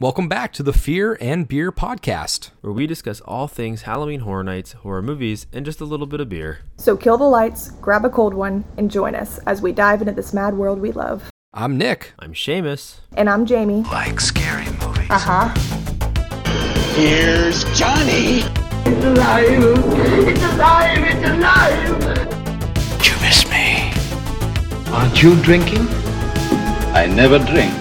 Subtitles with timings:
[0.00, 2.50] Welcome back to the Fear and Beer podcast.
[2.60, 6.20] where we discuss all things Halloween Horror Nights, horror movies, and just a little bit
[6.20, 6.60] of beer.
[6.76, 10.12] So kill the lights, grab a cold one, and join us as we dive into
[10.12, 11.28] this mad world we love.
[11.52, 12.12] I'm Nick.
[12.20, 13.00] I'm Seamus.
[13.16, 13.82] And I'm Jamie.
[13.90, 15.10] like scary movies.
[15.10, 15.48] Uh huh.
[16.94, 18.42] Here's Johnny.
[18.86, 19.46] It's alive.
[20.28, 20.98] It's alive.
[21.02, 23.04] It's alive.
[23.04, 23.92] You miss me.
[24.92, 25.88] Aren't you drinking?
[26.94, 27.72] I never drink.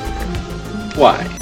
[0.97, 1.36] Why?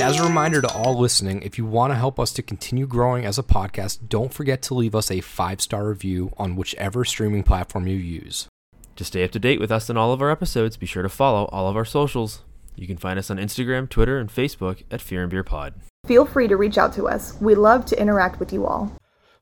[0.00, 2.86] And as a reminder to all listening, if you want to help us to continue
[2.86, 7.04] growing as a podcast, don't forget to leave us a five star review on whichever
[7.04, 8.48] streaming platform you use.
[8.96, 11.10] To stay up to date with us and all of our episodes, be sure to
[11.10, 12.44] follow all of our socials.
[12.76, 15.74] You can find us on Instagram, Twitter, and Facebook at Fear and Beer Pod.
[16.06, 17.38] Feel free to reach out to us.
[17.38, 18.90] We love to interact with you all.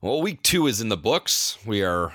[0.01, 1.57] Well, week two is in the books.
[1.65, 2.13] We are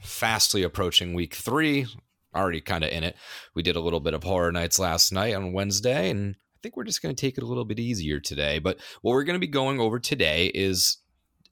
[0.00, 1.88] fastly approaching week three,
[2.34, 3.16] already kind of in it.
[3.52, 6.76] We did a little bit of horror nights last night on Wednesday, and I think
[6.76, 8.58] we're just going to take it a little bit easier today.
[8.58, 10.98] But what we're going to be going over today is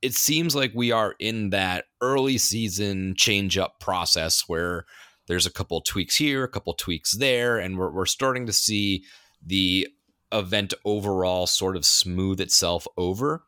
[0.03, 4.87] it seems like we are in that early season change up process where
[5.27, 9.05] there's a couple tweaks here, a couple tweaks there, and we're, we're starting to see
[9.45, 9.89] the
[10.33, 13.43] event overall sort of smooth itself over.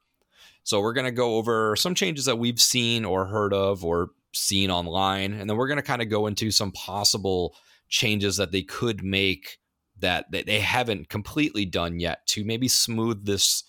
[0.65, 4.11] So we're going to go over some changes that we've seen or heard of or
[4.33, 7.55] seen online, and then we're going to kind of go into some possible
[7.89, 9.59] changes that they could make
[10.03, 13.65] that they haven't completely done yet to maybe smooth this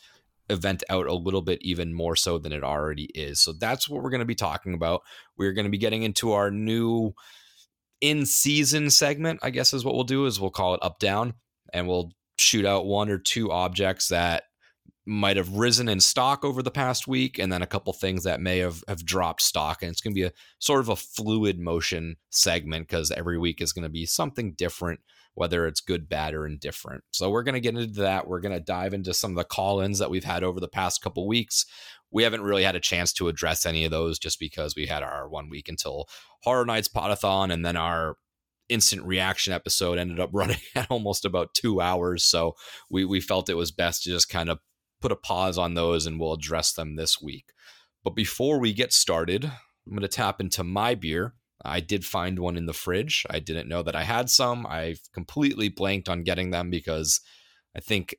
[0.50, 3.40] event out a little bit even more so than it already is.
[3.40, 5.02] So that's what we're going to be talking about.
[5.38, 7.14] We're going to be getting into our new
[8.02, 11.36] in season segment, I guess is what we'll do is we'll call it up down
[11.72, 14.44] and we'll shoot out one or two objects that
[15.06, 18.40] might have risen in stock over the past week and then a couple things that
[18.40, 21.60] may have, have dropped stock and it's going to be a sort of a fluid
[21.60, 25.02] motion segment because every week is going to be something different
[25.36, 27.04] whether it's good bad or indifferent.
[27.12, 28.28] So we're going to get into that.
[28.28, 31.02] We're going to dive into some of the call-ins that we've had over the past
[31.02, 31.66] couple weeks.
[32.12, 35.02] We haven't really had a chance to address any of those just because we had
[35.02, 36.08] our one week until
[36.44, 38.18] horror nights potathon and then our
[38.70, 42.24] instant reaction episode ended up running at almost about two hours.
[42.24, 42.54] So
[42.90, 44.60] we, we felt it was best to just kind of
[45.04, 47.52] put a pause on those and we'll address them this week.
[48.06, 51.34] But before we get started, I'm going to tap into my beer.
[51.66, 53.26] I did find one in the fridge.
[53.30, 54.66] I didn't know that I had some.
[54.66, 57.20] I've completely blanked on getting them because
[57.76, 58.16] I think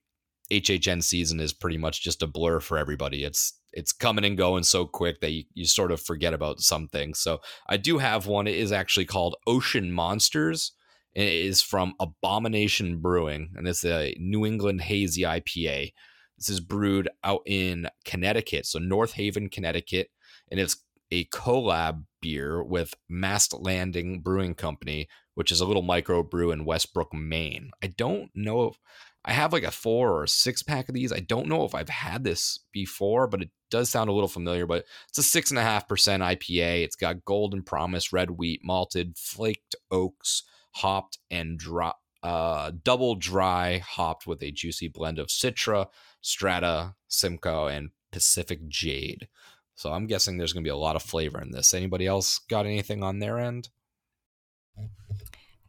[0.52, 3.24] HHN season is pretty much just a blur for everybody.
[3.24, 7.14] It's it's coming and going so quick that you, you sort of forget about something.
[7.14, 8.46] So I do have one.
[8.46, 10.72] It is actually called Ocean Monsters.
[11.14, 15.92] It is from Abomination Brewing, and it's a New England hazy IPA.
[16.38, 20.10] This is brewed out in Connecticut, so North Haven, Connecticut,
[20.50, 20.76] and it's
[21.10, 26.64] a collab beer with Mast Landing Brewing Company, which is a little micro brew in
[26.64, 27.70] Westbrook, Maine.
[27.82, 28.78] I don't know if
[29.24, 31.12] I have like a four or a six pack of these.
[31.12, 34.66] I don't know if I've had this before, but it does sound a little familiar.
[34.66, 36.84] But it's a six and a half percent IPA.
[36.84, 43.78] It's got Golden Promise, red wheat, malted, flaked oaks, hopped, and dry, uh, double dry
[43.78, 45.86] hopped with a juicy blend of Citra,
[46.24, 49.28] Strata, Simcoe, and Pacific Jade.
[49.74, 51.74] So I'm guessing there's going to be a lot of flavor in this.
[51.74, 53.68] Anybody else got anything on their end?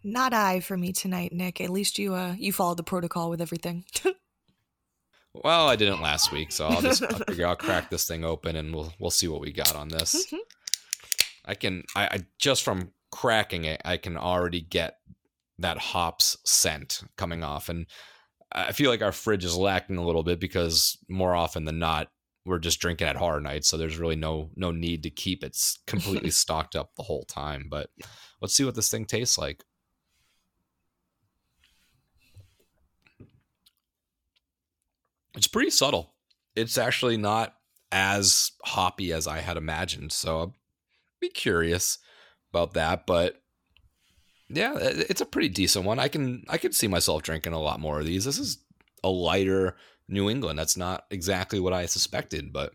[0.01, 1.59] Not I for me tonight, Nick.
[1.59, 3.85] At least you uh you followed the protocol with everything.
[5.43, 8.55] Well, I didn't last week, so I'll just I'll figure I'll crack this thing open
[8.55, 10.33] and we'll we'll see what we got on this.
[11.43, 14.99] I can I, I just from cracking it, I can already get
[15.59, 17.85] that hops scent coming off, and
[18.55, 22.09] I feel like our fridge is lacking a little bit because more often than not,
[22.45, 25.57] we're just drinking at horror nights, so there's really no no need to keep it
[25.87, 27.67] completely stocked up the whole time.
[27.69, 27.89] But
[28.41, 29.63] let's see what this thing tastes like.
[35.35, 36.13] It's pretty subtle.
[36.55, 37.55] It's actually not
[37.91, 40.55] as hoppy as I had imagined, so I'll
[41.19, 41.97] be curious
[42.53, 43.05] about that.
[43.05, 43.41] But
[44.49, 45.99] yeah, it's a pretty decent one.
[45.99, 48.25] I can I can see myself drinking a lot more of these.
[48.25, 48.59] This is
[49.03, 49.75] a lighter
[50.07, 50.59] New England.
[50.59, 52.73] That's not exactly what I suspected, but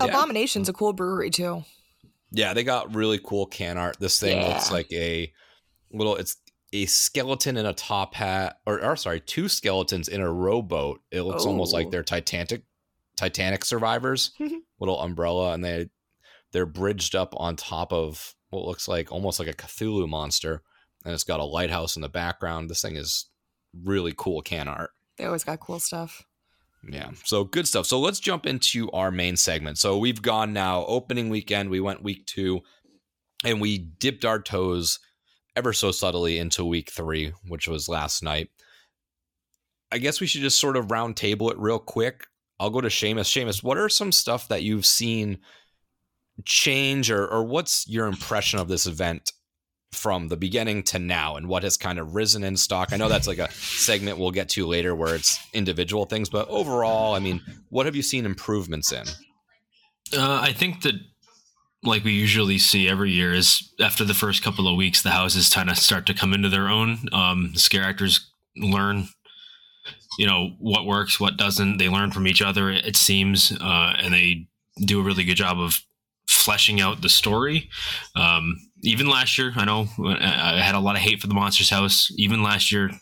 [0.00, 0.06] yeah.
[0.06, 0.76] Abomination's a mm.
[0.76, 1.64] cool brewery too.
[2.32, 3.98] Yeah, they got really cool can art.
[4.00, 5.32] This thing looks like a
[5.92, 6.16] little.
[6.16, 6.36] It's
[6.72, 11.00] a skeleton in a top hat, or, or sorry, two skeletons in a rowboat.
[11.10, 11.90] It looks almost like Oh.
[11.90, 12.62] they're Titanic,
[13.16, 14.32] Titanic survivors.
[14.80, 15.88] little umbrella, and they
[16.52, 20.62] they're bridged up on top of what looks like almost like a Cthulhu monster,
[21.04, 22.68] and it's got a lighthouse in the background.
[22.68, 23.26] This thing is
[23.84, 24.90] really cool can art.
[25.18, 26.24] They always got cool stuff.
[26.88, 27.10] Yeah.
[27.24, 27.86] So good stuff.
[27.86, 29.78] So let's jump into our main segment.
[29.78, 31.70] So we've gone now opening weekend.
[31.70, 32.60] We went week two
[33.44, 34.98] and we dipped our toes
[35.56, 38.50] ever so subtly into week three, which was last night.
[39.90, 42.26] I guess we should just sort of round table it real quick.
[42.58, 43.24] I'll go to Seamus.
[43.24, 45.38] Seamus, what are some stuff that you've seen
[46.44, 49.32] change or or what's your impression of this event
[49.92, 52.92] from the beginning to now and what has kind of risen in stock?
[52.92, 56.48] I know that's like a segment we'll get to later where it's individual things, but
[56.48, 57.40] overall, I mean,
[57.70, 59.06] what have you seen improvements in?
[60.12, 60.94] Uh, I think that,
[61.82, 65.48] like we usually see every year, is after the first couple of weeks, the houses
[65.48, 66.98] kind of start to come into their own.
[67.12, 69.08] Um, scare actors learn,
[70.18, 71.78] you know, what works, what doesn't.
[71.78, 74.48] They learn from each other, it seems, uh, and they
[74.84, 75.80] do a really good job of
[76.46, 77.68] fleshing out the story.
[78.14, 81.70] Um, even last year, I know I had a lot of hate for the Monsters
[81.70, 82.12] House.
[82.16, 82.92] Even last year,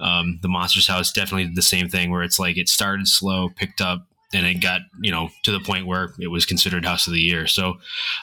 [0.00, 3.50] um, the Monsters House definitely did the same thing, where it's like it started slow,
[3.50, 7.06] picked up, and it got you know to the point where it was considered House
[7.06, 7.46] of the Year.
[7.46, 7.74] So,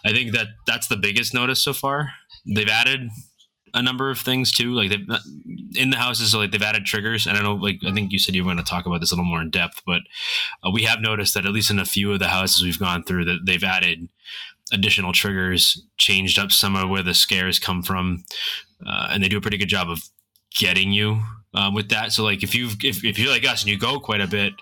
[0.05, 2.11] I think that that's the biggest notice so far.
[2.45, 3.09] They've added
[3.73, 4.73] a number of things too.
[4.73, 5.07] Like they've
[5.75, 7.27] in the houses, like they've added triggers.
[7.27, 9.11] And I know, like I think you said you were going to talk about this
[9.11, 10.01] a little more in depth, but
[10.63, 13.03] uh, we have noticed that at least in a few of the houses we've gone
[13.03, 14.09] through, that they've added
[14.71, 18.23] additional triggers, changed up some of where the scares come from,
[18.85, 20.03] uh, and they do a pretty good job of
[20.55, 21.21] getting you
[21.53, 22.11] um, with that.
[22.11, 24.53] So like if you if, if you're like us and you go quite a bit,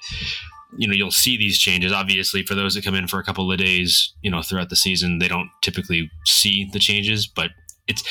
[0.77, 1.91] you know you'll see these changes.
[1.91, 4.75] Obviously, for those that come in for a couple of days, you know throughout the
[4.75, 7.51] season, they don't typically see the changes, but
[7.87, 8.03] it's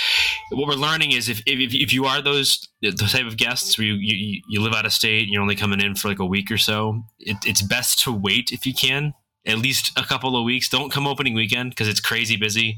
[0.50, 3.86] what we're learning is if, if, if you are those the type of guests where
[3.86, 6.26] you, you, you live out of state and you're only coming in for like a
[6.26, 9.14] week or so, it, it's best to wait if you can
[9.46, 10.68] at least a couple of weeks.
[10.68, 12.76] Don't come opening weekend because it's crazy busy,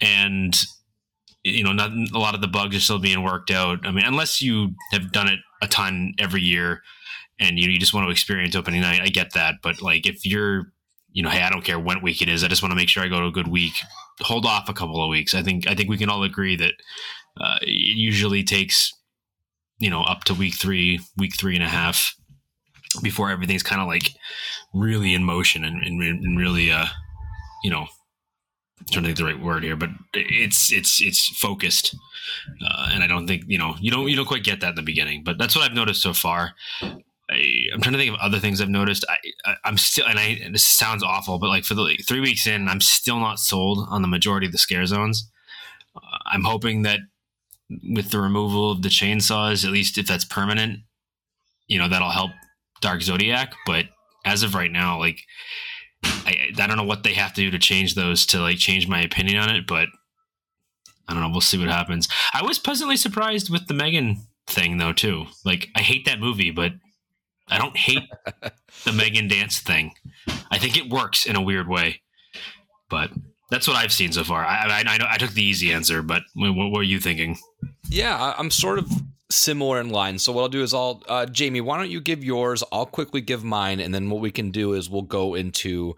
[0.00, 0.56] and
[1.44, 3.86] you know, not a lot of the bugs are still being worked out.
[3.86, 6.82] I mean, unless you have done it a ton every year
[7.40, 9.56] and you, you just want to experience opening night, I get that.
[9.62, 10.72] But like, if you're,
[11.12, 12.88] you know, hey, I don't care what week it is, I just want to make
[12.88, 13.74] sure I go to a good week.
[14.22, 15.34] Hold off a couple of weeks.
[15.34, 16.74] I think I think we can all agree that
[17.40, 18.92] uh, it usually takes,
[19.78, 22.14] you know, up to week three, week three and a half
[23.02, 24.14] before everything's kind of like
[24.72, 26.86] really in motion and, and, and really uh
[27.62, 27.86] you know
[28.80, 31.96] I'm trying to think the right word here, but it's it's it's focused,
[32.64, 34.74] uh, and I don't think you know you don't you don't quite get that in
[34.76, 35.24] the beginning.
[35.24, 36.52] But that's what I've noticed so far.
[37.30, 39.04] I, am trying to think of other things I've noticed.
[39.08, 42.20] I, I am still, and I this sounds awful, but like for the like, three
[42.20, 45.30] weeks in, I'm still not sold on the majority of the scare zones.
[45.94, 47.00] Uh, I'm hoping that
[47.90, 50.80] with the removal of the chainsaws, at least if that's permanent,
[51.66, 52.30] you know that'll help
[52.80, 53.86] Dark Zodiac, but
[54.24, 55.20] as of right now, like
[56.04, 58.88] I, I don't know what they have to do to change those to like change
[58.88, 59.88] my opinion on it, but
[61.08, 61.30] I don't know.
[61.30, 62.08] We'll see what happens.
[62.34, 65.26] I was pleasantly surprised with the Megan thing though too.
[65.44, 66.72] Like I hate that movie, but
[67.50, 68.08] I don't hate
[68.84, 69.94] the Megan dance thing.
[70.50, 72.00] I think it works in a weird way,
[72.88, 73.10] but
[73.50, 74.44] that's what I've seen so far.
[74.44, 77.38] I I, I, I took the easy answer, but what, what were you thinking?
[77.88, 78.90] Yeah, I'm sort of
[79.30, 80.18] similar in line.
[80.18, 82.62] So what I'll do is I'll uh, Jamie, why don't you give yours?
[82.72, 85.96] I'll quickly give mine, and then what we can do is we'll go into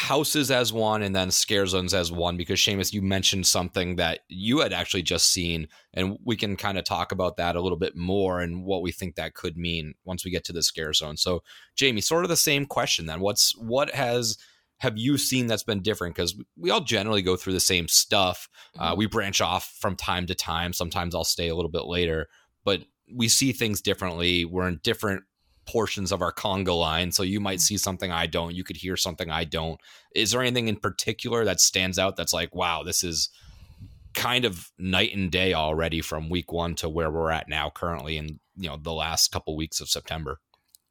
[0.00, 4.20] houses as one and then scare zones as one because Seamus, you mentioned something that
[4.28, 7.76] you had actually just seen, and we can kind of talk about that a little
[7.76, 10.94] bit more and what we think that could mean once we get to the scare
[10.94, 11.18] zone.
[11.18, 11.42] So,
[11.76, 13.20] Jamie, sort of the same question then.
[13.20, 14.38] What's what has
[14.78, 16.14] have you seen that's been different?
[16.14, 18.48] Because we all generally go through the same stuff.
[18.78, 18.92] Uh, mm-hmm.
[18.92, 20.72] Uh, we branch off from time to time.
[20.72, 22.28] Sometimes I'll stay a little bit later,
[22.64, 24.46] but we see things differently.
[24.46, 25.24] We're in different
[25.70, 27.12] portions of our conga line.
[27.12, 27.60] So you might mm-hmm.
[27.60, 28.54] see something I don't.
[28.54, 29.80] You could hear something I don't.
[30.16, 33.30] Is there anything in particular that stands out that's like, wow, this is
[34.12, 38.16] kind of night and day already from week one to where we're at now currently
[38.16, 40.40] in you know the last couple weeks of September?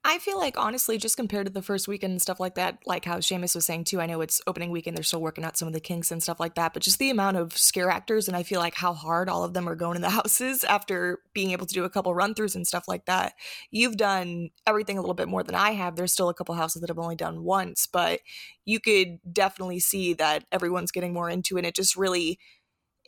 [0.06, 3.03] I feel like honestly, just compared to the first weekend and stuff like that, like
[3.03, 5.68] how Seamus was saying too, I know it's opening weekend, they're still working out some
[5.68, 8.38] of the kinks and stuff like that, but just the amount of scare actors and
[8.38, 11.51] I feel like how hard all of them are going in the houses after being
[11.51, 13.34] able to do a couple run throughs and stuff like that.
[13.72, 15.98] You've done everything a little bit more than I have.
[15.98, 18.22] There's still a couple houses that I've only done once, but
[18.63, 21.60] you could definitely see that everyone's getting more into it.
[21.60, 22.39] And It just really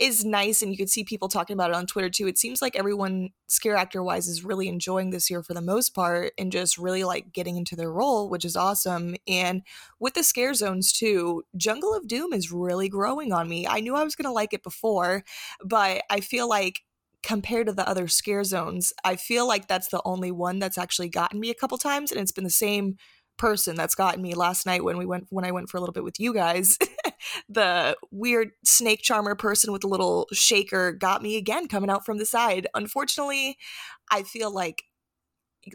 [0.01, 2.27] is nice and you could see people talking about it on Twitter too.
[2.27, 5.93] It seems like everyone scare actor wise is really enjoying this year for the most
[5.93, 9.15] part and just really like getting into their role, which is awesome.
[9.27, 9.62] And
[10.00, 13.67] with the scare zones too, Jungle of Doom is really growing on me.
[13.67, 15.24] I knew I was going to like it before,
[15.63, 16.81] but I feel like
[17.24, 21.10] compared to the other scare zones, I feel like that's the only one that's actually
[21.10, 22.96] gotten me a couple times and it's been the same
[23.41, 25.93] person that's gotten me last night when we went when I went for a little
[25.93, 26.77] bit with you guys.
[27.50, 32.19] the weird snake charmer person with the little shaker got me again coming out from
[32.19, 32.67] the side.
[32.75, 33.57] Unfortunately,
[34.12, 34.83] I feel like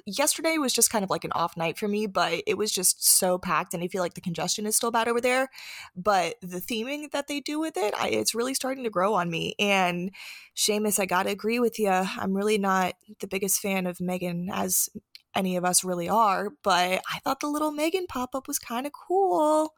[0.07, 3.05] yesterday was just kind of like an off night for me, but it was just
[3.05, 5.49] so packed, and I feel like the congestion is still bad over there.
[5.97, 9.29] But the theming that they do with it, I, it's really starting to grow on
[9.29, 9.57] me.
[9.59, 10.13] And
[10.57, 11.91] Seamus, I gotta agree with you.
[11.91, 14.89] I'm really not the biggest fan of Megan as
[15.37, 18.87] any of us really are, but I thought the little Megan pop up was kind
[18.87, 19.75] of cool.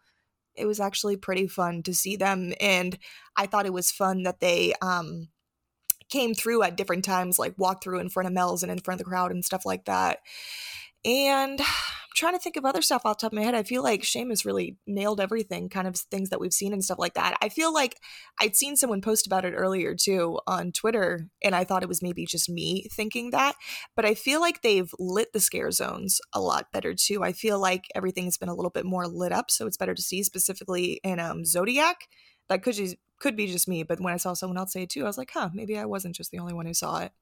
[0.54, 2.98] It was actually pretty fun to see them, and
[3.36, 5.28] I thought it was fun that they um
[6.08, 9.00] came through at different times, like walked through in front of Mel's and in front
[9.00, 10.20] of the crowd and stuff like that.
[11.04, 11.60] And
[12.18, 13.54] trying to think of other stuff off the top of my head.
[13.54, 16.98] I feel like Seamus really nailed everything, kind of things that we've seen and stuff
[16.98, 17.36] like that.
[17.40, 18.00] I feel like
[18.40, 22.02] I'd seen someone post about it earlier too on Twitter, and I thought it was
[22.02, 23.54] maybe just me thinking that.
[23.94, 27.22] But I feel like they've lit the scare zones a lot better too.
[27.22, 30.02] I feel like everything's been a little bit more lit up, so it's better to
[30.02, 32.08] see, specifically in um, Zodiac.
[32.48, 34.90] That could just could be just me, but when I saw someone else say it
[34.90, 37.12] too, I was like, huh, maybe I wasn't just the only one who saw it.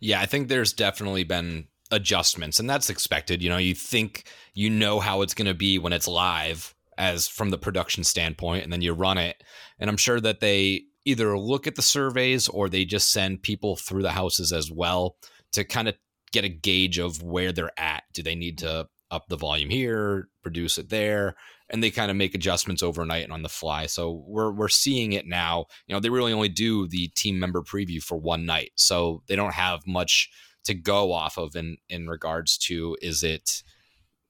[0.00, 3.42] Yeah, I think there's definitely been adjustments, and that's expected.
[3.42, 7.28] You know, you think you know how it's going to be when it's live, as
[7.28, 9.42] from the production standpoint, and then you run it.
[9.78, 13.76] And I'm sure that they either look at the surveys or they just send people
[13.76, 15.16] through the houses as well
[15.52, 15.96] to kind of
[16.32, 18.04] get a gauge of where they're at.
[18.12, 21.36] Do they need to up the volume here, produce it there?
[21.70, 23.86] and they kind of make adjustments overnight and on the fly.
[23.86, 25.66] So we're we're seeing it now.
[25.86, 29.36] You know, they really only do the team member preview for one night, so they
[29.36, 30.28] don't have much
[30.64, 33.62] to go off of in in regards to is it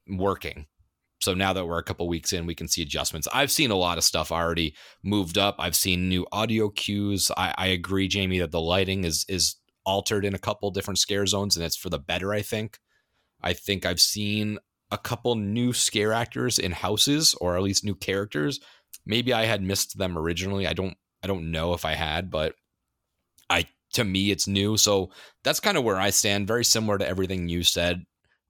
[0.09, 0.67] working.
[1.21, 3.29] So now that we're a couple weeks in, we can see adjustments.
[3.33, 5.57] I've seen a lot of stuff already moved up.
[5.59, 7.31] I've seen new audio cues.
[7.37, 11.27] I, I agree, Jamie, that the lighting is is altered in a couple different scare
[11.27, 12.33] zones, and it's for the better.
[12.33, 12.79] I think.
[13.43, 14.59] I think I've seen
[14.91, 18.61] a couple new scare actors in houses or at least new characters.
[19.07, 20.67] Maybe I had missed them originally.
[20.67, 22.55] I don't I don't know if I had, but
[23.49, 24.77] I to me it's new.
[24.77, 25.11] So
[25.45, 28.05] that's kind of where I stand, very similar to everything you said.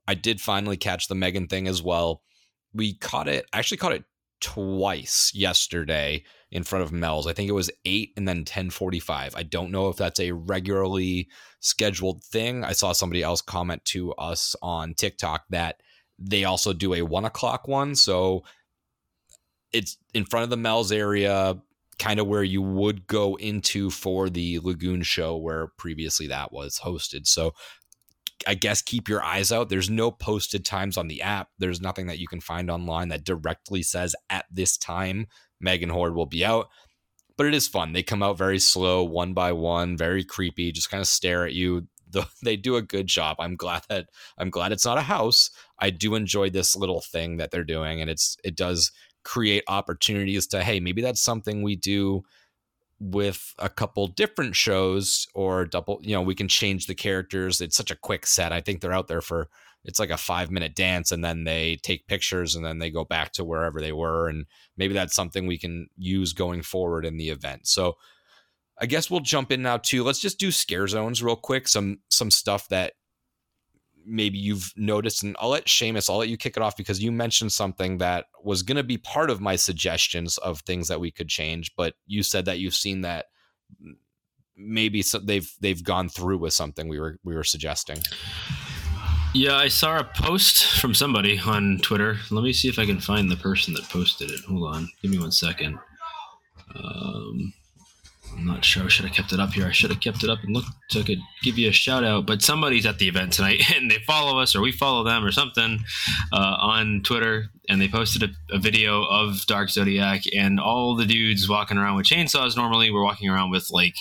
[0.06, 2.22] I did finally catch the Megan thing as well.
[2.72, 4.04] We caught it, I actually caught it
[4.40, 7.26] twice yesterday in front of Mel's.
[7.26, 9.34] I think it was 8 and then 1045.
[9.36, 11.28] I don't know if that's a regularly
[11.60, 12.64] scheduled thing.
[12.64, 15.80] I saw somebody else comment to us on TikTok that
[16.18, 17.94] they also do a one o'clock one.
[17.94, 18.44] So
[19.72, 21.56] it's in front of the Mel's area,
[22.00, 26.80] kind of where you would go into for the Lagoon show where previously that was
[26.80, 27.26] hosted.
[27.26, 27.52] So
[28.46, 29.68] I guess keep your eyes out.
[29.68, 31.50] There's no posted times on the app.
[31.58, 35.26] There's nothing that you can find online that directly says at this time
[35.60, 36.68] Megan Horde will be out.
[37.36, 37.92] But it is fun.
[37.92, 41.52] They come out very slow, one by one, very creepy, just kind of stare at
[41.54, 41.86] you.
[42.42, 43.36] They do a good job.
[43.38, 45.48] I'm glad that I'm glad it's not a house.
[45.78, 48.90] I do enjoy this little thing that they're doing, and it's it does
[49.24, 52.22] create opportunities to hey maybe that's something we do
[53.00, 57.60] with a couple different shows or double you know we can change the characters.
[57.60, 58.52] It's such a quick set.
[58.52, 59.48] I think they're out there for
[59.84, 63.04] it's like a five minute dance and then they take pictures and then they go
[63.04, 64.44] back to wherever they were and
[64.76, 67.66] maybe that's something we can use going forward in the event.
[67.66, 67.96] So
[68.82, 70.04] i guess we'll jump in now too.
[70.04, 72.92] Let's just do scare zones real quick some some stuff that
[74.06, 77.12] maybe you've noticed, and I'll let Seamus, I'll let you kick it off because you
[77.12, 81.10] mentioned something that was going to be part of my suggestions of things that we
[81.10, 83.26] could change, but you said that you've seen that
[84.56, 87.98] maybe they've they've gone through with something we were we were suggesting.
[89.32, 92.18] Yeah, I saw a post from somebody on Twitter.
[92.30, 94.40] Let me see if I can find the person that posted it.
[94.48, 95.78] Hold on, give me one second.
[96.74, 97.52] Um,
[98.36, 98.84] I'm not sure.
[98.84, 99.66] I should have kept it up here.
[99.66, 102.04] I should have kept it up and looked so I could give you a shout
[102.04, 102.26] out.
[102.26, 105.32] But somebody's at the event tonight and they follow us or we follow them or
[105.32, 105.80] something
[106.32, 107.50] uh, on Twitter.
[107.68, 111.96] And they posted a, a, video of Dark Zodiac and all the dudes walking around
[111.96, 113.94] with chainsaws normally were walking around with like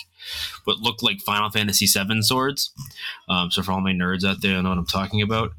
[0.64, 2.72] what looked like Final Fantasy VII swords.
[3.28, 5.52] Um, so for all my nerds out there, I know what I'm talking about.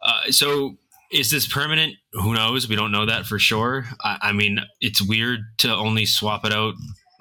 [0.00, 0.76] Uh, so
[1.10, 1.96] is this permanent?
[2.12, 2.68] Who knows?
[2.68, 3.86] We don't know that for sure.
[4.02, 6.74] I, I mean, it's weird to only swap it out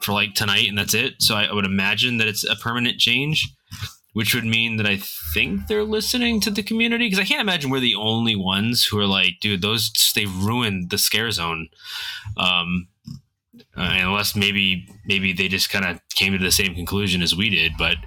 [0.03, 1.22] for like tonight and that's it.
[1.22, 3.53] So I, I would imagine that it's a permanent change,
[4.13, 4.98] which would mean that I
[5.34, 9.00] think they're listening to the community because I can't imagine we're the only ones who
[9.00, 11.70] are like, dude, those they ruined the scare zone.
[12.38, 12.88] Um,
[13.77, 17.50] uh, unless maybe maybe they just kind of came to the same conclusion as we
[17.50, 17.74] did.
[17.77, 17.98] But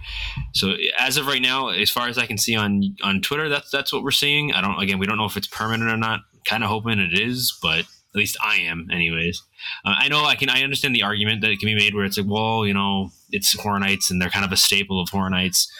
[0.53, 3.71] so as of right now, as far as I can see on on Twitter, that's
[3.71, 4.53] that's what we're seeing.
[4.53, 6.21] I don't again, we don't know if it's permanent or not.
[6.45, 9.43] Kind of hoping it is, but at least I am, anyways.
[9.85, 10.49] Uh, I know I can.
[10.49, 13.11] I understand the argument that it can be made where it's like, well, you know,
[13.31, 15.71] it's Horror Nights and they're kind of a staple of Horror Nights.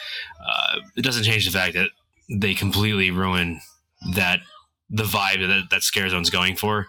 [0.45, 1.91] Uh, it doesn't change the fact that
[2.29, 3.61] they completely ruin
[4.15, 4.41] that
[4.91, 6.89] the vibe that that Scare Zone's going for.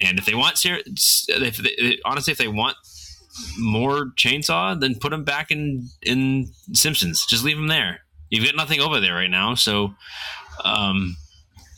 [0.00, 2.76] And if they want, if they, honestly, if they want
[3.58, 7.24] more chainsaw, then put them back in in Simpsons.
[7.26, 8.00] Just leave them there.
[8.28, 9.54] you've got nothing over there right now.
[9.54, 9.94] So,
[10.64, 11.16] um,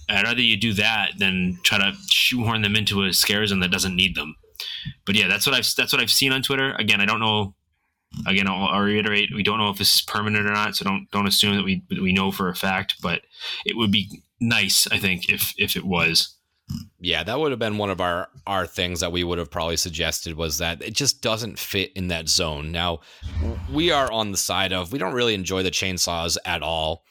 [0.08, 3.70] I'd rather you do that than try to shoehorn them into a scare zone that
[3.70, 4.36] doesn't need them.
[5.04, 6.74] But yeah, that's what I've that's what I've seen on Twitter.
[6.78, 7.54] Again, I don't know.
[8.26, 11.10] Again, I'll, I'll reiterate: we don't know if this is permanent or not, so don't
[11.10, 12.96] don't assume that we we know for a fact.
[13.02, 13.22] But
[13.64, 16.36] it would be nice, I think, if if it was.
[16.98, 19.76] Yeah, that would have been one of our our things that we would have probably
[19.76, 22.72] suggested was that it just doesn't fit in that zone.
[22.72, 23.00] Now,
[23.72, 27.04] we are on the side of we don't really enjoy the chainsaws at all.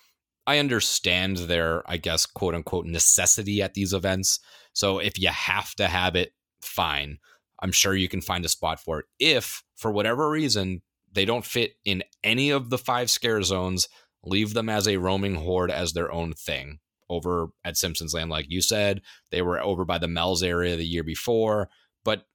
[0.48, 4.40] I understand their, I guess, quote unquote necessity at these events.
[4.74, 7.18] So if you have to have it, fine.
[7.62, 9.06] I'm sure you can find a spot for it.
[9.20, 13.88] If for whatever reason they don't fit in any of the five scare zones,
[14.24, 18.48] leave them as a roaming horde as their own thing over at Simpsons Land, like
[18.50, 19.02] you said.
[19.32, 21.70] They were over by the Mel's area the year before,
[22.04, 22.26] but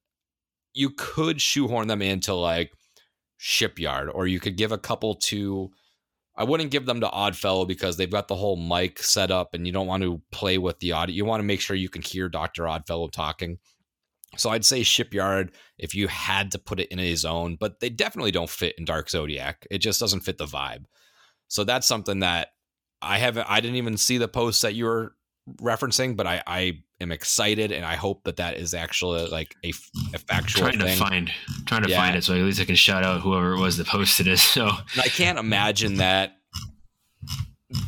[0.73, 2.71] you could shoehorn them into like
[3.37, 5.71] Shipyard, or you could give a couple to.
[6.35, 9.67] I wouldn't give them to Oddfellow because they've got the whole mic set up and
[9.67, 11.13] you don't want to play with the audio.
[11.13, 12.67] You want to make sure you can hear Dr.
[12.67, 13.57] Oddfellow talking.
[14.37, 17.89] So I'd say Shipyard if you had to put it in a zone, but they
[17.89, 19.67] definitely don't fit in Dark Zodiac.
[19.69, 20.85] It just doesn't fit the vibe.
[21.49, 22.49] So that's something that
[23.01, 23.49] I haven't.
[23.49, 25.15] I didn't even see the post that you were
[25.61, 29.69] referencing, but I, I am excited and I hope that that is actually like a,
[30.13, 30.97] a factual trying thing.
[30.97, 31.31] to find
[31.65, 31.97] trying to Yeah.
[31.97, 34.39] find it so at least I can shout out whoever it was that posted it.
[34.55, 36.37] So And I can't imagine that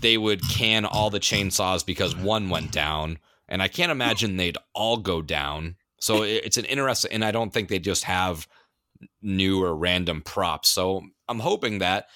[0.02, 4.58] they would can all the chainsaws because one went down, and I can't imagine they'd
[4.74, 5.76] all go down.
[6.00, 8.48] So it's an interesting, and I don't think they just have
[9.22, 10.70] new or random props.
[10.70, 12.08] So I'm hoping that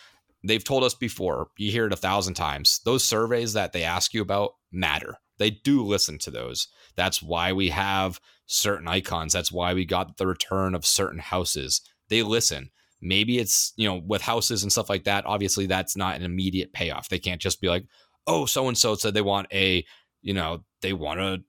[0.44, 1.48] they've told us before.
[1.58, 2.80] You hear it a thousand times.
[2.86, 5.18] Those surveys that they ask you about matter.
[5.38, 6.67] They do listen to those.
[6.96, 9.34] That's why we have certain icons.
[9.34, 11.82] That's why we got the return of certain houses.
[12.10, 16.15] They listen maybe it's you know with houses and stuff like that obviously that's not
[16.15, 17.86] an immediate payoff they can't just be like
[18.25, 19.86] oh so and so said they want a
[20.22, 21.41] you know they want a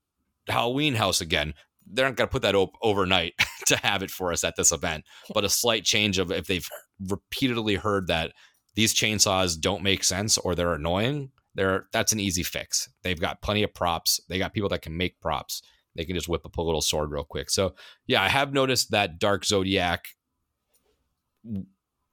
[0.49, 1.55] halloween house again
[1.91, 3.33] they're not going to put that op- overnight
[3.67, 5.05] to have it for us at this event
[5.35, 6.69] but a slight change of if they've
[7.09, 8.33] repeatedly heard that
[8.75, 13.43] these chainsaws don't make sense or they're annoying they're that's an easy fix they've got
[13.43, 15.63] plenty of props they got people that can make props
[15.97, 17.75] they can just whip up a little sword real quick so
[18.07, 20.05] yeah i have noticed that dark zodiac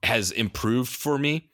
[0.06, 1.50] has improved for me.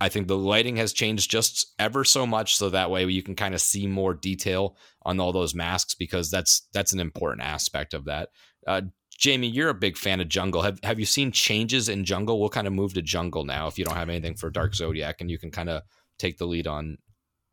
[0.00, 3.36] I think the lighting has changed just ever so much so that way you can
[3.36, 7.94] kind of see more detail on all those masks because that's that's an important aspect
[7.94, 8.30] of that.
[8.66, 8.82] Uh,
[9.16, 10.62] Jamie, you're a big fan of Jungle.
[10.62, 12.40] Have have you seen changes in Jungle?
[12.40, 15.20] We'll kind of move to Jungle now if you don't have anything for Dark Zodiac
[15.20, 15.82] and you can kind of
[16.22, 16.98] take the lead on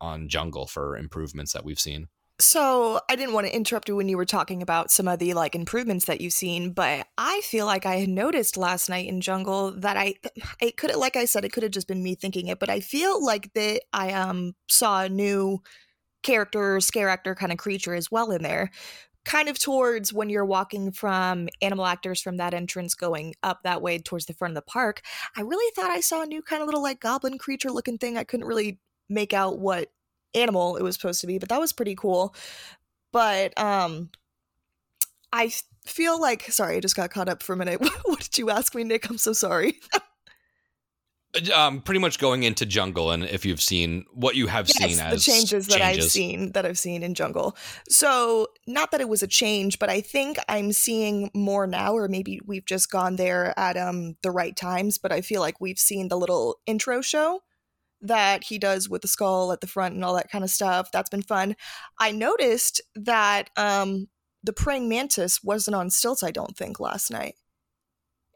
[0.00, 2.08] on Jungle for improvements that we've seen.
[2.40, 5.34] So I didn't want to interrupt you when you were talking about some of the
[5.34, 9.20] like improvements that you've seen, but I feel like I had noticed last night in
[9.20, 10.14] Jungle that I
[10.60, 12.70] it could have like I said it could have just been me thinking it, but
[12.70, 15.60] I feel like that I um saw a new
[16.22, 18.70] character, scare actor kind of creature as well in there.
[19.24, 23.82] Kind of towards when you're walking from animal actors from that entrance going up that
[23.82, 25.02] way towards the front of the park.
[25.36, 28.16] I really thought I saw a new kind of little like goblin creature looking thing.
[28.16, 29.92] I couldn't really make out what
[30.34, 32.34] animal it was supposed to be, but that was pretty cool.
[33.12, 34.10] But um
[35.32, 35.52] I
[35.86, 37.80] feel like sorry, I just got caught up for a minute.
[38.04, 39.08] what did you ask me, Nick?
[39.08, 39.80] I'm so sorry.
[41.54, 45.00] Um, pretty much going into Jungle and if you've seen what you have seen yes,
[45.00, 47.56] as the changes that I've seen that I've seen in Jungle.
[47.88, 52.08] So not that it was a change, but I think I'm seeing more now, or
[52.08, 54.98] maybe we've just gone there at um the right times.
[54.98, 57.42] But I feel like we've seen the little intro show
[58.00, 60.90] that he does with the skull at the front and all that kind of stuff.
[60.90, 61.54] That's been fun.
[62.00, 64.08] I noticed that um
[64.42, 66.24] the praying mantis wasn't on stilts.
[66.24, 67.36] I don't think last night.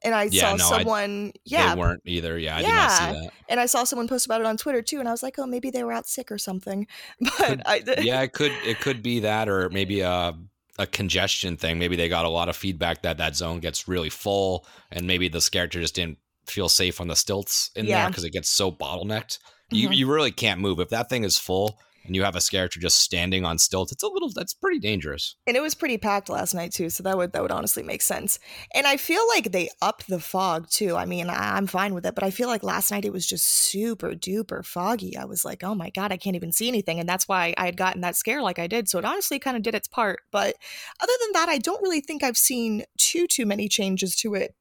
[0.05, 2.39] And I Yeah, saw no, I- someone, yeah, They weren't either.
[2.39, 3.13] Yeah, I did not see Yeah.
[3.15, 3.31] that.
[3.49, 5.47] and I saw someone post about it on Twitter too, and I was like, oh,
[5.47, 6.87] maybe they were out sick or something.
[7.21, 10.35] But Could- I, yeah, it could it could be that, or maybe a
[10.79, 11.79] a congestion thing.
[11.79, 15.29] Maybe they got a lot of feedback that that zone gets really full, and maybe
[15.29, 18.71] this character just didn't feel safe on the stilts in there because it gets so
[18.71, 19.39] bottlenecked.
[19.71, 19.97] You Mhm.
[19.97, 23.01] you really can't move if that thing is full and you have a character just
[23.01, 23.93] standing on stilts.
[23.93, 25.37] It's a little that's pretty dangerous.
[25.47, 28.03] and it was pretty packed last night too, so that would that would honestly make
[28.03, 28.39] sense.
[28.75, 30.97] And I feel like they upped the fog too.
[30.97, 33.27] I mean, I, I'm fine with it, but I feel like last night it was
[33.27, 35.17] just super duper foggy.
[35.17, 37.67] I was like, oh my god, I can't even see anything, and that's why I
[37.67, 38.89] had gotten that scare like I did.
[38.89, 40.21] So it honestly kind of did its part.
[40.31, 40.55] But
[41.01, 44.55] other than that, I don't really think I've seen too too many changes to it.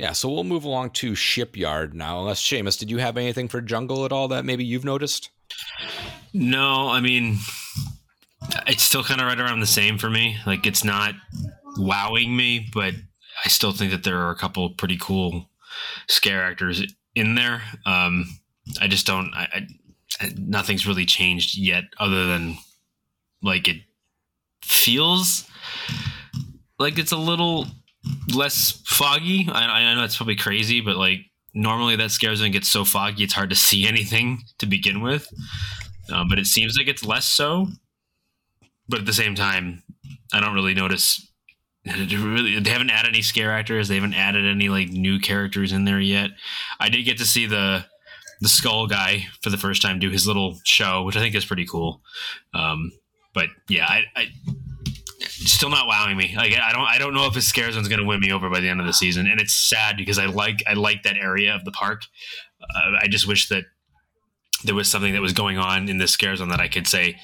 [0.00, 2.20] Yeah, so we'll move along to Shipyard now.
[2.20, 5.28] Unless Seamus, did you have anything for Jungle at all that maybe you've noticed?
[6.32, 7.36] No, I mean,
[8.66, 10.38] it's still kind of right around the same for me.
[10.46, 11.16] Like, it's not
[11.76, 12.94] wowing me, but
[13.44, 15.50] I still think that there are a couple pretty cool
[16.08, 16.82] scare actors
[17.14, 17.60] in there.
[17.84, 18.24] Um,
[18.80, 19.34] I just don't.
[19.34, 19.66] I,
[20.22, 22.56] I nothing's really changed yet, other than
[23.42, 23.82] like it
[24.62, 25.46] feels
[26.78, 27.66] like it's a little
[28.34, 29.48] less foggy.
[29.50, 31.20] I, I know that's probably crazy, but like
[31.54, 35.28] normally that scare zone gets so foggy it's hard to see anything to begin with.
[36.12, 37.68] Um, but it seems like it's less so.
[38.88, 39.84] But at the same time,
[40.32, 41.26] I don't really notice.
[41.86, 43.88] Really, they haven't added any scare actors.
[43.88, 46.30] They haven't added any like new characters in there yet.
[46.78, 47.86] I did get to see the
[48.42, 51.46] the skull guy for the first time do his little show, which I think is
[51.46, 52.02] pretty cool.
[52.52, 52.92] Um,
[53.32, 54.26] but yeah, I, I
[55.28, 56.34] still not wowing me.
[56.36, 58.48] Like I don't I don't know if his scare zone's going to win me over
[58.50, 61.16] by the end of the season, and it's sad because I like I like that
[61.16, 62.02] area of the park.
[62.62, 63.64] Uh, I just wish that
[64.64, 67.16] there was something that was going on in this scare zone that I could say,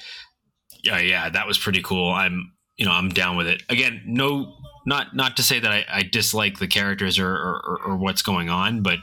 [0.83, 2.11] yeah, yeah, that was pretty cool.
[2.11, 3.63] I'm you know I'm down with it.
[3.69, 4.55] Again, no,
[4.85, 8.49] not not to say that I, I dislike the characters or, or or what's going
[8.49, 8.99] on, but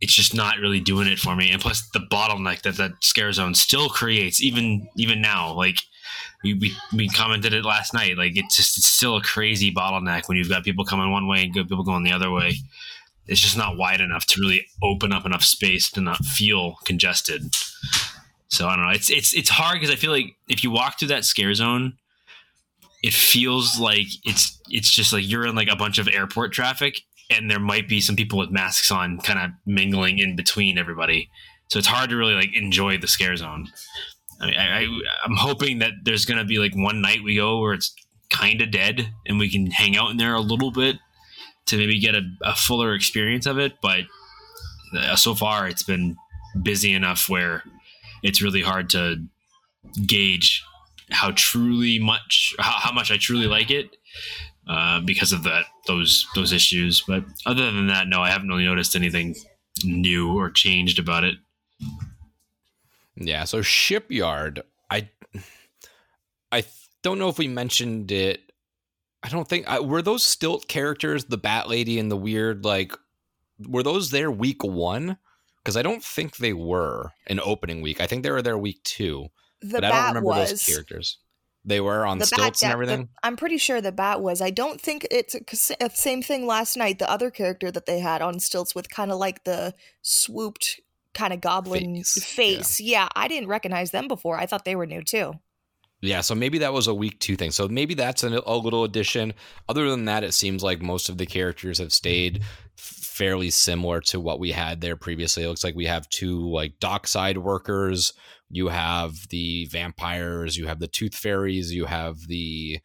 [0.00, 1.50] it's just not really doing it for me.
[1.50, 5.76] And plus the bottleneck that that scare zone still creates, even even now, like
[6.42, 8.16] we, we, we commented it last night.
[8.16, 11.44] Like it's just it's still a crazy bottleneck when you've got people coming one way
[11.44, 12.54] and good people going the other way.
[13.26, 17.50] It's just not wide enough to really open up enough space to not feel congested.
[18.48, 18.92] So I don't know.
[18.92, 21.94] It's it's it's hard because I feel like if you walk through that scare zone,
[23.02, 27.00] it feels like it's it's just like you're in like a bunch of airport traffic,
[27.30, 31.28] and there might be some people with masks on, kind of mingling in between everybody.
[31.68, 33.68] So it's hard to really like enjoy the scare zone.
[34.40, 34.86] I, I
[35.24, 37.94] I'm hoping that there's gonna be like one night we go where it's
[38.30, 40.96] kind of dead and we can hang out in there a little bit
[41.66, 43.74] to maybe get a, a fuller experience of it.
[43.82, 44.00] But
[44.96, 46.16] uh, so far, it's been
[46.62, 47.62] busy enough where
[48.22, 49.16] it's really hard to
[50.06, 50.62] gauge
[51.10, 53.96] how truly much how, how much I truly like it
[54.68, 57.02] uh, because of that those those issues.
[57.06, 59.34] But other than that, no, I haven't really noticed anything
[59.84, 61.36] new or changed about it.
[63.16, 65.08] Yeah, so Shipyard, I
[66.52, 66.64] I
[67.02, 68.52] don't know if we mentioned it.
[69.22, 72.92] I don't think I, were those stilt characters, the Bat Lady and the weird like
[73.66, 75.16] were those there week 1?
[75.64, 78.00] Cuz I don't think they were in opening week.
[78.00, 79.26] I think they were there week 2.
[79.62, 81.18] The but I don't remember was those characters.
[81.64, 82.66] They were on the stilts bat.
[82.68, 83.00] and everything.
[83.06, 84.40] the- I'm pretty sure the bat was.
[84.40, 87.00] I don't think it's a, 'cause uh, same thing last night.
[87.00, 90.80] The other character that they had on stilts with kind of like the swooped
[91.16, 92.80] kind of goblin Face, face.
[92.80, 93.08] Yeah.
[93.16, 94.38] I didn't recognize them before.
[94.38, 95.32] I thought they were new too.
[96.02, 97.50] Yeah, so maybe that was a week two thing.
[97.50, 99.32] So maybe that's an, a little addition.
[99.68, 102.42] Other than that, it seems like most of the characters have stayed
[102.76, 105.42] fairly similar to what we had there previously.
[105.42, 108.12] It looks like we have two like dockside workers.
[108.50, 110.56] You have the vampires.
[110.56, 111.72] You have the tooth fairies.
[111.72, 112.80] You have the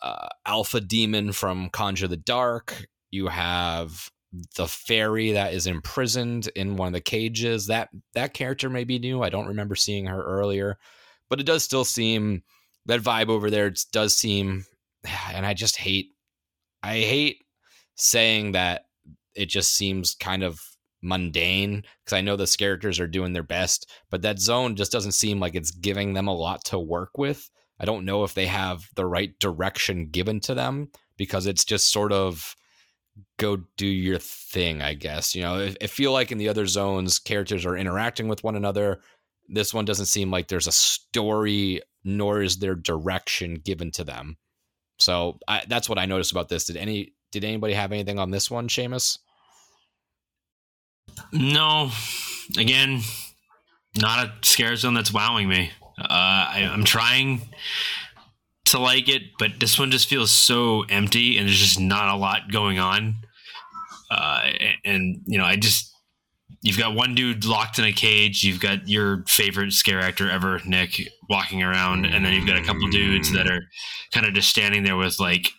[0.00, 2.86] uh, alpha demon from Conjure the Dark.
[3.10, 4.10] You have
[4.56, 7.66] the fairy that is imprisoned in one of the cages.
[7.66, 9.22] That that character may be new.
[9.22, 10.78] I don't remember seeing her earlier
[11.28, 12.42] but it does still seem
[12.86, 14.64] that vibe over there does seem
[15.32, 16.12] and i just hate
[16.82, 17.44] i hate
[17.96, 18.82] saying that
[19.34, 20.60] it just seems kind of
[21.00, 25.12] mundane because i know the characters are doing their best but that zone just doesn't
[25.12, 28.46] seem like it's giving them a lot to work with i don't know if they
[28.46, 32.56] have the right direction given to them because it's just sort of
[33.38, 37.18] go do your thing i guess you know i feel like in the other zones
[37.18, 39.00] characters are interacting with one another
[39.48, 44.36] this one doesn't seem like there's a story nor is there direction given to them
[44.98, 48.30] so I, that's what i noticed about this did any did anybody have anything on
[48.30, 49.18] this one Seamus?
[51.32, 51.90] No,
[52.56, 53.00] again,
[53.96, 55.70] not a scare zone that's wowing me.
[55.98, 57.42] Uh, I, I'm trying
[58.72, 62.16] to like it, but this one just feels so empty, and there's just not a
[62.16, 63.16] lot going on.
[64.10, 65.94] Uh, and, and you know, I just
[66.62, 68.42] you've got one dude locked in a cage.
[68.42, 72.64] You've got your favorite scare actor ever, Nick, walking around, and then you've got a
[72.64, 73.62] couple dudes that are
[74.12, 75.50] kind of just standing there with like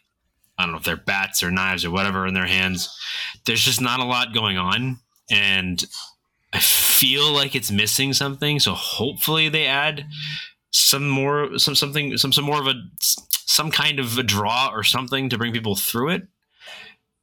[0.57, 2.89] I don't know if they're bats or knives or whatever in their hands.
[3.45, 4.99] There's just not a lot going on,
[5.31, 5.83] and
[6.51, 8.59] I feel like it's missing something.
[8.59, 10.05] So hopefully they add
[10.71, 14.83] some more, some something, some some more of a some kind of a draw or
[14.83, 16.27] something to bring people through it.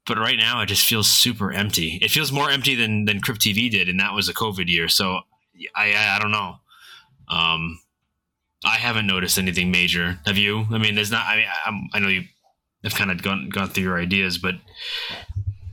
[0.06, 1.98] But right now, it just feels super empty.
[2.00, 4.88] It feels more empty than than Crypt TV did, and that was a COVID year.
[4.88, 5.20] So
[5.74, 6.56] I I, I don't know.
[7.28, 7.80] Um,
[8.64, 10.18] I haven't noticed anything major.
[10.26, 10.66] Have you?
[10.70, 11.26] I mean, there's not.
[11.26, 12.24] I mean, I'm, I know you
[12.82, 14.54] have kind of gone gone through your ideas, but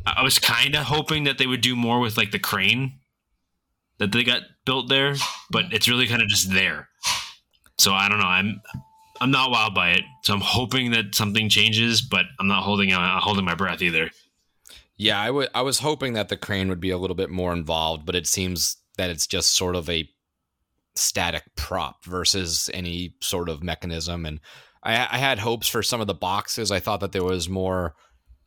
[0.05, 2.99] I was kind of hoping that they would do more with like the crane
[3.99, 5.15] that they got built there,
[5.49, 6.89] but it's really kind of just there.
[7.77, 8.25] So I don't know.
[8.25, 8.62] I'm
[9.21, 10.01] I'm not wild by it.
[10.23, 14.09] So I'm hoping that something changes, but I'm not holding uh, holding my breath either.
[14.97, 15.49] Yeah, I would.
[15.55, 18.27] I was hoping that the crane would be a little bit more involved, but it
[18.27, 20.09] seems that it's just sort of a
[20.95, 24.25] static prop versus any sort of mechanism.
[24.25, 24.39] And
[24.83, 26.71] I, I had hopes for some of the boxes.
[26.71, 27.95] I thought that there was more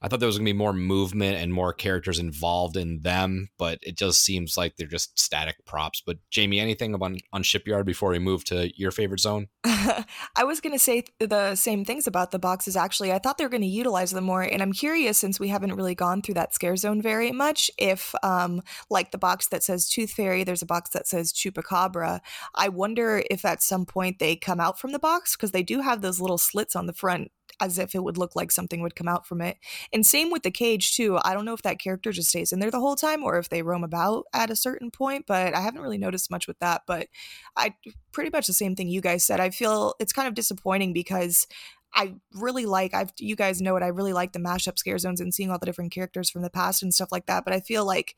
[0.02, 3.48] I thought there was going to be more movement and more characters involved in them,
[3.58, 6.02] but it just seems like they're just static props.
[6.04, 9.48] But Jamie, anything on on Shipyard before we move to your favorite zone?
[9.64, 12.76] I was going to say the same things about the boxes.
[12.76, 15.48] Actually, I thought they were going to utilize them more, and I'm curious since we
[15.48, 17.70] haven't really gone through that scare zone very much.
[17.78, 22.20] If, um, like the box that says Tooth Fairy, there's a box that says Chupacabra.
[22.54, 25.80] I wonder if at some point they come out from the box because they do
[25.80, 27.30] have those little slits on the front
[27.60, 29.56] as if it would look like something would come out from it.
[29.92, 31.18] And same with the cage too.
[31.24, 33.48] I don't know if that character just stays in there the whole time or if
[33.48, 36.82] they roam about at a certain point, but I haven't really noticed much with that.
[36.86, 37.08] But
[37.56, 37.74] I
[38.12, 39.40] pretty much the same thing you guys said.
[39.40, 41.46] I feel it's kind of disappointing because
[41.94, 43.82] I really like I've you guys know it.
[43.82, 46.50] I really like the mashup scare zones and seeing all the different characters from the
[46.50, 47.44] past and stuff like that.
[47.44, 48.16] But I feel like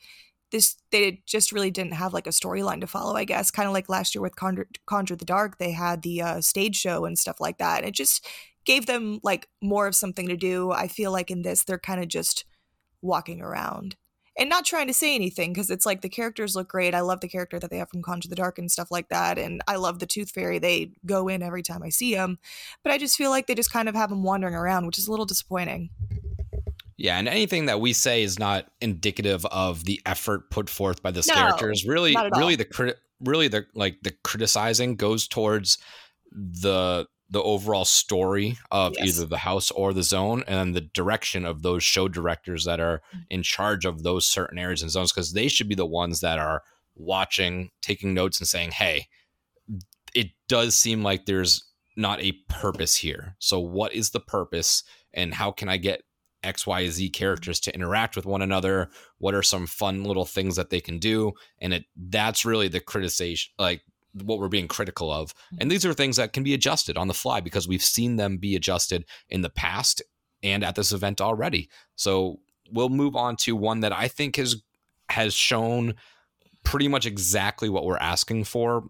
[0.50, 3.74] this they just really didn't have like a storyline to follow i guess kind of
[3.74, 7.18] like last year with conjure, conjure the dark they had the uh, stage show and
[7.18, 8.26] stuff like that it just
[8.68, 10.70] gave them like more of something to do.
[10.70, 12.44] I feel like in this, they're kind of just
[13.00, 13.96] walking around
[14.38, 16.94] and not trying to say anything because it's like the characters look great.
[16.94, 19.38] I love the character that they have from Conjure the Dark and stuff like that.
[19.38, 20.58] And I love the Tooth Fairy.
[20.58, 22.38] They go in every time I see them.
[22.82, 25.08] But I just feel like they just kind of have them wandering around, which is
[25.08, 25.88] a little disappointing.
[26.98, 31.10] Yeah, and anything that we say is not indicative of the effort put forth by
[31.10, 31.86] this No, characters.
[31.86, 35.78] Really, really the crit, really the like the criticizing goes towards
[36.32, 39.08] the the overall story of Yes.
[39.18, 42.80] either the house or the zone, and then the direction of those show directors that
[42.80, 43.26] are Mm.
[43.30, 46.38] in charge of those certain areas and zones, because they should be the ones that
[46.38, 46.62] are
[46.94, 49.08] watching, taking notes, and saying, "Hey,
[50.14, 51.64] it does seem like there's
[51.96, 53.36] not a purpose here.
[53.38, 56.02] So, what is the purpose, and how can I get
[56.42, 58.90] X, Y, Z characters to interact with one another?
[59.18, 61.34] What are some fun little things that they can do?
[61.60, 63.82] And it that's really the criticization, like
[64.22, 65.34] what we're being critical of.
[65.34, 65.56] Mm-hmm.
[65.60, 68.38] And these are things that can be adjusted on the fly because we've seen them
[68.38, 70.02] be adjusted in the past
[70.42, 71.68] and at this event already.
[71.96, 74.62] So we'll move on to one that I think has
[75.10, 75.94] has shown
[76.64, 78.84] pretty much exactly what we're asking for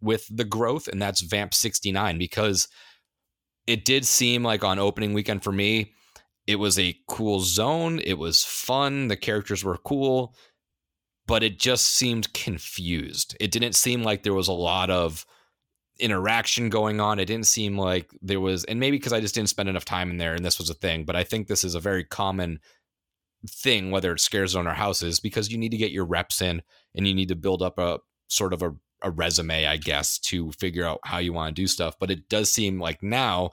[0.00, 2.68] with the growth, and that's Vamp 69, because
[3.66, 5.92] it did seem like on opening weekend for me,
[6.46, 8.00] it was a cool zone.
[8.02, 9.08] It was fun.
[9.08, 10.34] The characters were cool,
[11.30, 13.36] but it just seemed confused.
[13.38, 15.24] It didn't seem like there was a lot of
[16.00, 17.20] interaction going on.
[17.20, 20.10] It didn't seem like there was, and maybe because I just didn't spend enough time
[20.10, 22.58] in there and this was a thing, but I think this is a very common
[23.48, 26.62] thing, whether it's scare zone or houses, because you need to get your reps in
[26.96, 28.72] and you need to build up a sort of a,
[29.04, 31.94] a resume, I guess, to figure out how you want to do stuff.
[32.00, 33.52] But it does seem like now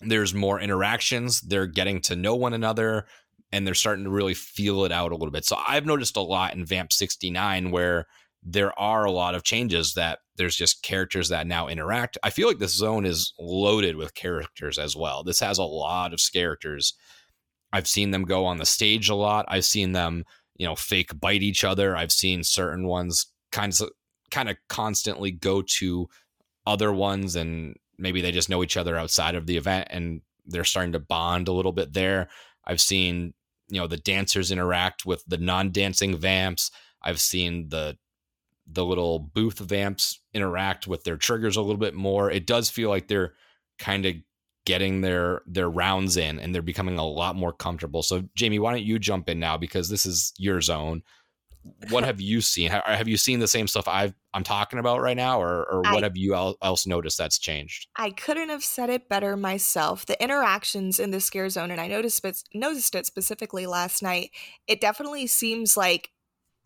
[0.00, 1.40] there's more interactions.
[1.40, 3.06] They're getting to know one another
[3.52, 5.44] and they're starting to really feel it out a little bit.
[5.44, 8.06] So I've noticed a lot in Vamp 69 where
[8.42, 12.16] there are a lot of changes that there's just characters that now interact.
[12.22, 15.24] I feel like this zone is loaded with characters as well.
[15.24, 16.94] This has a lot of characters.
[17.72, 19.46] I've seen them go on the stage a lot.
[19.48, 20.24] I've seen them,
[20.56, 21.96] you know, fake bite each other.
[21.96, 23.90] I've seen certain ones kind of
[24.30, 26.08] kind of constantly go to
[26.66, 30.64] other ones and maybe they just know each other outside of the event and they're
[30.64, 32.28] starting to bond a little bit there.
[32.66, 33.34] I've seen,
[33.68, 36.70] you know, the dancers interact with the non-dancing vamps.
[37.02, 37.96] I've seen the
[38.68, 42.30] the little booth vamps interact with their triggers a little bit more.
[42.30, 43.34] It does feel like they're
[43.78, 44.14] kind of
[44.64, 48.02] getting their their rounds in and they're becoming a lot more comfortable.
[48.02, 51.02] So Jamie, why don't you jump in now because this is your zone.
[51.90, 52.70] What have you seen?
[52.70, 56.02] Have you seen the same stuff I've I'm talking about right now, or or what
[56.02, 57.88] I- have you el- else noticed that's changed?
[57.96, 60.04] I couldn't have said it better myself.
[60.06, 64.30] The interactions in the scare zone, and I noticed it, noticed it specifically last night.
[64.66, 66.10] It definitely seems like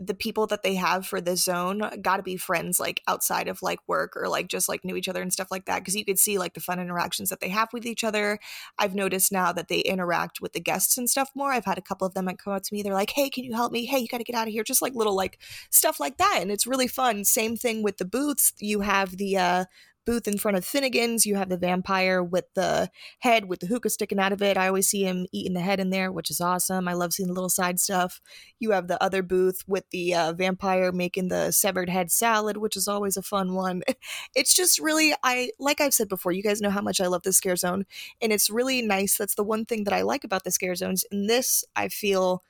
[0.00, 3.60] the people that they have for the zone got to be friends, like outside of
[3.60, 5.80] like work or like just like knew each other and stuff like that.
[5.80, 8.38] Because you could see like the fun interactions that they have with each other.
[8.78, 11.52] I've noticed now that they interact with the guests and stuff more.
[11.52, 12.82] I've had a couple of them come up to me.
[12.82, 13.84] They're like, "Hey, can you help me?
[13.84, 16.38] Hey, you got to get out of here." Just like little like stuff like that,
[16.40, 17.24] and it's really fun.
[17.24, 18.54] Same thing with the booths.
[18.58, 19.64] You have the uh
[20.04, 21.26] booth in front of Finnegan's.
[21.26, 24.56] You have the vampire with the head with the hookah sticking out of it.
[24.56, 26.88] I always see him eating the head in there, which is awesome.
[26.88, 28.20] I love seeing the little side stuff.
[28.58, 32.76] You have the other booth with the uh, vampire making the severed head salad, which
[32.76, 33.82] is always a fun one.
[34.34, 37.22] It's just really, I like I've said before, you guys know how much I love
[37.22, 37.84] the scare zone,
[38.20, 39.16] and it's really nice.
[39.16, 41.04] That's the one thing that I like about the scare zones.
[41.10, 42.42] And this, I feel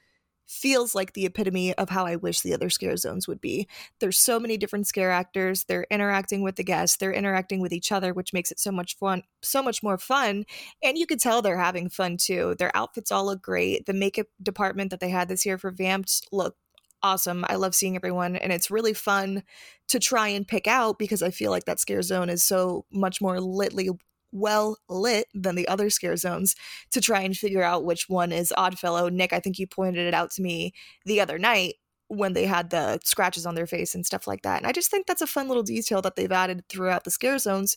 [0.51, 3.69] feels like the epitome of how I wish the other scare zones would be.
[4.01, 5.65] There's so many different scare actors.
[5.65, 6.97] They're interacting with the guests.
[6.97, 10.45] They're interacting with each other, which makes it so much fun, so much more fun.
[10.83, 12.57] And you could tell they're having fun too.
[12.59, 13.87] Their outfits all look great.
[13.87, 16.57] The makeup department that they had this year for Vamps look
[17.01, 17.45] awesome.
[17.49, 19.45] I love seeing everyone, and it's really fun
[19.89, 23.21] to try and pick out because I feel like that scare zone is so much
[23.21, 23.91] more litly
[24.33, 26.55] well lit than the other scare zones
[26.91, 29.09] to try and figure out which one is Oddfellow.
[29.09, 30.73] Nick, I think you pointed it out to me
[31.05, 31.75] the other night
[32.09, 34.59] when they had the scratches on their face and stuff like that.
[34.59, 37.39] And I just think that's a fun little detail that they've added throughout the scare
[37.39, 37.77] zones.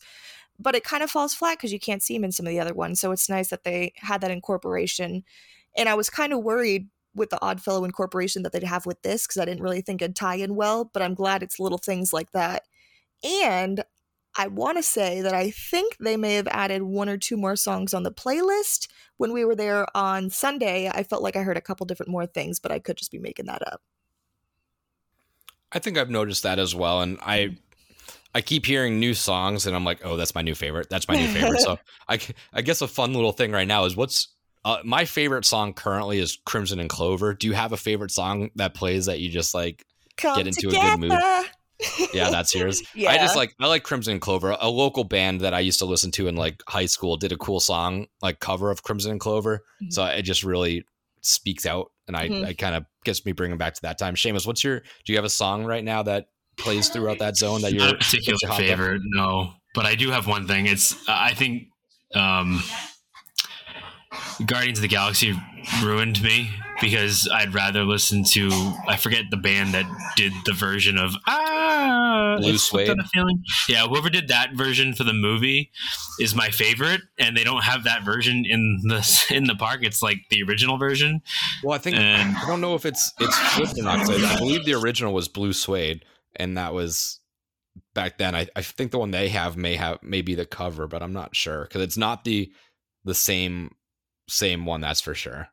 [0.59, 2.59] But it kind of falls flat because you can't see them in some of the
[2.59, 2.99] other ones.
[2.99, 5.23] So it's nice that they had that incorporation.
[5.77, 9.27] And I was kind of worried with the Oddfellow incorporation that they'd have with this
[9.27, 10.89] because I didn't really think it'd tie in well.
[10.91, 12.63] But I'm glad it's little things like that.
[13.23, 13.83] And
[14.35, 17.55] I want to say that I think they may have added one or two more
[17.55, 18.87] songs on the playlist.
[19.17, 22.25] When we were there on Sunday, I felt like I heard a couple different more
[22.25, 23.81] things, but I could just be making that up.
[25.71, 27.57] I think I've noticed that as well, and I
[28.35, 30.89] I keep hearing new songs, and I'm like, oh, that's my new favorite.
[30.89, 31.61] That's my new favorite.
[31.61, 31.77] so
[32.09, 32.19] I
[32.53, 34.29] I guess a fun little thing right now is what's
[34.65, 37.33] uh, my favorite song currently is Crimson and Clover.
[37.33, 39.85] Do you have a favorite song that plays that you just like
[40.17, 40.87] Come get into together.
[40.87, 41.45] a good mood?
[42.13, 42.81] Yeah, that's yours.
[42.95, 43.11] yeah.
[43.11, 44.55] I just like I like Crimson Clover.
[44.59, 47.37] A local band that I used to listen to in like high school did a
[47.37, 49.63] cool song like cover of Crimson and Clover.
[49.83, 49.93] Mhm.
[49.93, 50.85] So it just really
[51.21, 52.45] speaks out, and I, Mhm.
[52.45, 54.15] I kind of gets me bringing back to that time.
[54.15, 54.79] Seamus, what's your?
[54.79, 57.95] Do you have a song right now that plays throughout that zone that you're not
[57.95, 58.57] a particular gets up?
[58.59, 59.53] favorite, no.
[59.73, 60.67] But I do have one thing.
[60.67, 61.63] It's I think
[62.13, 62.61] um,
[64.45, 65.33] Guardians of the Galaxy
[65.81, 66.49] ruined me
[66.81, 68.49] because I'd rather listen to
[68.87, 71.13] I forget the band that did the version of
[72.41, 72.87] Blue it's Swede?
[72.87, 73.43] kind of feeling.
[73.69, 75.71] Yeah, whoever did that version for the movie
[76.19, 79.79] is my favorite, and they don't have that version in the in the park.
[79.83, 81.21] It's like the original version.
[81.63, 84.05] Well, I think And- I don't know if it's it's flipped or not.
[84.05, 87.19] 'cause I, I believe the original was Blue Swede, and that was
[87.93, 88.35] back then.
[88.35, 91.13] I, I think the one they have may have may be the cover, but I'm
[91.13, 92.51] not sure because it's not the
[93.03, 93.71] the same
[94.29, 94.81] same one.
[94.81, 95.49] That's for sure.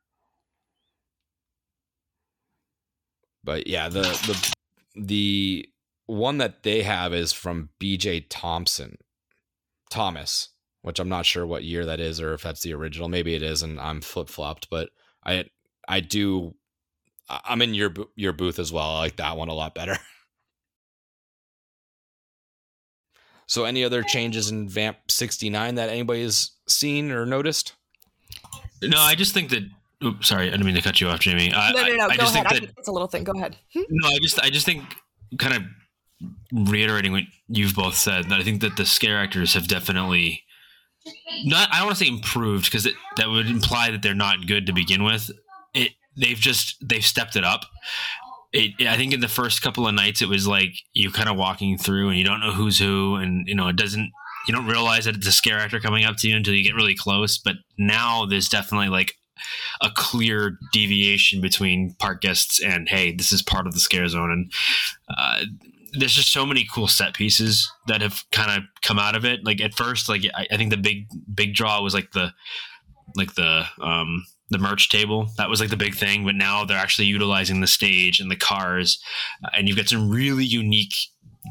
[3.43, 4.53] But yeah, the the
[4.97, 5.69] the
[6.11, 8.20] one that they have is from B.J.
[8.23, 8.99] Thompson,
[9.90, 10.49] Thomas,
[10.83, 13.09] which I'm not sure what year that is or if that's the original.
[13.09, 14.68] Maybe it is, and I'm flip flopped.
[14.70, 14.90] But
[15.25, 15.44] I
[15.88, 16.55] I do.
[17.29, 18.90] I- I'm in your your booth as well.
[18.90, 19.96] I like that one a lot better.
[23.46, 27.73] So, any other changes in Vamp 69 that anybody's seen or noticed?
[28.81, 29.64] No, I just think that.
[30.05, 31.53] Oops, sorry, I didn't mean to cut you off, Jamie.
[31.53, 32.05] I, no, no, no.
[32.05, 32.46] I, I go just ahead.
[32.46, 33.25] Think that think it's a little thing.
[33.25, 33.57] Go ahead.
[33.75, 33.83] Hmm?
[33.90, 34.85] No, I just I just think
[35.40, 35.62] kind of
[36.52, 40.44] reiterating what you've both said that I think that the scare actors have definitely
[41.44, 44.66] not I don't want to say improved because that would imply that they're not good
[44.66, 45.30] to begin with.
[45.74, 47.64] It they've just they've stepped it up.
[48.52, 51.37] It, I think in the first couple of nights it was like you kind of
[51.37, 54.11] walking through and you don't know who's who and you know it doesn't
[54.46, 56.74] you don't realize that it's a scare actor coming up to you until you get
[56.74, 57.38] really close.
[57.38, 59.14] But now there's definitely like
[59.80, 64.30] a clear deviation between park guests and hey, this is part of the scare zone.
[64.30, 64.52] And
[65.16, 65.44] uh,
[65.92, 69.40] there's just so many cool set pieces that have kind of come out of it.
[69.44, 72.33] Like at first, like I, I think the big big draw was like the
[73.16, 75.29] like the um the merch table.
[75.37, 78.37] That was like the big thing but now they're actually utilizing the stage and the
[78.37, 79.00] cars
[79.44, 80.94] uh, and you've got some really unique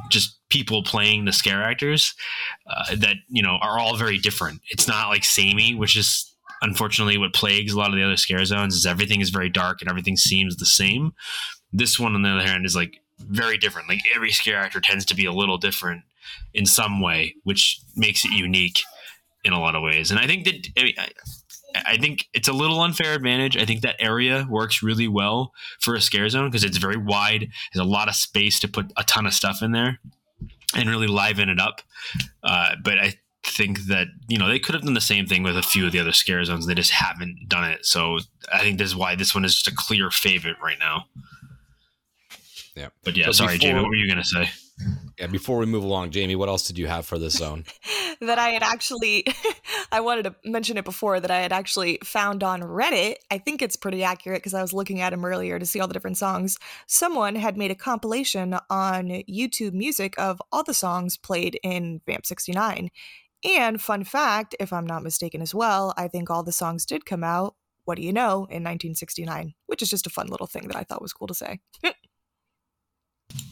[0.10, 2.14] just people playing the scare actors
[2.70, 4.62] uh, that you know are all very different.
[4.70, 6.26] It's not like samey which is
[6.62, 9.82] unfortunately what plagues a lot of the other scare zones is everything is very dark
[9.82, 11.14] and everything seems the same.
[11.72, 15.06] This one on the other hand is like very different like every scare actor tends
[15.06, 16.04] to be a little different
[16.54, 18.80] in some way which makes it unique
[19.44, 21.10] in a lot of ways and i think that I, mean, I,
[21.76, 23.56] I think it's a little unfair advantage.
[23.56, 27.50] I think that area works really well for a scare zone because it's very wide.
[27.74, 30.00] There's a lot of space to put a ton of stuff in there
[30.76, 31.82] and really liven it up.
[32.44, 35.58] Uh, but I think that you know they could have done the same thing with
[35.58, 36.66] a few of the other scare zones.
[36.66, 37.86] They just haven't done it.
[37.86, 38.20] So
[38.52, 41.06] I think this is why this one is just a clear favorite right now.
[42.80, 42.90] Yeah.
[43.04, 43.82] But yeah, So sorry, before- Jamie.
[43.82, 44.50] What were you gonna say?
[45.20, 47.66] Yeah, before we move along, Jamie, what else did you have for this zone?
[48.22, 49.26] that I had actually,
[49.92, 53.16] I wanted to mention it before that I had actually found on Reddit.
[53.30, 55.90] I think it's pretty accurate because I was looking at him earlier to see all
[55.90, 56.58] the different songs.
[56.88, 62.26] Someone had made a compilation on YouTube Music of all the songs played in Vamp
[62.26, 62.90] 69.
[63.58, 67.06] And fun fact, if I'm not mistaken as well, I think all the songs did
[67.06, 70.68] come out, what do you know, in 1969, which is just a fun little thing
[70.68, 71.60] that I thought was cool to say.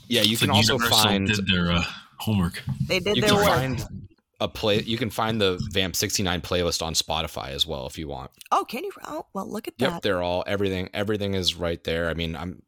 [0.07, 1.83] Yeah, you It's can like also Universal find did their uh,
[2.17, 2.63] homework.
[2.87, 3.47] They did you their can work.
[3.47, 4.07] find
[4.39, 4.81] a play.
[4.81, 8.31] You can find the Vamp 69 playlist on Spotify as well if you want.
[8.51, 8.91] Oh, can you?
[9.05, 9.91] Oh, well, look at that.
[9.93, 10.89] Yep, they're all everything.
[10.93, 12.09] Everything is right there.
[12.09, 12.61] I mean, I'm.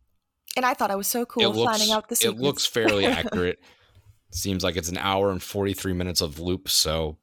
[0.58, 1.72] and I thought I was so cool it looks.
[1.78, 3.60] finding out the it looks fairly accurate.
[4.32, 6.70] Seems like it's an hour and 43 minutes of loop.
[6.70, 7.18] So,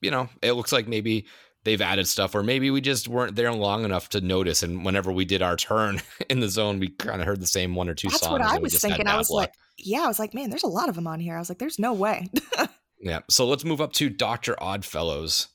[0.00, 1.26] you know, it looks like maybe
[1.66, 4.62] they've added stuff, or maybe we just weren't there long enough to notice.
[4.62, 6.00] And whenever we did our turn
[6.30, 8.38] in the zone, we kind of heard the same one or two That's songs.
[8.38, 9.06] That's what I was thinking.
[9.06, 9.50] I was luck.
[9.50, 11.36] like, yeah, I was like, man, there's a lot of them on here.
[11.36, 12.30] I was like, there's no way.
[12.98, 13.20] Yeah.
[13.28, 14.60] So let's move up to Dr.
[14.60, 15.48] Oddfellows.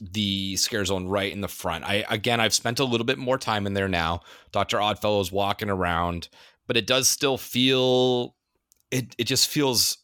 [0.00, 1.84] The scare zone right in the front.
[1.84, 4.22] I again I've spent a little bit more time in there now.
[4.50, 4.80] Dr.
[4.80, 6.28] Oddfellows walking around,
[6.66, 8.34] but it does still feel
[8.90, 9.98] it it just feels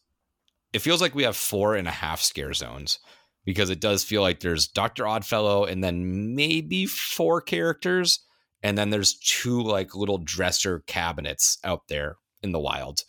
[0.71, 2.99] it feels like we have four and a half scare zones
[3.49, 5.07] because it does feel like there's Dr.
[5.07, 8.19] Oddfellow and then maybe four characters,
[8.61, 13.01] and then there's two like little dresser cabinets out there in the wild.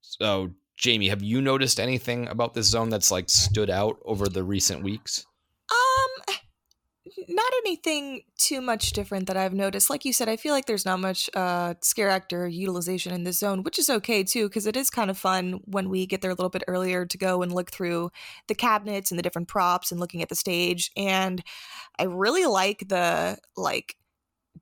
[0.00, 4.42] So Jamie, have you noticed anything about this zone that's like stood out over the
[4.42, 5.24] recent weeks?
[5.70, 6.01] Um,
[7.28, 9.90] not anything too much different that I've noticed.
[9.90, 13.38] Like you said, I feel like there's not much uh scare actor utilization in this
[13.38, 16.30] zone, which is okay too, because it is kind of fun when we get there
[16.30, 18.10] a little bit earlier to go and look through
[18.48, 20.90] the cabinets and the different props and looking at the stage.
[20.96, 21.42] And
[21.98, 23.96] I really like the like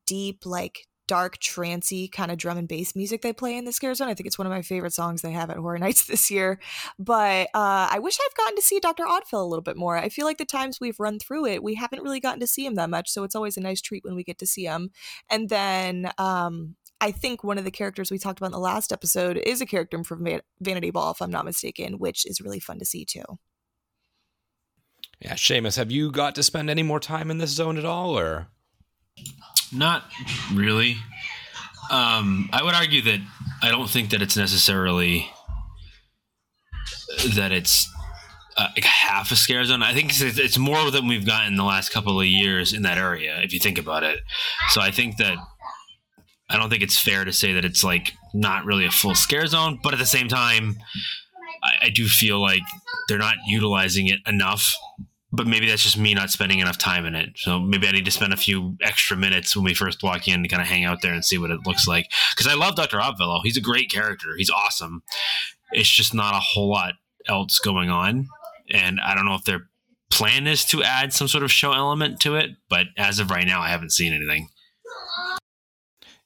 [0.06, 3.92] deep, like dark, trancy kind of drum and bass music they play in the scare
[3.94, 4.06] zone.
[4.06, 6.60] I think it's one of my favorite songs they have at Horror Nights this year.
[7.00, 9.02] But uh, I wish I've gotten to see Dr.
[9.02, 9.96] Oddfell a little bit more.
[9.96, 12.64] I feel like the times we've run through it, we haven't really gotten to see
[12.64, 13.10] him that much.
[13.10, 14.92] So it's always a nice treat when we get to see him.
[15.28, 18.92] And then um, I think one of the characters we talked about in the last
[18.92, 22.60] episode is a character from Van- Vanity Ball, if I'm not mistaken, which is really
[22.60, 23.24] fun to see too.
[25.20, 28.16] Yeah, Seamus, have you got to spend any more time in this zone at all,
[28.16, 28.46] or
[29.72, 30.04] Not
[30.52, 30.96] really.
[31.90, 33.20] Um, I would argue that
[33.62, 35.30] I don't think that it's necessarily
[37.34, 37.88] that it's
[38.56, 39.82] uh, like half a scare zone.
[39.82, 42.98] I think it's, it's more than we've gotten the last couple of years in that
[42.98, 44.20] area, if you think about it.
[44.70, 45.36] So I think that
[46.48, 49.46] I don't think it's fair to say that it's like not really a full scare
[49.46, 50.76] zone, but at the same time,
[51.62, 52.62] I, I do feel like
[53.08, 54.74] they're not utilizing it enough
[55.32, 57.30] but maybe that's just me not spending enough time in it.
[57.36, 60.42] So maybe I need to spend a few extra minutes when we first walk in
[60.42, 62.10] to kind of hang out there and see what it looks like.
[62.34, 63.00] Because I love Dr.
[63.00, 63.40] Oddfellow.
[63.42, 64.28] He's a great character.
[64.36, 65.02] He's awesome.
[65.72, 66.94] It's just not a whole lot
[67.28, 68.26] else going on.
[68.70, 69.68] And I don't know if their
[70.10, 73.46] plan is to add some sort of show element to it, but as of right
[73.46, 74.48] now, I haven't seen anything.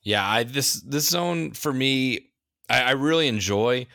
[0.02, 2.30] yeah, I this this zone for me,
[2.68, 3.86] I, I really enjoy,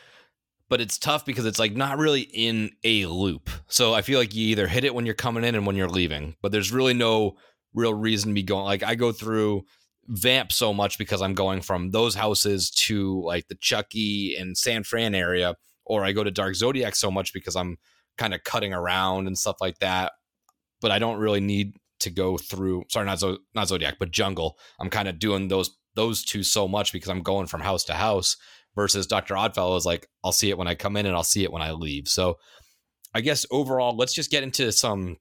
[0.70, 3.50] but it's tough because it's like not really in a loop.
[3.66, 5.88] So I feel like you either hit it when you're coming in and when you're
[5.88, 7.36] leaving, but there's really no
[7.74, 8.64] real reason to be going.
[8.64, 9.64] Like I go through
[10.06, 14.84] Vamp so much because I'm going from those houses to like the Chucky and San
[14.84, 17.76] Fran area, or I go to Dark Zodiac so much because I'm
[18.16, 20.12] kind of cutting around and stuff like that.
[20.80, 22.84] But I don't really need to go through.
[22.90, 23.22] Sorry, not
[23.54, 24.56] not Zodiac, but Jungle.
[24.78, 27.94] I'm kind of doing those those two so much because I'm going from house to
[27.94, 28.36] house.
[28.76, 31.44] Versus Doctor Oddfellow is like I'll see it when I come in and I'll see
[31.44, 32.08] it when I leave.
[32.08, 32.38] So
[33.14, 35.16] I guess overall, let's just get into some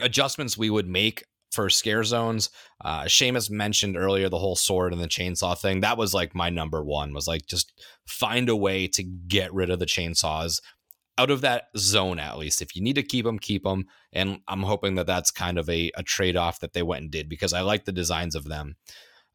[0.00, 2.50] adjustments we would make for scare zones.
[2.82, 5.80] Uh, Seamus mentioned earlier the whole sword and the chainsaw thing.
[5.80, 7.12] That was like my number one.
[7.12, 7.72] Was like just
[8.06, 10.60] find a way to get rid of the chainsaws
[11.18, 12.62] out of that zone at least.
[12.62, 13.84] If you need to keep them, keep them.
[14.12, 17.10] And I'm hoping that that's kind of a, a trade off that they went and
[17.10, 18.76] did because I like the designs of them.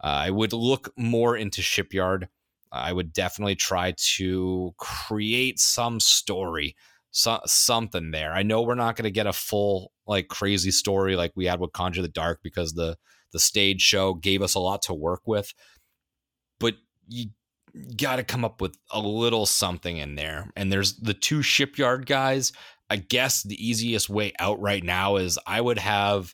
[0.04, 2.30] Uh, I would look more into Shipyard.
[2.72, 6.76] I would definitely try to create some story,
[7.12, 8.34] so, something there.
[8.34, 11.60] I know we're not going to get a full like crazy story like we had
[11.60, 12.98] with Conjure the Dark because the
[13.34, 15.54] the stage show gave us a lot to work with,
[16.60, 16.76] but
[17.08, 17.28] you
[17.98, 20.50] got to come up with a little something in there.
[20.56, 22.54] And there's the two shipyard guys.
[22.90, 26.34] I guess the easiest way out right now is I would have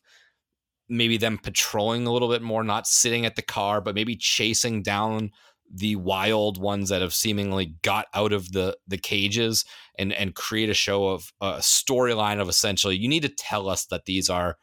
[0.87, 4.83] maybe them patrolling a little bit more, not sitting at the car, but maybe chasing
[4.83, 5.31] down
[5.73, 9.65] the wild ones that have seemingly got out of the the cages
[9.97, 13.85] and and create a show of a storyline of essentially you need to tell us
[13.87, 14.57] that these are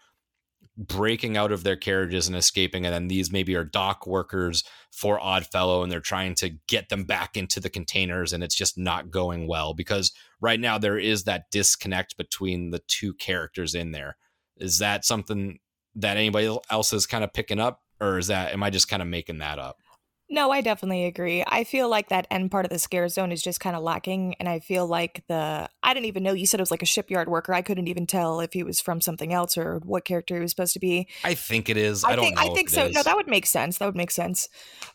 [0.76, 5.20] breaking out of their carriages and escaping and then these maybe are dock workers for
[5.20, 9.10] oddfellow and they're trying to get them back into the containers and it's just not
[9.10, 14.16] going well because right now there is that disconnect between the two characters in there.
[14.56, 15.58] Is that something
[15.96, 19.02] that anybody else is kind of picking up or is that am i just kind
[19.02, 19.78] of making that up
[20.32, 21.42] No, I definitely agree.
[21.44, 24.36] I feel like that end part of the scare zone is just kind of lacking.
[24.38, 26.86] And I feel like the, I didn't even know you said it was like a
[26.86, 27.52] shipyard worker.
[27.52, 30.52] I couldn't even tell if he was from something else or what character he was
[30.52, 31.08] supposed to be.
[31.24, 32.86] i think it is i, don't think, know I think so.
[32.86, 32.94] is.
[32.94, 33.78] No, that would make sense.
[33.78, 34.48] That would make sense.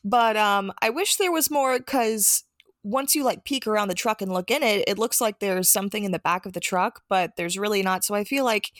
[0.05, 2.45] But um, I wish there was more because
[2.83, 5.67] once you like peek around the truck and look in it, it looks like there's
[5.67, 8.05] something in the back of the truck, but there's really not.
[8.05, 8.71] So I feel like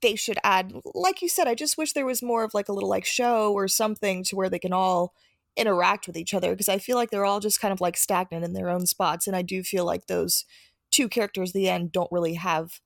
[0.00, 2.72] they should add, like you said, I just wish there was more of like a
[2.72, 5.14] little like show or something to where they can all
[5.56, 8.44] interact with each other because I feel like they're all just kind of like stagnant
[8.44, 9.26] in their own spots.
[9.26, 10.44] And I do feel like those
[10.90, 12.80] two characters at the end don't really have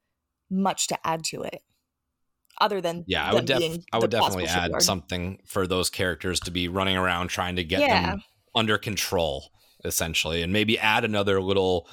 [0.51, 1.63] much to add to it
[2.61, 4.83] other than Yeah, I would def- I would definitely add shipyard.
[4.83, 8.11] something for those characters to be running around trying to get Yeah.
[8.13, 8.23] them
[8.55, 9.51] under control,
[9.85, 11.89] essentially, and maybe add another little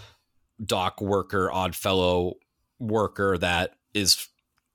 [0.64, 2.36] dock worker, odd fellow
[2.80, 4.28] worker that is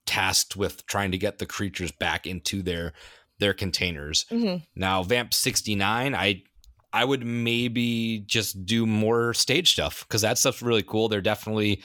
[0.05, 2.93] tasked with trying to get the creatures back into their
[3.39, 4.25] their containers.
[4.31, 4.63] Mhm.
[4.75, 6.43] Now, Vamp 69, I
[6.91, 11.07] I would maybe just do more stage stuff because that stuff's really cool.
[11.07, 11.83] They're definitely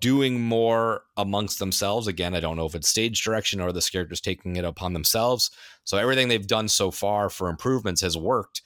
[0.00, 2.06] doing more amongst themselves.
[2.06, 5.50] Again, I don't know if it's stage direction or the characters taking it upon themselves.
[5.84, 8.62] So everything they've done so far for improvements has worked.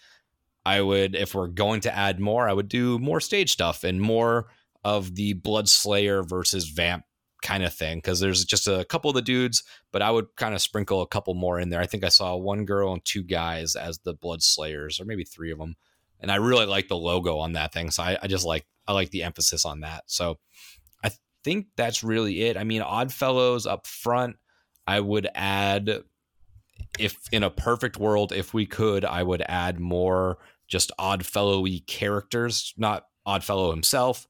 [0.65, 4.01] I would, if we're going to add more, I would do more stage stuff and
[4.01, 4.49] more
[4.85, 7.05] of the Blood Slayer versus Vamp
[7.43, 9.63] kind of thing because there's just a couple of the dudes,
[9.93, 11.81] but I would kind of sprinkle a couple more in there.
[11.81, 15.25] I think I saw one girl and two guys as the Blood Slayers, or maybe
[15.25, 15.77] three of them,
[16.21, 17.91] and I really like the logo on that thing.
[17.91, 20.05] So I, I just like I like the emphasis on that.
[20.07, 20.39] So
[21.05, 21.11] I
[21.45, 22.57] think that's really it.
[22.57, 24.37] I mean, Oddfellows up front,
[24.87, 26.03] I would add
[26.99, 32.75] if in a perfect world, if we could, I would add more just Oddfellowy characters,
[32.77, 34.27] not Oddfellow himself,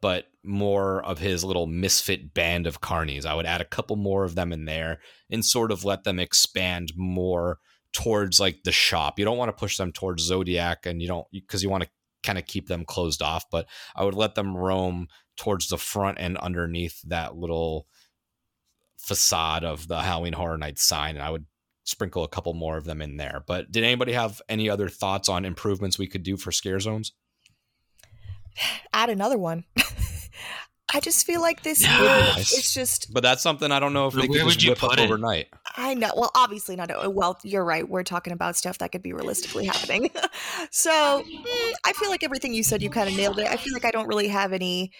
[0.00, 3.26] but more of his little misfit band of carnies.
[3.26, 6.18] I would add a couple more of them in there and sort of let them
[6.18, 7.58] expand more
[7.92, 9.18] towards like the shop.
[9.18, 11.90] You don't want to push them towards Zodiac and you don't because you want to
[12.22, 16.18] kind of keep them closed off, but I would let them roam towards the front
[16.18, 17.86] and underneath that little
[18.98, 21.46] facade of the Halloween Horror Nights sign and I would
[21.84, 23.42] sprinkle a couple more of them in there.
[23.46, 27.12] But did anybody have any other thoughts on improvements we could do for scare zones?
[28.92, 29.64] Add another one.
[30.94, 31.98] I just feel like this Yeah.
[32.00, 32.56] year, Nice.
[32.56, 34.70] it's just But that's something I don't know if But they could would just you
[34.70, 35.00] whip up it?
[35.00, 35.48] overnight.
[35.76, 36.10] I know.
[36.16, 36.90] Well, obviously not.
[36.94, 37.86] Oh, well, you're right.
[37.86, 40.10] We're talking about stuff that could be realistically happening.
[40.70, 41.22] so
[41.84, 43.46] I feel like everything you said, you kind of nailed it.
[43.50, 44.92] I feel like I don't really have any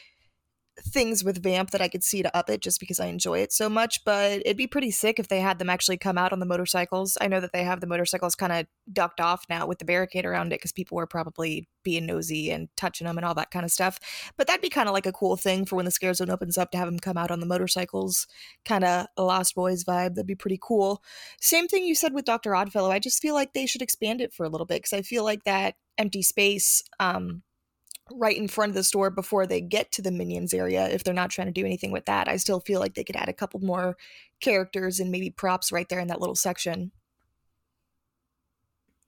[0.83, 3.53] things with Vamp that I could see to up it just because I enjoy it
[3.53, 4.05] so much.
[4.05, 7.17] But it'd be pretty sick if they had them actually come out on the motorcycles.
[7.21, 10.25] I know that they have the motorcycles kind of ducked off now with the barricade
[10.25, 13.65] around it because people were probably being nosy and touching them and all that kind
[13.65, 13.99] of stuff.
[14.37, 16.59] But that'd be kind of like a cool thing for when the scare zone opens
[16.59, 18.27] up to have them come out on the motorcycles,
[18.65, 20.15] kind of Lost Boys vibe.
[20.15, 21.03] That'd be pretty cool.
[21.41, 22.55] Same thing you said with Dr.
[22.55, 22.91] Oddfellow.
[22.91, 25.25] I just feel like they should expand it for a little bit because I feel
[25.25, 27.43] like that empty space um,
[28.13, 31.15] right in front of the store before they get to the minions area, if they're
[31.15, 33.35] not trying to do anything with that, I still feel like they could add a
[33.35, 33.97] couple more
[34.41, 36.93] characters and maybe props right there in that little section.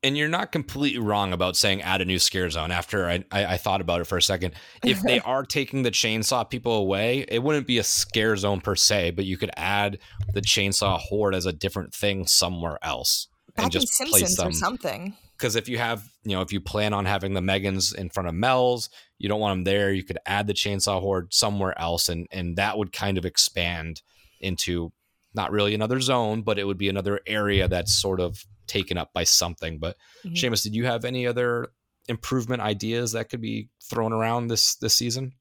[0.02, 2.70] And you're not completely wrong about saying add a new scare zone.
[2.70, 5.90] After I, I, I thought about it for a second, if they are taking the
[5.90, 9.98] chainsaw people away, it wouldn't be a scare zone per se, but you could add
[10.32, 14.40] the chainsaw horde as a different thing somewhere else Back and in just place Simpsons
[14.40, 15.16] or something.
[15.40, 18.28] Because if you have you know if you plan on having the megans in front
[18.28, 22.08] of mel's you don't want them there you could add the chainsaw horde somewhere else
[22.10, 24.02] and and that would kind of expand
[24.40, 24.92] into
[25.34, 29.12] not really another zone but it would be another area that's sort of taken up
[29.12, 30.34] by something but Mhm.
[30.36, 31.68] Seamus, did you have any other
[32.08, 35.32] improvement ideas that could be thrown around this this season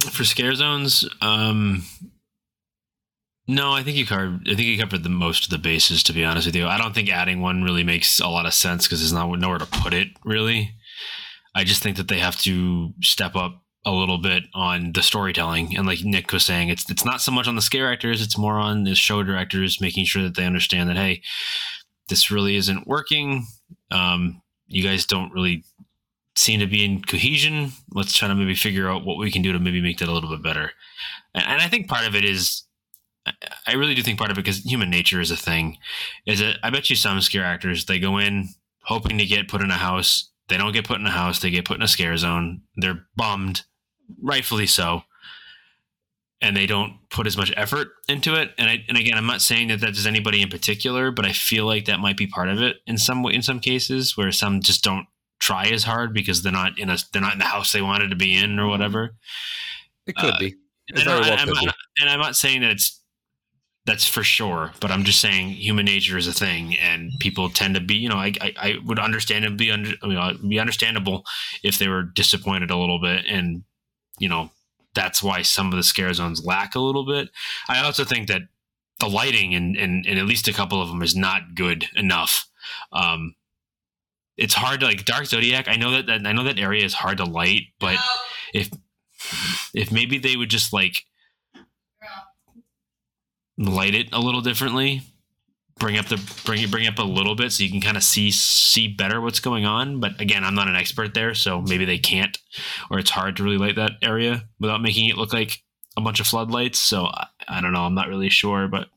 [0.00, 1.84] For scare zones, um,
[3.46, 4.48] no, I think you covered.
[4.48, 6.02] I think you covered the most of the bases.
[6.04, 8.54] To be honest with you, I don't think adding one really makes a lot of
[8.54, 10.08] sense because there's not nowhere to put it.
[10.24, 10.74] Really,
[11.54, 15.76] I just think that they have to step up a little bit on the storytelling.
[15.76, 18.38] And like Nick was saying, it's it's not so much on the scare actors; it's
[18.38, 21.22] more on the show directors making sure that they understand that hey,
[22.08, 23.46] this really isn't working.
[23.90, 25.64] Um, you guys don't really
[26.36, 27.72] seem to be in cohesion.
[27.92, 30.12] Let's try to maybe figure out what we can do to maybe make that a
[30.12, 30.72] little bit better.
[31.34, 32.63] And, and I think part of it is,
[33.26, 33.32] I-
[33.68, 35.78] I really do think part of it because human nature is a thing.
[36.26, 38.50] Is that I bet you some scare actors they go in
[38.82, 40.30] hoping to get put in a house.
[40.48, 41.38] They don't get put in a house.
[41.40, 42.62] They get put in a scare zone.
[42.76, 43.62] They're bummed,
[44.22, 45.04] rightfully so.
[46.42, 48.50] And they don't put as much effort into it.
[48.58, 51.32] And I, and again, I'm not saying that that is anybody in particular, but I
[51.32, 54.60] feel like that might be part of it in some in some cases where some
[54.60, 55.06] just don't
[55.40, 58.10] try as hard because they're not in a they're not in the house they wanted
[58.10, 59.16] to be in or whatever.
[60.06, 60.54] it could Uh, be
[60.90, 61.66] And, It well I'm, could be.
[61.66, 63.00] not- and I'm not saying that it's
[63.86, 67.74] that's for sure, but I'm just saying human nature is a thing, and people tend
[67.74, 67.94] to be.
[67.96, 71.24] You know, I I, I would understand and be under, mean, it'd be understandable
[71.62, 73.62] if they were disappointed a little bit, and
[74.18, 74.50] you know
[74.94, 77.28] that's why some of the scare zones lack a little bit.
[77.68, 78.42] I also think that
[79.00, 82.46] the lighting and, in, in at least a couple of them is not good enough.
[82.92, 83.34] Um,
[84.36, 85.68] it's hard to like Dark Zodiac.
[85.68, 87.96] I know that, that I know that area is hard to light, but
[88.54, 88.70] if
[89.74, 91.04] if maybe they would just like
[93.58, 95.02] light it a little differently,
[95.78, 98.02] bring up the bring it bring up a little bit so you can kind of
[98.02, 100.00] see see better what's going on.
[100.00, 102.36] But again, I'm not an expert there, so maybe they can't,
[102.90, 105.62] or it's hard to really light that area without making it look like
[105.96, 106.78] a bunch of floodlights.
[106.78, 107.82] So I, I don't know.
[107.84, 108.88] I'm not really sure, but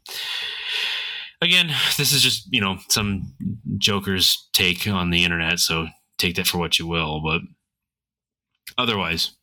[1.41, 3.33] again, this is just you know some
[3.77, 5.59] Joker's take on the internet.
[5.59, 5.87] So
[6.17, 7.21] take that for what you will.
[7.21, 7.41] But
[8.77, 9.36] otherwise,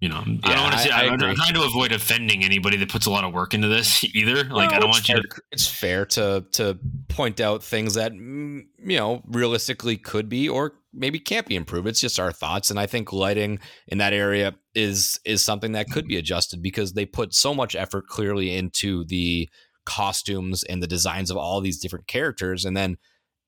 [0.00, 0.90] you know, I don't want to say.
[0.90, 4.04] I am trying to avoid offending anybody that puts a lot of work into this
[4.14, 4.44] either.
[4.44, 5.28] Like I don't want you to.
[5.50, 6.78] It's fair to to
[7.08, 11.88] point out things that mm, you know realistically could be or maybe can't be improved.
[11.88, 15.90] It's just our thoughts, and I think lighting in that area is is something that
[15.90, 19.48] could be adjusted because they put so much effort clearly into the
[19.84, 22.98] costumes and the designs of all these different characters, and then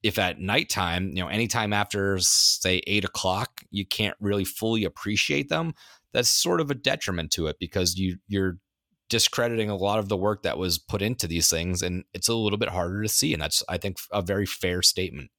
[0.03, 5.49] if at nighttime, you know, anytime after say eight o'clock, you can't really fully appreciate
[5.49, 5.75] them.
[6.13, 8.59] That's sort of a detriment to it because you you're
[9.11, 12.35] discrediting a lot of the work that was put into these things and it's a
[12.35, 15.31] little bit harder to see and that's i think a very fair statement.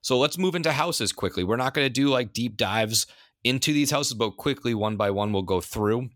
[0.00, 1.44] So let's move into houses quickly.
[1.44, 3.06] We're not going to do like deep dives
[3.42, 6.08] into these houses but quickly one by one we'll go through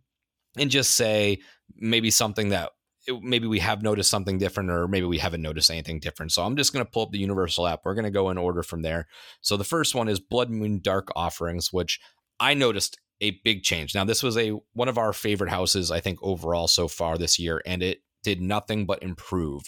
[0.58, 1.38] and just say
[1.76, 2.70] maybe something that
[3.08, 6.32] eh, maybe we have noticed something different or maybe we haven't noticed anything different.
[6.32, 7.80] So i'm just going to pull up the universal app.
[7.84, 9.06] We're going to go in order from there.
[9.42, 12.00] So the first one is blood moon dark offerings which
[12.40, 13.94] i noticed a big change.
[13.94, 17.38] Now, this was a one of our favorite houses, I think, overall so far this
[17.38, 19.62] year, and it did nothing but improve.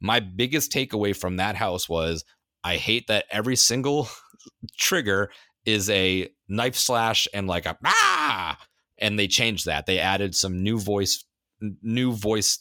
[0.00, 2.24] My biggest takeaway from that house was
[2.62, 4.08] I hate that every single
[4.78, 5.30] trigger
[5.64, 8.58] is a knife slash and like a ah,
[8.98, 9.86] and they changed that.
[9.86, 11.24] They added some new voice,
[11.82, 12.60] new voice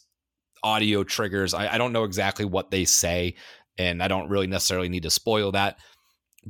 [0.63, 1.53] audio triggers.
[1.53, 3.35] I, I don't know exactly what they say,
[3.77, 5.77] and I don't really necessarily need to spoil that.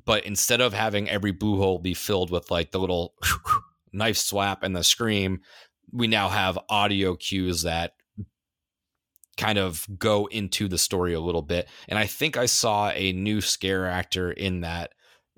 [0.06, 3.14] But instead of having every boo hole be filled with like the little
[3.94, 5.42] knife swap and the scream,
[5.92, 7.94] we now have audio cues that
[9.38, 11.68] kind of go into the story a little bit.
[11.88, 14.92] And I think I saw a new scare actor in that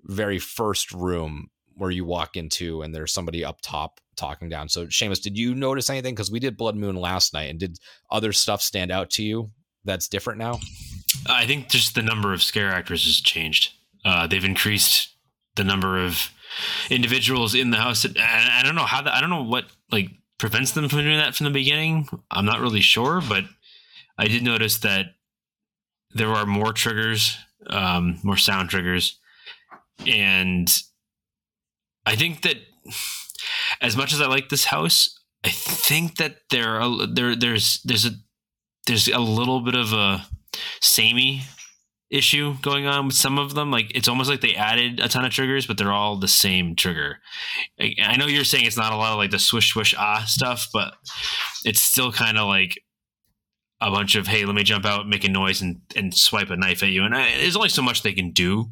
[0.04, 4.70] very first room where you walk into and there's somebody up top talking down.
[4.70, 6.16] So Seamus, did you notice anything?
[6.16, 7.78] Because we did Blood Moon last night and did
[8.10, 9.52] other stuff stand out to you
[9.84, 10.60] that's different now?
[11.28, 13.74] I think just the number of scare actors has changed.
[14.06, 15.10] Uh, they've increased
[15.56, 16.30] the number of
[16.90, 18.06] individuals in the house.
[18.06, 19.14] I, I don't know how that.
[19.14, 22.08] I don't know what like prevents them from doing that from the beginning.
[22.30, 23.46] I'm not really sure, but
[24.18, 25.16] I did notice that
[26.14, 27.36] there are more triggers,
[27.68, 29.18] um, more sound triggers,
[30.06, 30.72] and
[32.06, 32.58] I think that
[33.82, 38.06] as much as I like this house, I think that there are there there's there's
[38.06, 38.12] a
[38.86, 40.28] there's a little bit of a
[40.80, 41.42] samey
[42.12, 43.72] issue going on with some of them.
[43.72, 46.76] Like it's almost like they added a ton of triggers, but they're all the same
[46.76, 47.20] trigger.
[47.80, 50.24] I, I know you're saying it's not a lot of like the swish swish ah
[50.28, 50.94] stuff, but
[51.64, 52.78] it's still kind of like
[53.82, 56.56] a bunch of hey, let me jump out, make a noise, and and swipe a
[56.56, 57.04] knife at you.
[57.04, 58.70] And I, there's only so much they can do,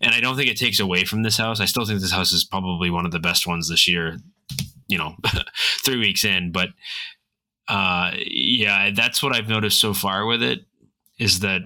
[0.00, 1.60] and I don't think it takes away from this house.
[1.60, 4.18] I still think this house is probably one of the best ones this year.
[4.88, 5.16] You know,
[5.84, 6.68] three weeks in, but
[7.68, 10.60] uh, yeah, that's what I've noticed so far with it
[11.18, 11.62] is that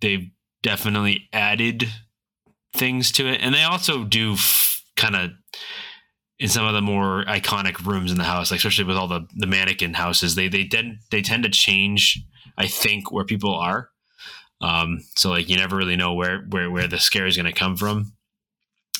[0.00, 0.30] they've
[0.62, 1.88] definitely added
[2.74, 5.30] things to it, and they also do f- kind of
[6.38, 9.26] in some of the more iconic rooms in the house, like especially with all the
[9.36, 12.22] the mannequin houses, they they tend they tend to change.
[12.56, 13.90] I think where people are,
[14.60, 17.52] um, so like you never really know where where where the scare is going to
[17.52, 18.12] come from.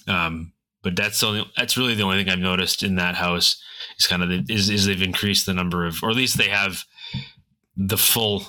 [0.07, 0.53] Um,
[0.83, 3.61] but that's only, that's really the only thing I've noticed in that house
[3.99, 6.49] is kind of the, is is they've increased the number of, or at least they
[6.49, 6.85] have
[7.77, 8.45] the full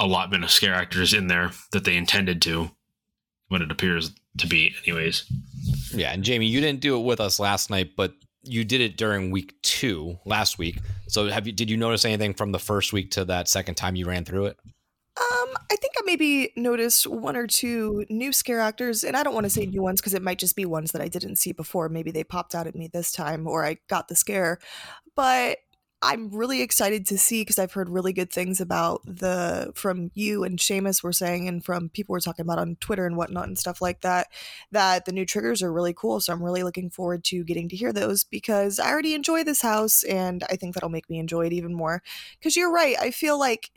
[0.00, 2.70] allotment of scare actors in there that they intended to,
[3.48, 5.24] what it appears to be, anyways.
[5.92, 8.96] Yeah, and Jamie, you didn't do it with us last night, but you did it
[8.96, 10.78] during week two last week.
[11.08, 13.96] So have you did you notice anything from the first week to that second time
[13.96, 14.58] you ran through it?
[15.16, 19.34] Um, I think I maybe noticed one or two new scare actors, and I don't
[19.34, 21.52] want to say new ones because it might just be ones that I didn't see
[21.52, 21.88] before.
[21.88, 24.58] Maybe they popped out at me this time, or I got the scare.
[25.14, 25.58] But
[26.04, 30.44] I'm really excited to see because I've heard really good things about the from you
[30.44, 33.58] and Seamus were saying, and from people were talking about on Twitter and whatnot and
[33.58, 34.28] stuff like that.
[34.70, 36.20] That the new triggers are really cool.
[36.20, 39.62] So I'm really looking forward to getting to hear those because I already enjoy this
[39.62, 42.02] house, and I think that'll make me enjoy it even more.
[42.38, 43.70] Because you're right, I feel like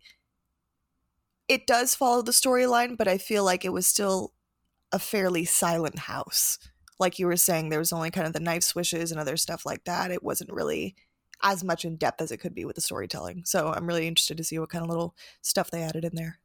[1.47, 4.33] it does follow the storyline, but I feel like it was still
[4.91, 6.59] a fairly silent house.
[6.99, 9.65] Like you were saying, there was only kind of the knife swishes and other stuff
[9.65, 10.11] like that.
[10.11, 10.95] It wasn't really
[11.43, 13.43] as much in depth as it could be with the storytelling.
[13.45, 16.39] So I'm really interested to see what kind of little stuff they added in there.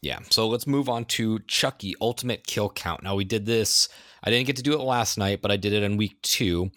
[0.00, 0.20] Yeah.
[0.30, 3.02] So let's move on to Chucky Ultimate Kill Count.
[3.02, 3.88] Now we did this.
[4.22, 6.70] I didn't get to do it last night, but I did it in week two.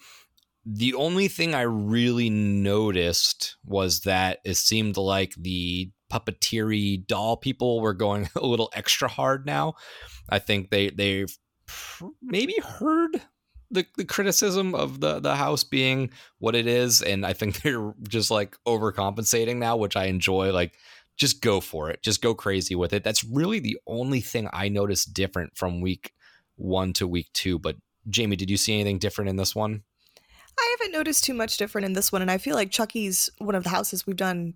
[0.64, 7.80] The only thing I really noticed was that it seemed like the puppeteery doll people
[7.80, 9.74] were going a little extra hard now.
[10.28, 11.36] I think they they've
[12.20, 13.22] maybe heard
[13.72, 17.92] the, the criticism of the the house being what it is, and I think they're
[18.08, 20.52] just like overcompensating now, which I enjoy.
[20.52, 20.74] Like,
[21.16, 23.04] just go for it, just go crazy with it.
[23.04, 26.12] That's really the only thing I noticed different from week
[26.56, 27.58] one to week two.
[27.58, 27.76] But
[28.08, 29.82] Jamie, did you see anything different in this one?
[30.58, 33.54] I haven't noticed too much different in this one, and I feel like Chucky's one
[33.54, 34.54] of the houses we've done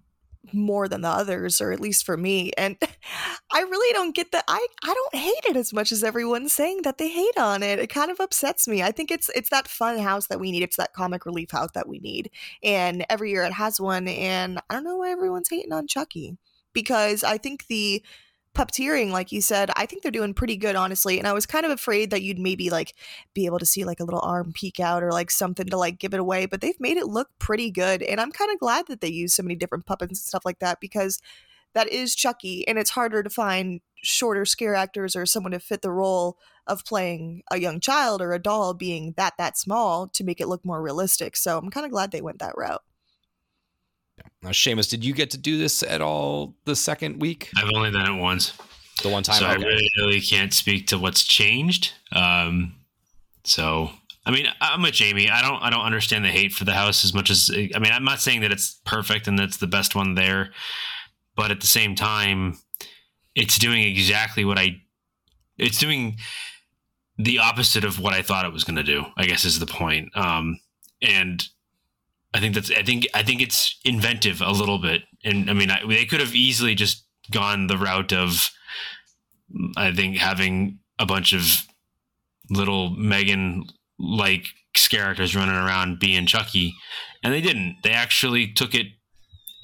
[0.52, 2.52] more than the others, or at least for me.
[2.56, 2.76] And
[3.52, 4.44] I really don't get that.
[4.48, 7.78] I I don't hate it as much as everyone's saying that they hate on it.
[7.78, 8.82] It kind of upsets me.
[8.82, 10.62] I think it's it's that fun house that we need.
[10.62, 12.30] It's that comic relief house that we need.
[12.62, 14.08] And every year it has one.
[14.08, 16.36] And I don't know why everyone's hating on Chucky
[16.72, 18.02] because I think the
[18.56, 21.18] puppeteering, like you said, I think they're doing pretty good, honestly.
[21.18, 22.94] And I was kind of afraid that you'd maybe like
[23.34, 25.98] be able to see like a little arm peek out or like something to like
[25.98, 28.02] give it away, but they've made it look pretty good.
[28.02, 30.58] And I'm kind of glad that they use so many different puppets and stuff like
[30.60, 31.20] that because
[31.74, 35.82] that is Chucky, and it's harder to find shorter scare actors or someone to fit
[35.82, 40.24] the role of playing a young child or a doll being that that small to
[40.24, 41.36] make it look more realistic.
[41.36, 42.82] So I'm kind of glad they went that route.
[44.42, 47.50] Now, Seamus, did you get to do this at all the second week?
[47.56, 48.52] I've only done it once.
[49.02, 49.54] The one time, so okay.
[49.54, 51.92] I really, really can't speak to what's changed.
[52.12, 52.76] Um,
[53.44, 53.90] so
[54.26, 55.30] I mean, I'm with Jamie.
[55.30, 57.92] I don't, I don't understand the hate for the house as much as I mean.
[57.92, 60.50] I'm not saying that it's perfect and that's the best one there,
[61.36, 62.58] but at the same time,
[63.36, 64.80] it's doing exactly what I.
[65.58, 66.16] It's doing
[67.16, 69.04] the opposite of what I thought it was going to do.
[69.16, 70.14] I guess is the point.
[70.16, 70.58] Um,
[71.00, 71.46] and
[72.34, 75.70] I think that's I think I think it's inventive a little bit, and I mean
[75.70, 78.50] I, they could have easily just gone the route of
[79.76, 81.66] I think having a bunch of
[82.50, 83.64] little Megan
[83.98, 84.44] like
[84.90, 86.74] characters running around being Chucky,
[87.22, 87.78] and they didn't.
[87.82, 88.86] They actually took it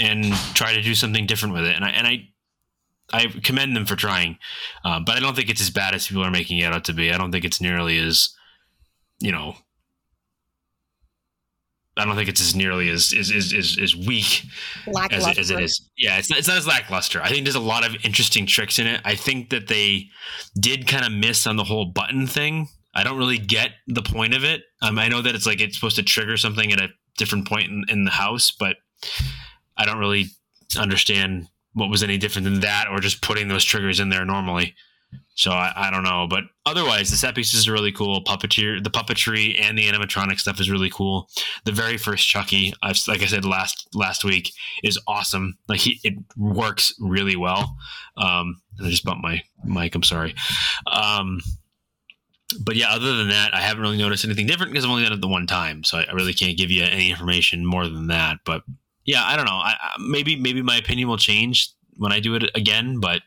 [0.01, 2.29] and tried to do something different with it, and I and I
[3.13, 4.39] I commend them for trying,
[4.85, 6.95] uh, but I don't think it's as bad as people are making it out to
[6.95, 7.13] be.
[7.13, 8.31] I don't think it's nearly as
[9.21, 9.57] you know
[11.97, 14.45] I don't think it's as nearly as is is is, is weak
[15.11, 15.91] as it, as it is.
[15.99, 17.23] Yeah, it's not, it's not as lackluster.
[17.23, 19.01] I think there's a lot of interesting tricks in it.
[19.05, 20.09] I think that they
[20.59, 22.69] did kind of miss on the whole button thing.
[22.95, 24.63] I don't really get the point of it.
[24.81, 26.89] Um, I know that it's like it's supposed to trigger something at a
[27.19, 28.77] different point in, in the house, but
[29.77, 30.27] I don't really
[30.79, 34.75] understand what was any different than that or just putting those triggers in there normally.
[35.35, 38.23] So I, I, don't know, but otherwise the set pieces are really cool.
[38.23, 41.29] Puppeteer, the puppetry and the animatronic stuff is really cool.
[41.65, 44.53] The very first Chucky, I've, like I said last last week,
[44.85, 45.57] is awesome.
[45.69, 47.77] Like he, it works really well.
[48.17, 49.95] Um, I just bumped my mic.
[49.95, 50.35] I'm sorry.
[50.87, 51.41] Um,
[52.61, 55.15] but yeah, other than that, I haven't really noticed anything different because I've only done
[55.15, 58.09] it the one time, so I, I really can't give you any information more than
[58.09, 58.39] that.
[58.45, 58.63] But
[59.07, 59.53] yeah, I don't know.
[59.53, 63.23] I, maybe maybe my opinion will change when I do it again, but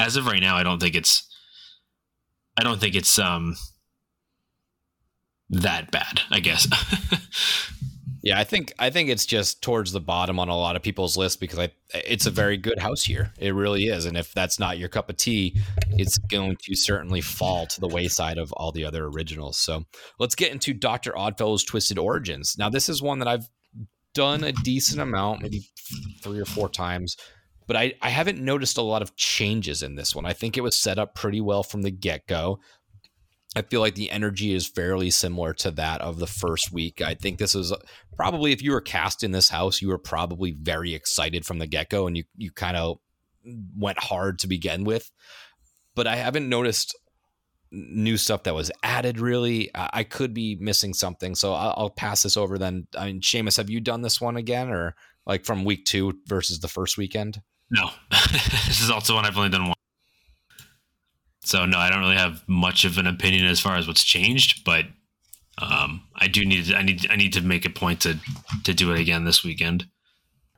[0.00, 1.28] as of right now, I don't think it's
[2.56, 3.56] I don't think it's um
[5.50, 6.66] that bad, I guess.
[8.22, 11.16] yeah, I think I think it's just towards the bottom on a lot of people's
[11.16, 13.32] list because I it's a very good house here.
[13.38, 14.06] It really is.
[14.06, 17.88] And if that's not your cup of tea, it's going to certainly fall to the
[17.88, 19.58] wayside of all the other originals.
[19.58, 19.84] So
[20.18, 21.12] let's get into Dr.
[21.12, 22.56] Oddfellow's Twisted Origins.
[22.58, 23.48] Now, this is one that I've
[24.14, 25.62] done a decent amount, maybe
[26.22, 27.16] three or four times
[27.70, 30.26] but I, I haven't noticed a lot of changes in this one.
[30.26, 32.58] I think it was set up pretty well from the get go.
[33.54, 37.00] I feel like the energy is fairly similar to that of the first week.
[37.00, 37.72] I think this is
[38.16, 41.68] probably if you were cast in this house, you were probably very excited from the
[41.68, 42.98] get go and you, you kind of
[43.78, 45.08] went hard to begin with.
[45.94, 46.98] But I haven't noticed
[47.70, 49.70] new stuff that was added really.
[49.76, 51.36] I could be missing something.
[51.36, 52.88] So I'll, I'll pass this over then.
[52.98, 56.58] I mean, Seamus, have you done this one again or like from week two versus
[56.58, 57.40] the first weekend?
[57.70, 59.74] No, this is also one I've only done one.
[61.42, 64.64] So no, I don't really have much of an opinion as far as what's changed,
[64.64, 64.86] but
[65.58, 68.18] um, I do need to, I need I need to make a point to
[68.64, 69.86] to do it again this weekend.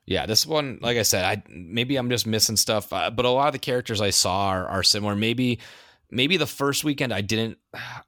[0.06, 3.30] Yeah, this one, like I said, I maybe I'm just missing stuff, uh, but a
[3.30, 5.14] lot of the characters I saw are, are similar.
[5.14, 5.60] Maybe
[6.10, 7.58] maybe the first weekend I didn't.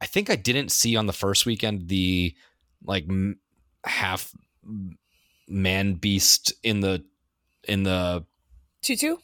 [0.00, 2.34] I think I didn't see on the first weekend the
[2.84, 3.07] like
[3.84, 4.32] half
[5.48, 7.05] man beast in the
[7.66, 8.24] in the
[8.85, 9.16] Tutu?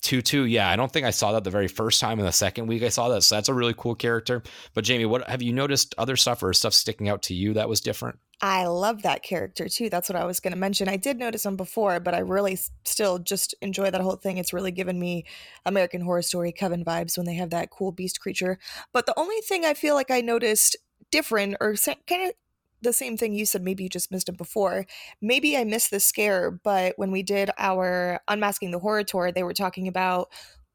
[0.00, 0.68] Tutu, yeah.
[0.68, 2.88] I don't think I saw that the very first time in the second week I
[2.88, 3.22] saw that.
[3.22, 4.42] So that's a really cool character.
[4.74, 7.68] But Jamie, what have you noticed other stuff or stuff sticking out to you that
[7.68, 8.18] was different?
[8.40, 9.88] I love that character too.
[9.88, 10.88] That's what I was going to mention.
[10.88, 14.36] I did notice him before, but I really still just enjoy that whole thing.
[14.36, 15.24] It's really given me
[15.64, 18.58] American Horror Story Coven vibes when they have that cool beast creature.
[18.92, 20.76] But the only thing I feel like I noticed
[21.10, 21.74] different or
[22.06, 22.34] kind of
[22.84, 24.86] the same thing you said, maybe you just missed it before.
[25.20, 29.42] Maybe I missed the scare, but when we did our Unmasking the Horror tour, they
[29.42, 30.28] were talking about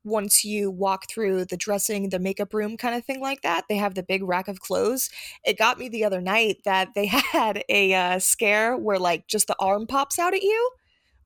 [0.03, 3.77] once you walk through the dressing, the makeup room kind of thing like that, they
[3.77, 5.09] have the big rack of clothes.
[5.43, 9.47] It got me the other night that they had a uh, scare where like just
[9.47, 10.71] the arm pops out at you,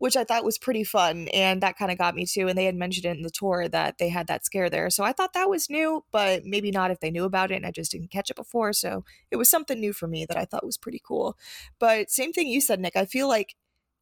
[0.04, 1.30] which I thought was pretty fun.
[1.30, 2.50] And that kind of got me too.
[2.50, 4.90] And they had mentioned it in the tour that they had that scare there.
[4.90, 7.66] So I thought that was new, but maybe not if they knew about it and
[7.66, 8.74] I just didn't catch it before.
[8.74, 11.38] So it was something new for me that I thought was pretty cool.
[11.80, 12.98] But same thing you said, Nick.
[12.98, 13.56] I feel like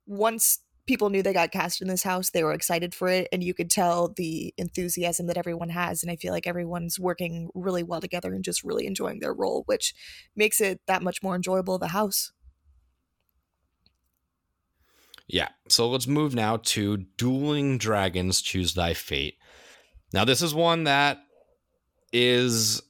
[0.08, 3.44] once people knew they got cast in this house they were excited for it and
[3.44, 7.84] you could tell the enthusiasm that everyone has and i feel like everyone's working really
[7.84, 9.94] well together and just really enjoying their role which
[10.36, 12.32] makes it that much more enjoyable of a house
[15.32, 19.36] yeah so let's move now to dueling dragons choose thy fate
[20.14, 21.20] now this is one that
[22.14, 22.82] is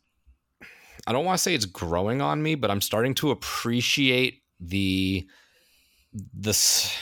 [1.08, 5.26] i don't want to say it's growing on me but i'm starting to appreciate the
[6.34, 6.96] this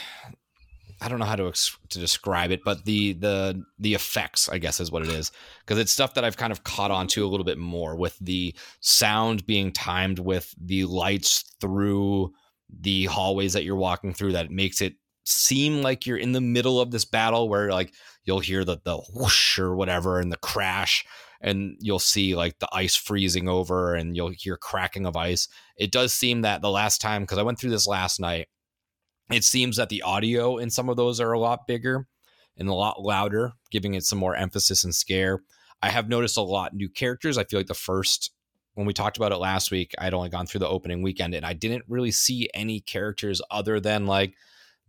[1.02, 4.58] I don't know how to ex- to describe it, but the the the effects, I
[4.58, 7.24] guess, is what it is, because it's stuff that I've kind of caught on to
[7.24, 12.32] a little bit more with the sound being timed with the lights through
[12.68, 14.32] the hallways that you're walking through.
[14.32, 14.94] That makes it
[15.30, 18.98] seem like you're in the middle of this battle, where like you'll hear the the
[19.14, 21.04] whoosh or whatever and the crash,
[21.40, 25.48] and you'll see like the ice freezing over, and you'll hear cracking of ice.
[25.76, 28.48] It does seem that the last time, because I went through this last night
[29.30, 32.06] it seems that the audio in some of those are a lot bigger
[32.56, 35.40] and a lot louder, giving it some more emphasis and scare.
[35.82, 37.38] I have noticed a lot new characters.
[37.38, 38.32] I feel like the first
[38.74, 41.44] when we talked about it last week, I'd only gone through the opening weekend and
[41.44, 44.34] I didn't really see any characters other than like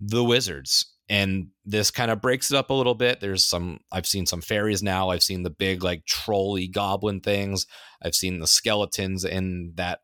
[0.01, 0.87] the wizards.
[1.07, 3.19] And this kind of breaks it up a little bit.
[3.19, 5.09] There's some I've seen some fairies now.
[5.09, 7.67] I've seen the big like trolley goblin things.
[8.01, 9.99] I've seen the skeletons in that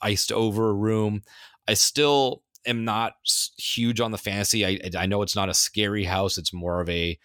[0.00, 1.22] iced over room.
[1.68, 3.12] I still am not
[3.58, 4.66] huge on the fantasy.
[4.66, 6.38] I I know it's not a scary house.
[6.38, 7.18] It's more of a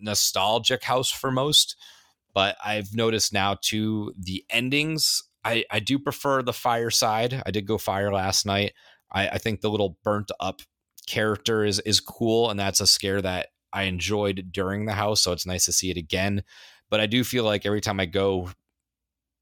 [0.00, 1.76] nostalgic house for most.
[2.34, 5.22] But I've noticed now too the endings.
[5.44, 7.42] I I do prefer the fireside.
[7.46, 8.74] I did go fire last night.
[9.12, 10.60] I, I think the little burnt up
[11.06, 15.20] character is is cool, and that's a scare that I enjoyed during the house.
[15.20, 16.42] So it's nice to see it again.
[16.90, 18.50] But I do feel like every time I go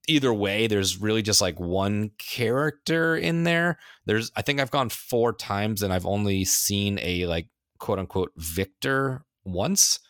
[0.07, 3.79] either way, there's really just like one character in there.
[4.07, 7.49] There's, I think I've gone four times and I've only seen a like
[7.79, 10.01] quote unquote victor once.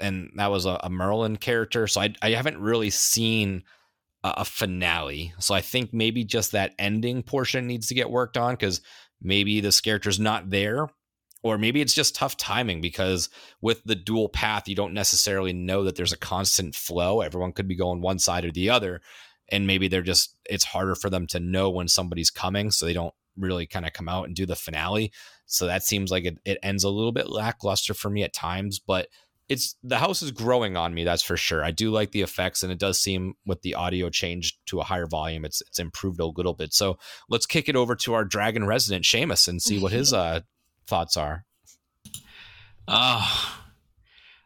[0.00, 1.86] And that was a, a Merlin character.
[1.86, 3.64] So I, I haven't really seen
[4.24, 5.32] a, finale.
[5.38, 8.80] So I think maybe just that ending portion needs to get worked on because
[9.22, 10.88] maybe this character's not there
[11.42, 13.28] or maybe it's just tough timing because
[13.60, 17.68] with the dual path you don't necessarily know that there's a constant flow everyone could
[17.68, 19.00] be going one side or the other
[19.50, 22.92] and maybe they're just it's harder for them to know when somebody's coming so they
[22.92, 25.12] don't really kind of come out and do the finale
[25.46, 28.78] so that seems like it, it ends a little bit lackluster for me at times
[28.78, 29.08] but
[29.48, 32.62] it's the house is growing on me that's for sure i do like the effects
[32.62, 36.20] and it does seem with the audio change to a higher volume it's it's improved
[36.20, 39.78] a little bit so let's kick it over to our dragon resident Seamus and see
[39.78, 40.40] what his uh
[40.88, 41.44] thoughts are?
[42.88, 43.60] Oh,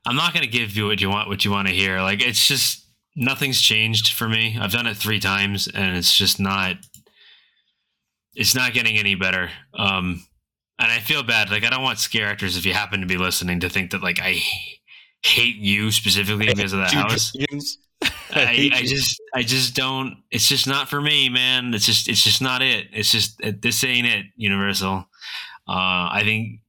[0.04, 2.00] I'm not going to give you what you want, what you want to hear.
[2.00, 4.58] Like, it's just nothing's changed for me.
[4.60, 6.76] I've done it three times and it's just not,
[8.34, 9.50] it's not getting any better.
[9.74, 10.26] Um,
[10.78, 11.50] and I feel bad.
[11.50, 14.02] Like, I don't want scare actors, if you happen to be listening, to think that,
[14.02, 14.42] like, I
[15.22, 17.32] hate you specifically because of the house.
[18.34, 22.24] I, I, just I just don't it's just not for me man it's just it's
[22.24, 25.06] just not it it's just this ain't it universal
[25.68, 26.60] uh, I think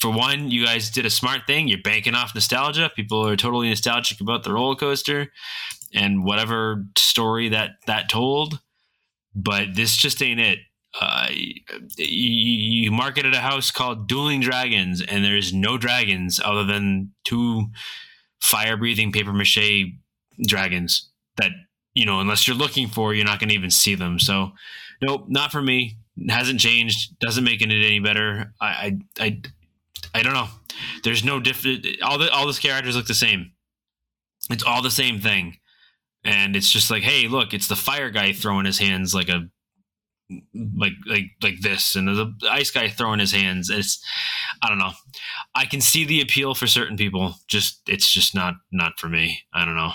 [0.00, 1.68] for one, you guys did a smart thing.
[1.68, 2.90] You're banking off nostalgia.
[2.94, 5.32] People are totally nostalgic about the roller coaster
[5.94, 8.60] and whatever story that that told.
[9.34, 10.58] But this just ain't it.
[10.98, 17.12] Uh, you, you marketed a house called Dueling Dragons, and there's no dragons other than
[17.24, 17.66] two
[18.40, 19.92] fire breathing paper mache
[20.46, 21.50] dragons that
[21.94, 24.50] you know unless you're looking for you're not going to even see them so
[25.02, 27.18] nope not for me hasn't changed.
[27.18, 28.52] Doesn't make it any better.
[28.60, 29.40] I, I, I,
[30.14, 30.48] I don't know.
[31.02, 31.86] There's no different.
[32.02, 33.52] All the all the characters look the same.
[34.50, 35.58] It's all the same thing,
[36.24, 39.48] and it's just like, hey, look, it's the fire guy throwing his hands like a
[40.76, 44.02] like like like this and the ice guy throwing his hands it's
[44.62, 44.92] i don't know.
[45.54, 49.40] I can see the appeal for certain people just it's just not not for me.
[49.52, 49.92] I don't know.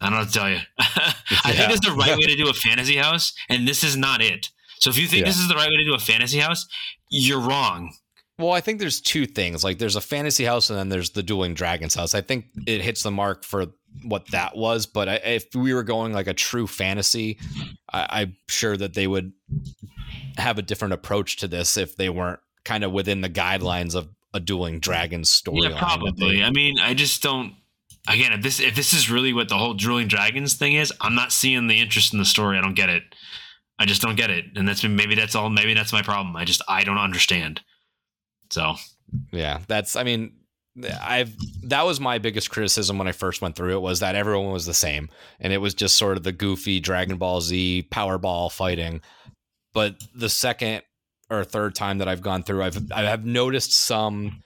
[0.00, 0.58] I don't know what to tell you.
[0.78, 4.20] I think it's the right way to do a fantasy house and this is not
[4.20, 4.50] it.
[4.80, 5.28] So if you think Yeah.
[5.28, 6.66] this is the right way to do a fantasy house,
[7.10, 7.94] you're wrong.
[8.38, 9.64] Well, I think there's two things.
[9.64, 12.14] Like there's a fantasy house and then there's the dueling dragons house.
[12.14, 13.66] I think it hits the mark for
[14.04, 14.86] what that was.
[14.86, 17.38] But I, if we were going like a true fantasy,
[17.92, 19.32] I, I'm sure that they would
[20.36, 24.08] have a different approach to this if they weren't kind of within the guidelines of
[24.32, 25.62] a dueling dragons story.
[25.62, 26.42] Yeah, probably.
[26.42, 27.54] I mean, I just don't.
[28.06, 31.14] Again, if this if this is really what the whole dueling Dragons thing is, I'm
[31.14, 32.56] not seeing the interest in the story.
[32.56, 33.02] I don't get it.
[33.78, 35.50] I just don't get it, and that's maybe that's all.
[35.50, 36.34] Maybe that's my problem.
[36.36, 37.60] I just I don't understand.
[38.50, 38.74] So
[39.32, 39.96] Yeah, that's.
[39.96, 40.32] I mean,
[41.02, 41.34] I've
[41.64, 44.66] that was my biggest criticism when I first went through it was that everyone was
[44.66, 45.08] the same,
[45.40, 49.00] and it was just sort of the goofy Dragon Ball Z Powerball fighting.
[49.72, 50.82] But the second
[51.30, 54.42] or third time that I've gone through, I've I have noticed some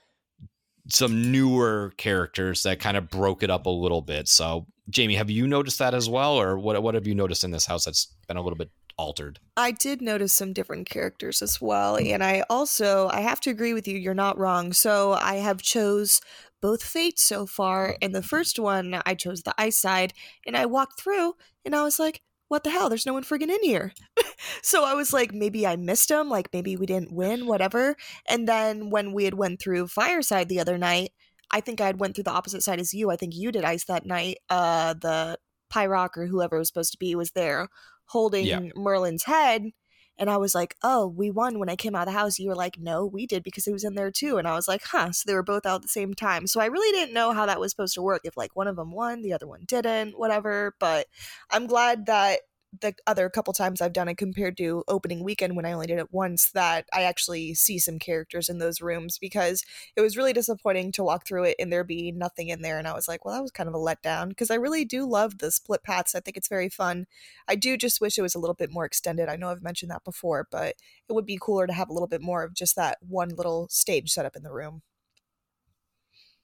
[0.89, 4.29] some newer characters that kind of broke it up a little bit.
[4.29, 6.83] So, Jamie, have you noticed that as well, or what?
[6.83, 8.71] What have you noticed in this house that's been a little bit
[9.03, 9.41] altered?
[9.57, 13.75] I did notice some different characters as well, and I also I have to agree
[13.75, 13.99] with you.
[13.99, 14.73] You're not wrong.
[14.73, 16.21] So I have chose
[16.61, 17.97] both fates so far.
[18.01, 20.15] And the first one, I chose the ice side,
[20.47, 21.35] and I walked through,
[21.65, 22.89] and I was like, "What the hell?
[22.89, 23.93] There's no one friggin' in here."
[24.63, 26.29] so I was like, maybe I missed him.
[26.29, 27.97] Like maybe we didn't win, whatever.
[28.29, 31.11] And then when we had went through Fireside the other night,
[31.51, 33.11] I think I had went through the opposite side as you.
[33.11, 34.39] I think you did ice that night.
[34.49, 35.39] Uh, the
[35.73, 37.69] Pyrock or whoever it was supposed to be was there
[38.07, 38.61] holding Yeah.
[38.75, 39.71] Merlin's head.
[40.19, 42.39] And I was like, oh, we won when I came out of the house.
[42.39, 44.37] You were like, no, we did because it was in there too.
[44.37, 45.11] And I was like, huh.
[45.13, 46.47] So they were both out at the same time.
[46.47, 48.21] So I really didn't know how that was supposed to work.
[48.25, 50.75] If like one of them won, the other one didn't, whatever.
[50.79, 51.07] But
[51.51, 52.41] I'm glad that
[52.81, 55.99] the other couple times I've done it compared to opening weekend when I only did
[55.99, 59.63] it once, that I actually see some characters in those rooms because
[59.95, 62.79] it was really disappointing to walk through it and there be nothing in there.
[62.79, 65.05] And I was like, well, that was kind of a letdown because I really do
[65.07, 66.15] love the split paths.
[66.15, 67.07] I think it's very fun.
[67.47, 69.29] I do just wish it was a little bit more extended.
[69.29, 70.75] I know I've mentioned that before, but
[71.09, 73.69] it would be cooler to have a little bit more of just that one little
[73.69, 74.83] stage set up in the room.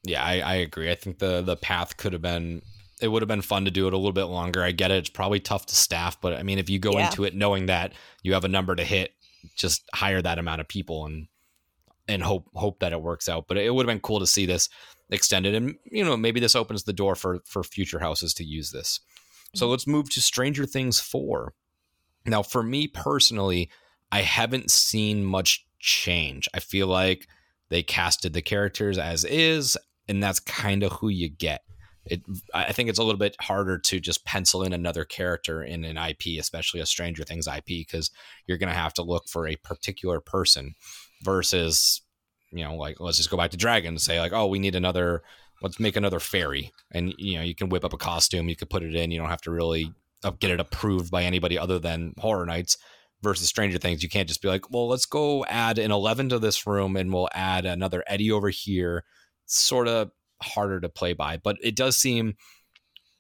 [0.05, 0.91] Yeah, I, I agree.
[0.91, 2.63] I think the the path could have been
[3.01, 4.63] it would have been fun to do it a little bit longer.
[4.63, 4.99] I get it.
[4.99, 7.07] It's probably tough to staff, but I mean if you go Yeah.
[7.07, 7.93] into it knowing that
[8.23, 9.15] you have a number to hit,
[9.57, 11.29] just hire that amount of people and
[12.07, 13.47] and hope hope that it works out.
[13.49, 14.69] But it would have been cool to see this
[15.11, 18.71] extended and you know, maybe this opens the door for for future houses to use
[18.71, 19.01] this.
[19.55, 19.71] So mm-hmm.
[19.71, 21.55] let's move to Stranger Things 4.
[22.27, 23.71] Now, for me personally,
[24.13, 26.49] I haven't seen much change.
[26.53, 27.27] I feel like
[27.69, 29.77] they casted the characters as is,
[30.09, 31.63] and that's kind of who you get.
[32.11, 32.23] It,
[32.55, 35.97] I think it's a little bit harder to just pencil in another character in an
[35.97, 38.11] IP, especially a Stranger Things IP, because
[38.47, 40.75] you're going to have to look for a particular person
[41.23, 42.03] versus,
[42.51, 44.75] you know, like let's just go back to Dragon and say like, oh, we need
[44.75, 45.23] another.
[45.61, 48.71] Let's make another fairy, and you know, you can whip up a costume, you could
[48.71, 49.11] put it in.
[49.11, 49.93] You don't have to really
[50.39, 52.77] get it approved by anybody other than Horror Nights
[53.23, 56.39] versus Stranger Things, you can't just be like, well, let's go add an 11 to
[56.39, 59.05] this room and we'll add another Eddie over here.
[59.47, 60.11] Sort of
[60.43, 62.35] harder to play by, but it does seem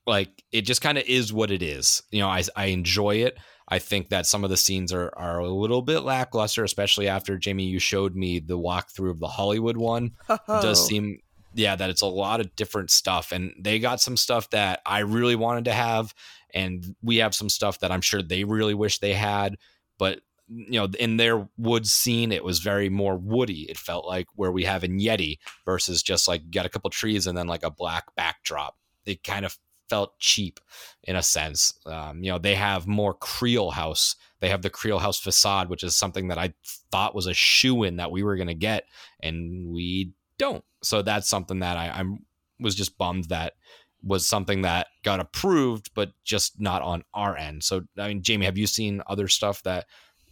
[0.06, 2.02] like it just kind of is what it is.
[2.10, 3.36] You know, I, I enjoy it.
[3.68, 7.36] I think that some of the scenes are, are a little bit lackluster, especially after
[7.36, 10.12] Jamie, you showed me the walkthrough of the Hollywood one.
[10.30, 11.18] It does seem
[11.54, 15.00] yeah that it's a lot of different stuff and they got some stuff that i
[15.00, 16.14] really wanted to have
[16.54, 19.56] and we have some stuff that i'm sure they really wish they had
[19.98, 24.26] but you know in their woods scene it was very more woody it felt like
[24.34, 27.62] where we have in yeti versus just like got a couple trees and then like
[27.62, 30.60] a black backdrop it kind of felt cheap
[31.04, 34.98] in a sense um, you know they have more Creel house they have the Creel
[34.98, 36.52] house facade which is something that i
[36.92, 38.84] thought was a shoe in that we were going to get
[39.20, 40.64] and we don't.
[40.82, 42.24] So that's something that I, I'm
[42.60, 43.54] was just bummed that
[44.02, 47.64] was something that got approved, but just not on our end.
[47.64, 49.86] So I mean, Jamie, have you seen other stuff that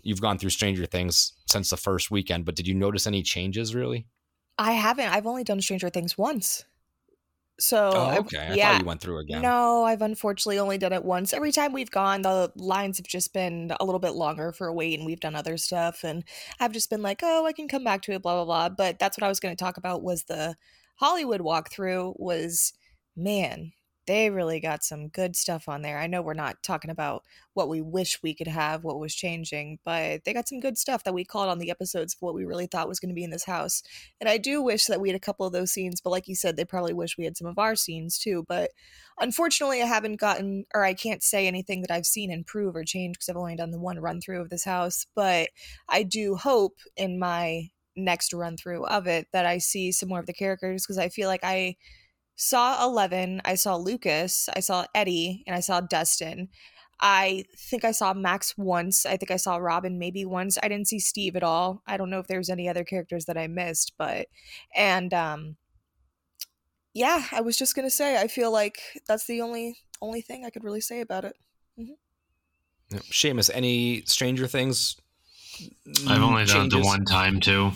[0.07, 2.45] you've gone through Stranger Things since the first weekend?
[2.45, 4.07] But did you notice any changes really?
[4.59, 5.09] I haven't.
[5.09, 6.65] I've only done Stranger Things once.
[7.59, 8.39] So Oh, okay.
[8.39, 8.73] I yeah.
[8.73, 9.41] thought you went through again.
[9.41, 11.33] No, I've unfortunately only done it once.
[11.33, 14.75] Every time we've gone, the lines have just been a little bit longer for a
[14.75, 16.05] wait, and we've done other stuff.
[16.05, 16.23] And
[16.61, 18.69] I've just been like, oh, I can come back to it, blah blah blah.
[18.77, 20.03] But that's what I was going to talk about.
[20.03, 20.55] Was the
[20.97, 22.15] Hollywood walkthrough?
[22.19, 22.75] Was
[23.17, 23.73] man,
[24.07, 25.99] they really got some good stuff on there.
[25.99, 29.79] I know we're not talking about what we wish we could have, what was changing,
[29.85, 32.45] but they got some good stuff that we called on the episodes of what we
[32.45, 33.83] really thought was going to be in this house.
[34.21, 36.35] And I do wish that we had a couple of those scenes, but like you
[36.35, 38.45] said, they probably wish we had some of our scenes too.
[38.49, 38.71] But
[39.19, 43.17] unfortunately, I haven't gotten, or I can't say anything that I've seen improve or change
[43.17, 45.07] because I've only done the one run through of this house.
[45.15, 45.49] But
[45.89, 50.21] I do hope in my next run through of it that I see some more
[50.21, 51.77] of the characters because I feel like I
[52.37, 56.49] saw 11, I saw Lucas, I saw Eddie, and I saw Dustin.
[57.01, 59.05] I think I saw Max once.
[59.05, 60.57] I think I saw Robin maybe once.
[60.63, 61.83] I didn't see Steve at all.
[61.87, 64.29] I don't know if there's any other characters that I missed, but
[64.75, 65.57] and um
[66.95, 70.45] yeah, I was just going to say I feel like that's the only only thing
[70.47, 71.37] I could really say about it.
[71.77, 72.99] Yeah.
[73.11, 74.97] Seamus, any Stranger Things?
[76.09, 77.73] I've only done it the one time too,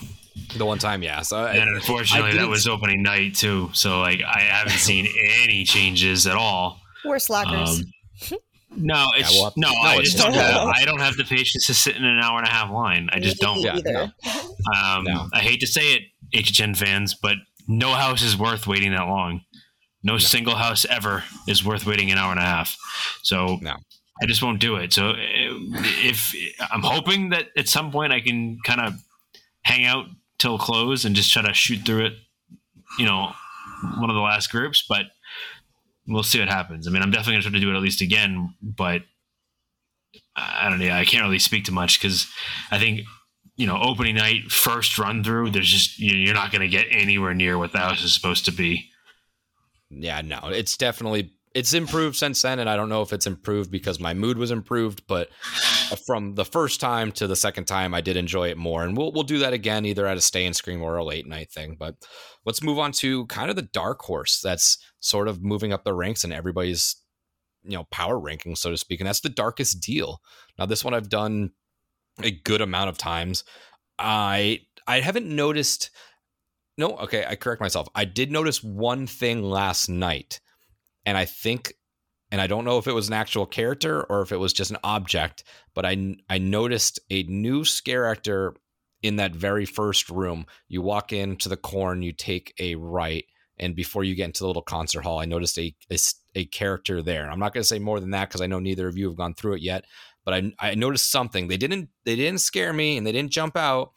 [0.56, 1.22] The one time, yeah.
[1.22, 3.70] So I- and unfortunately, that was opening night too.
[3.72, 5.06] So like, I haven't seen
[5.42, 6.80] any changes at all.
[7.04, 7.80] We're slackers.
[7.80, 8.38] Um,
[8.76, 9.68] no, it's we'll no.
[9.70, 10.68] no, I it's just just don't have.
[10.68, 13.08] I don't have the patience to sit in an hour and a half line.
[13.12, 13.60] I just don't.
[13.60, 14.12] Yeah, either.
[14.74, 15.28] Um, No.
[15.32, 17.36] I hate to say it, HHN fans, but
[17.66, 19.40] no house is worth waiting that long.
[20.02, 22.76] No, single house ever is worth waiting an hour and a half.
[23.22, 23.74] So No.
[24.22, 24.92] I just won't do it.
[24.92, 26.32] So uh, if
[26.70, 28.94] I'm hoping that at some point I can kind of
[29.62, 30.06] hang out
[30.40, 32.14] till close and just try to shoot through it,
[32.98, 33.30] you know,
[33.98, 35.04] one of the last groups, but
[36.08, 36.88] we'll see what happens.
[36.88, 39.02] I mean, I'm definitely to try to do it at least again, but
[40.34, 40.90] I don't know.
[40.90, 42.26] I can't really speak to much because
[42.72, 43.02] I think
[43.56, 46.86] you know, opening night, first run through, there's just you- you're not going to get
[46.90, 48.88] anywhere near what the house is supposed to be.
[49.90, 53.70] yeah, no, it's definitely it's improved since then, and I don't know if it's improved
[53.70, 55.30] because my mood was improved, but
[55.90, 58.96] uh, from the first time to the second time, I did enjoy it more, and
[58.96, 61.50] we'll we'll do that again, either at a stay and scream or a late night
[61.50, 61.76] thing.
[61.78, 61.96] But
[62.44, 65.94] let's move on to kind of the dark horse that's sort of moving up the
[65.94, 66.96] ranks and everybody's
[67.64, 70.20] you know power ranking, so to speak, and that's the darkest deal.
[70.58, 71.50] Now, this one I've done
[72.22, 73.44] a good amount of times.
[73.98, 75.90] I I haven't noticed.
[76.78, 77.88] No, okay, I correct myself.
[77.94, 80.40] I did notice one thing last night,
[81.06, 81.74] and I think,
[82.30, 84.70] and I don't know if it was an actual character or if it was just
[84.70, 85.44] an object,
[85.74, 88.54] but I I noticed a new scare actor
[89.02, 90.46] in that very first room.
[90.68, 93.24] You walk into the corn, you take a right,
[93.58, 95.74] and before you get into the little concert hall, I noticed a
[96.34, 97.30] a character there.
[97.30, 99.16] I'm not going to say more than that because I know neither of you have
[99.16, 99.84] gone through it yet,
[100.24, 101.48] but I I noticed something.
[101.48, 103.92] They didn't they didn't scare me and they didn't jump out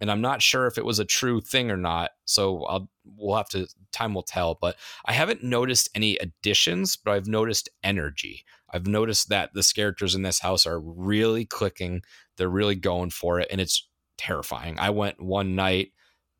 [0.00, 2.10] and I'm not sure if it was a true thing or not.
[2.24, 4.58] So I'll we'll have to time will tell.
[4.60, 8.44] But I haven't noticed any additions, but I've noticed energy.
[8.70, 12.02] I've noticed that the characters in this house are really clicking.
[12.36, 13.88] They're really going for it, and it's
[14.18, 14.78] terrifying.
[14.78, 15.92] I went one night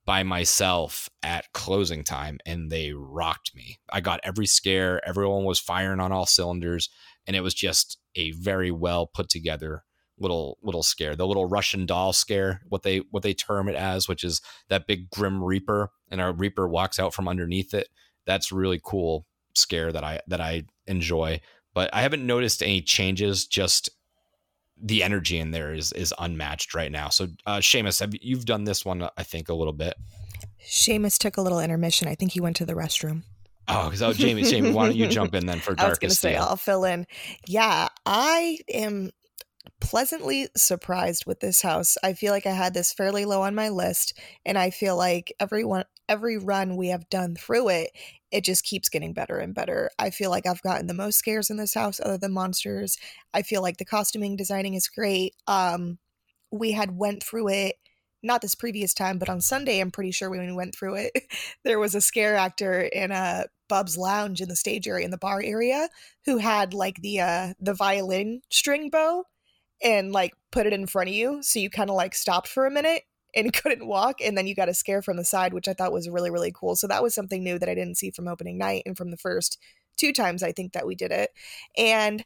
[0.04, 3.78] by myself at closing time and they rocked me.
[3.90, 6.88] I got every scare, everyone was firing on all cylinders,
[7.26, 9.84] and it was just a very well put together
[10.18, 14.08] little little scare the little russian doll scare what they what they term it as
[14.08, 17.88] which is that big grim reaper and our reaper walks out from underneath it
[18.26, 21.40] that's really cool scare that i that i enjoy
[21.74, 23.90] but i haven't noticed any changes just
[24.80, 28.64] the energy in there is is unmatched right now so uh Seamus, have you've done
[28.64, 29.94] this one i think a little bit
[30.64, 32.08] Seamus took a little intermission.
[32.08, 33.22] I think he went to the restroom.
[33.68, 36.10] oh because oh jamie jamie why don't you jump in then for I was going
[36.10, 37.06] to say, I'll fill in.
[37.46, 39.10] Yeah, I am
[39.80, 41.96] pleasantly surprised with this house.
[42.02, 45.32] I feel like I had this fairly low on my list, and I feel like
[45.40, 47.90] everyone, every run we have done through it,
[48.30, 49.90] it just keeps getting better and better.
[49.98, 52.98] I feel like I've gotten the most scares in this house, other than monsters.
[53.32, 55.34] I feel like the costuming designing is great.
[55.46, 55.98] Um,
[56.50, 57.76] we had went through it.
[58.22, 61.12] Not this previous time, but on Sunday, I'm pretty sure when we went through it,
[61.64, 65.18] there was a scare actor in a Bub's Lounge in the stage area in the
[65.18, 65.88] bar area
[66.24, 69.24] who had like the uh the violin string bow
[69.82, 72.66] and like put it in front of you so you kind of like stopped for
[72.66, 73.02] a minute
[73.34, 75.92] and couldn't walk and then you got a scare from the side which I thought
[75.92, 76.76] was really really cool.
[76.76, 79.16] So that was something new that I didn't see from opening night and from the
[79.16, 79.58] first
[79.96, 81.30] two times I think that we did it.
[81.76, 82.24] And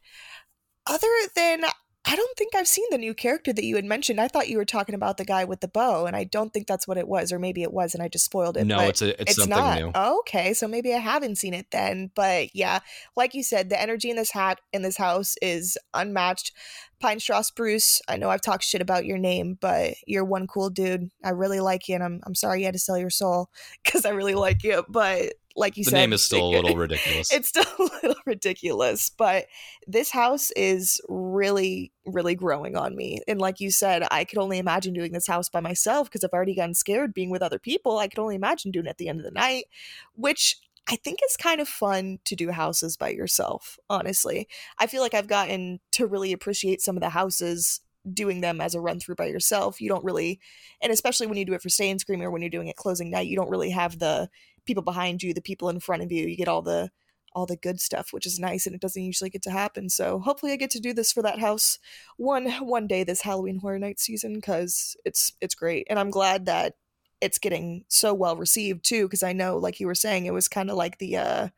[0.87, 1.63] other than
[2.05, 4.19] I don't think I've seen the new character that you had mentioned.
[4.19, 6.67] I thought you were talking about the guy with the bow, and I don't think
[6.67, 8.65] that's what it was, or maybe it was, and I just spoiled it.
[8.65, 9.77] no it's a it's, it's something not.
[9.79, 12.11] new Oh, okay, so maybe I haven't seen it then.
[12.13, 12.79] But yeah,
[13.15, 16.51] like you said, the energy in this hat in this house is unmatched.
[16.99, 20.69] Pine Straw Spruce, I know I've talked shit about your name, but you're one cool
[20.69, 21.09] dude.
[21.23, 23.49] I really like you, and I'm I'm sorry you had to sell your soul
[23.83, 24.83] because I really like you.
[24.89, 27.83] But like you said, the said, name is still a little ridiculous it's still a
[27.83, 29.45] little ridiculous, but
[29.87, 33.19] this house is really, really growing on me.
[33.27, 36.33] And like you said, I could only imagine doing this house by myself because I've
[36.33, 37.97] already gotten scared being with other people.
[37.97, 39.65] I could only imagine doing it at the end of the night,
[40.15, 40.57] which
[40.89, 44.47] I think is kind of fun to do houses by yourself, honestly.
[44.79, 47.79] I feel like I've gotten to really appreciate some of the houses
[48.11, 49.79] doing them as a run through by yourself.
[49.79, 50.41] You don't really,
[50.81, 52.75] and especially when you do it for Stay and Scream or when you're doing it
[52.75, 54.29] closing night, you don't really have the
[54.65, 56.27] people behind you, the people in front of you.
[56.27, 56.89] You get all the
[57.35, 59.89] all the good stuff, which is nice, and it doesn't usually get to happen.
[59.89, 61.79] So hopefully, I get to do this for that house
[62.17, 66.45] one one day this Halloween Horror Night season because it's it's great, and I'm glad
[66.45, 66.73] that
[67.21, 69.05] it's getting so well received too.
[69.05, 71.49] Because I know, like you were saying, it was kind of like the uh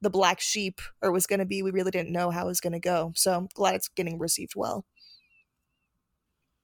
[0.00, 1.62] the black sheep or was going to be.
[1.62, 3.12] We really didn't know how it was going to go.
[3.16, 4.84] So I'm glad it's getting received well.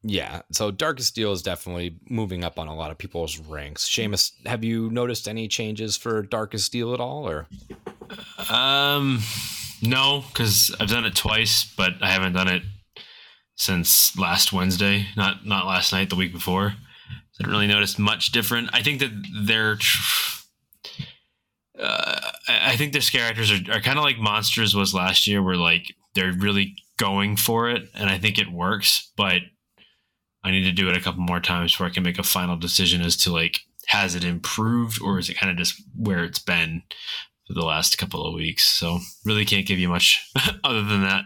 [0.03, 3.87] Yeah, so Darkest Deal is definitely moving up on a lot of people's ranks.
[3.87, 7.47] Seamus, have you noticed any changes for Darkest Deal at all, or?
[8.49, 9.21] Um,
[9.83, 12.63] no, because I've done it twice, but I haven't done it
[13.57, 15.07] since last Wednesday.
[15.17, 16.69] Not not last night, the week before.
[16.69, 18.71] I didn't really notice much different.
[18.73, 19.11] I think that
[19.45, 19.79] they're.
[21.79, 25.57] Uh, I think their characters are, are kind of like Monsters was last year, where
[25.57, 29.13] like they're really going for it, and I think it works.
[29.17, 29.43] But
[30.43, 32.57] I need to do it a couple more times before I can make a final
[32.57, 36.39] decision as to like has it improved or is it kind of just where it's
[36.39, 36.83] been
[37.51, 38.65] for the last couple of weeks.
[38.65, 40.25] So really can't give you much
[40.65, 41.25] other than that.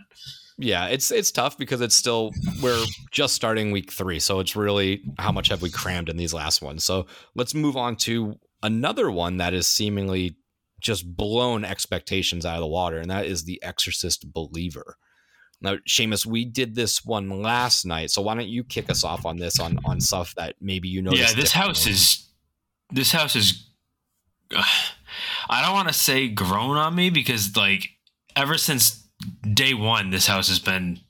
[0.57, 2.31] Yeah, it's it's tough because it's still
[2.63, 6.33] we're just starting week three, so it's really how much have we crammed in these
[6.33, 6.85] last ones.
[6.85, 10.37] So let's move on to another one that is seemingly
[10.81, 14.97] just blown expectations out of the water, and that is the Exorcist Believer.
[15.65, 19.25] Now, Seamus, we did this one last night, so why don't you kick us off
[19.25, 21.13] on this on on stuff that maybe you know?
[21.13, 22.29] Yeah, this house is
[22.91, 23.67] this house is.
[24.55, 24.63] Uh,
[25.49, 27.89] I don't want to say grown on me because like
[28.37, 29.09] ever since
[29.55, 31.01] day one, this house has been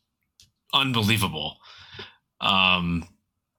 [0.72, 1.56] unbelievable.
[2.40, 3.08] Um,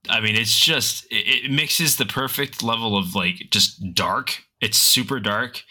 [0.08, 4.44] I mean, it's just it, it mixes the perfect level of like just dark.
[4.62, 5.62] It's super dark.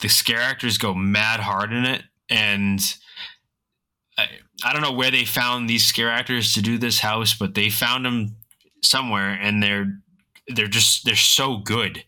[0.00, 2.80] The scare actors go mad hard in it, and
[4.18, 4.28] I,
[4.64, 7.70] I don't know where they found these scare actors to do this house, but they
[7.70, 8.36] found them
[8.82, 9.98] somewhere, and they're
[10.48, 12.04] they're just they're so good.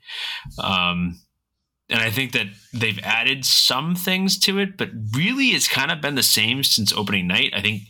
[0.62, 1.20] Um,
[1.88, 6.00] and I think that they've added some things to it, but really it's kind of
[6.00, 7.52] been the same since opening night.
[7.54, 7.82] I think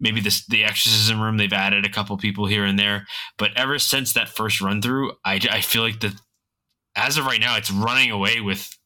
[0.00, 3.06] maybe this the exorcism room they've added a couple people here and there,
[3.36, 6.18] but ever since that first run through, I, I feel like the
[6.96, 8.77] as of right now it's running away with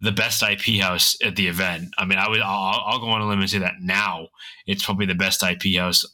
[0.00, 1.94] the best IP house at the event.
[1.98, 4.28] I mean, I would I'll, I'll go on a limb and say that now
[4.66, 6.04] it's probably the best IP house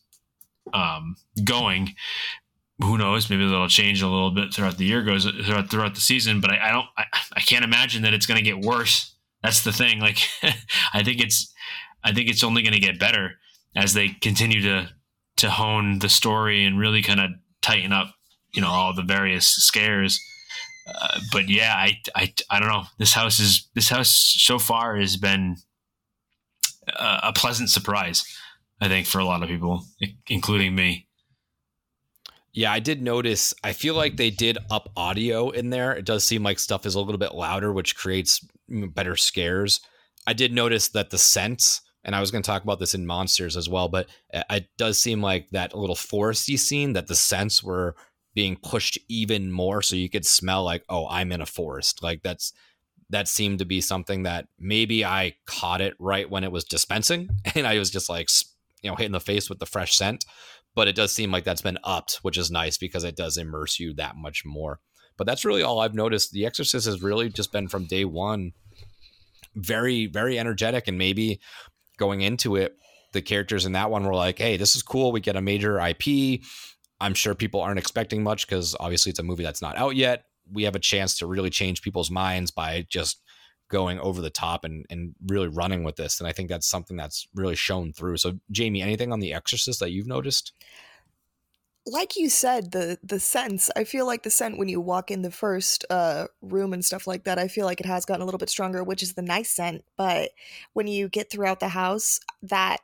[0.72, 1.94] um, going.
[2.80, 3.30] Who knows?
[3.30, 6.40] Maybe that'll change a little bit throughout the year goes throughout throughout the season.
[6.40, 7.04] But I, I don't I,
[7.36, 9.14] I can't imagine that it's going to get worse.
[9.42, 10.00] That's the thing.
[10.00, 10.18] Like
[10.94, 11.52] I think it's
[12.02, 13.38] I think it's only going to get better
[13.76, 14.88] as they continue to
[15.36, 17.30] to hone the story and really kind of
[17.60, 18.14] tighten up
[18.52, 20.20] you know all the various scares
[20.86, 22.84] uh, but yeah, I, I, I don't know.
[22.98, 25.56] This house is this house so far has been
[26.88, 28.24] a, a pleasant surprise.
[28.80, 29.84] I think for a lot of people,
[30.26, 31.06] including me.
[32.52, 33.54] Yeah, I did notice.
[33.64, 35.92] I feel like they did up audio in there.
[35.92, 39.80] It does seem like stuff is a little bit louder, which creates better scares.
[40.26, 43.06] I did notice that the scents, and I was going to talk about this in
[43.06, 47.62] Monsters as well, but it does seem like that little foresty scene that the scents
[47.62, 47.96] were
[48.34, 52.02] being pushed even more so you could smell like oh i'm in a forest.
[52.02, 52.52] Like that's
[53.10, 57.28] that seemed to be something that maybe i caught it right when it was dispensing
[57.54, 58.28] and i was just like
[58.82, 60.24] you know hit in the face with the fresh scent
[60.74, 63.78] but it does seem like that's been upped which is nice because it does immerse
[63.78, 64.80] you that much more.
[65.16, 66.32] But that's really all i've noticed.
[66.32, 68.52] The exorcist has really just been from day one
[69.54, 71.40] very very energetic and maybe
[71.96, 72.76] going into it
[73.12, 75.12] the characters in that one were like hey this is cool.
[75.12, 76.02] We get a major ip
[77.00, 80.24] I'm sure people aren't expecting much because obviously it's a movie that's not out yet.
[80.50, 83.20] We have a chance to really change people's minds by just
[83.70, 86.20] going over the top and, and really running with this.
[86.20, 88.18] And I think that's something that's really shown through.
[88.18, 90.52] So, Jamie, anything on The Exorcist that you've noticed?
[91.86, 95.22] like you said the the sense i feel like the scent when you walk in
[95.22, 98.24] the first uh room and stuff like that i feel like it has gotten a
[98.24, 100.30] little bit stronger which is the nice scent but
[100.72, 102.78] when you get throughout the house that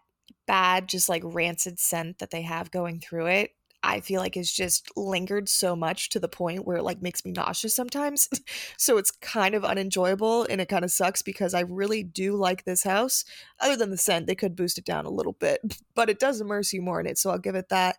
[0.47, 4.53] bad just like rancid scent that they have going through it I feel like is
[4.53, 8.29] just lingered so much to the point where it like makes me nauseous sometimes.
[8.77, 12.65] so it's kind of unenjoyable and it kind of sucks because I really do like
[12.65, 13.25] this house.
[13.61, 15.61] Other than the scent, they could boost it down a little bit,
[15.95, 17.97] but it does immerse you more in it, so I'll give it that.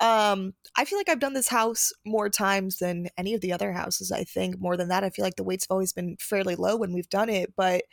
[0.00, 3.72] Um, I feel like I've done this house more times than any of the other
[3.72, 4.60] houses, I think.
[4.60, 7.08] More than that, I feel like the waits have always been fairly low when we've
[7.08, 7.84] done it, but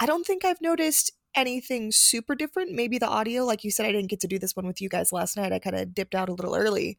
[0.00, 2.72] I don't think I've noticed anything super different.
[2.72, 4.88] Maybe the audio, like you said, I didn't get to do this one with you
[4.88, 5.52] guys last night.
[5.52, 6.98] I kind of dipped out a little early,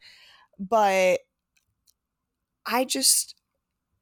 [0.60, 1.20] but
[2.66, 3.36] I just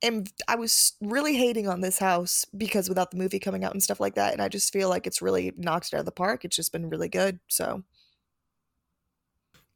[0.03, 0.25] am.
[0.47, 3.99] I was really hating on this house because without the movie coming out and stuff
[3.99, 6.45] like that, and I just feel like it's really knocked it out of the park.
[6.45, 7.39] It's just been really good.
[7.47, 7.83] So,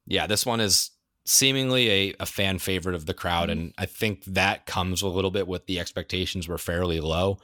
[0.06, 0.92] yeah, this one is
[1.26, 3.60] seemingly a, a fan favorite of the crowd, mm-hmm.
[3.60, 7.36] and I think that comes a little bit with the expectations were fairly low.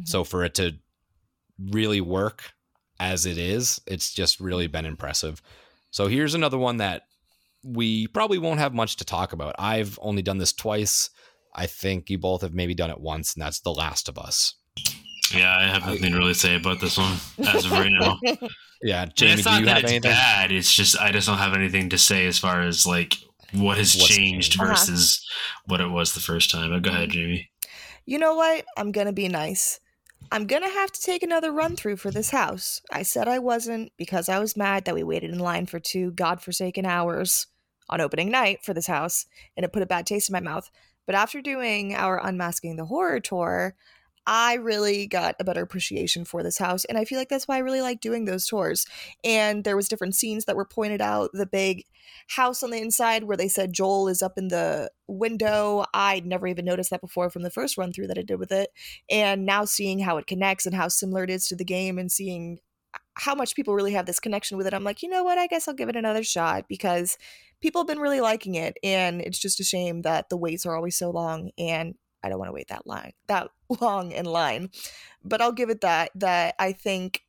[0.00, 0.06] Mm-hmm.
[0.06, 0.76] So for it to
[1.58, 2.52] really work
[3.00, 5.42] as it is, it's just really been impressive.
[5.90, 7.02] So here's another one that
[7.64, 9.54] we probably won't have much to talk about.
[9.58, 11.10] I've only done this twice.
[11.54, 14.54] I think you both have maybe done it once, and that's The Last of Us.
[15.34, 17.16] Yeah, I have nothing to really say about this one
[17.48, 18.18] as of right now.
[18.82, 20.10] Yeah, Jamie, it's do not you that have it's anything?
[20.10, 20.52] bad.
[20.52, 23.14] It's just I just don't have anything to say as far as like
[23.54, 24.60] what has What's changed changed.
[24.60, 24.68] Uh-huh.
[24.72, 25.26] versus
[25.64, 26.70] what it was the first time.
[26.70, 27.50] But go ahead, Jamie.
[28.04, 28.66] You know what?
[28.76, 29.80] I'm gonna be nice.
[30.32, 32.80] I'm gonna have to take another run through for this house.
[32.90, 36.10] I said I wasn't because I was mad that we waited in line for two
[36.12, 37.46] godforsaken hours
[37.88, 39.26] on opening night for this house,
[39.56, 40.70] and it put a bad taste in my mouth.
[41.06, 43.76] But after doing our Unmasking the Horror tour,
[44.26, 47.56] I really got a better appreciation for this house, and I feel like that's why
[47.56, 48.86] I really like doing those tours.
[49.22, 51.30] And there was different scenes that were pointed out.
[51.32, 51.84] The big
[52.28, 55.84] house on the inside where they said Joel is up in the window.
[55.92, 58.52] I'd never even noticed that before from the first run through that I did with
[58.52, 58.70] it.
[59.10, 62.10] And now seeing how it connects and how similar it is to the game and
[62.10, 62.60] seeing
[63.14, 65.38] how much people really have this connection with it, I'm like, you know what?
[65.38, 67.18] I guess I'll give it another shot because
[67.60, 68.76] people have been really liking it.
[68.82, 71.94] And it's just a shame that the waits are always so long and
[72.24, 74.70] I don't want to wait that long that long in line.
[75.22, 77.22] But I'll give it that that I think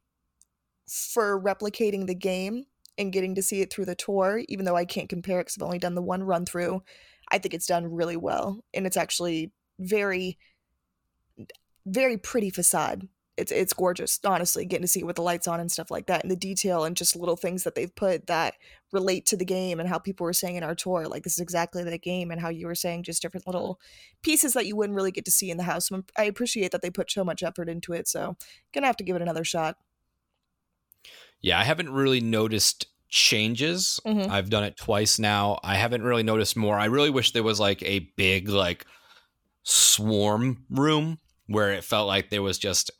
[0.87, 2.65] for replicating the game
[2.97, 5.57] and getting to see it through the tour, even though I can't compare it because
[5.57, 6.83] I've only done the one run through,
[7.29, 8.63] I think it's done really well.
[8.73, 10.37] And it's actually very,
[11.85, 13.07] very pretty facade.
[13.37, 16.05] It's it's gorgeous, honestly, getting to see it with the lights on and stuff like
[16.07, 18.53] that, and the detail and just little things that they've put that
[18.93, 21.39] relate to the game and how people were saying in our tour, like this is
[21.39, 23.79] exactly the game, and how you were saying just different little
[24.21, 25.89] pieces that you wouldn't really get to see in the house.
[25.89, 28.07] So I'm- appreciate that they put so much effort into it.
[28.07, 28.37] So
[28.73, 29.77] gonna have to give it another shot.
[31.41, 33.99] Yeah, I haven't really noticed changes.
[34.05, 34.29] Mhm.
[34.29, 35.59] I've done it twice now.
[35.63, 36.79] I haven't really noticed more.
[36.79, 38.85] I really wish there was like a big like
[39.63, 42.91] swarm room where it felt like there was just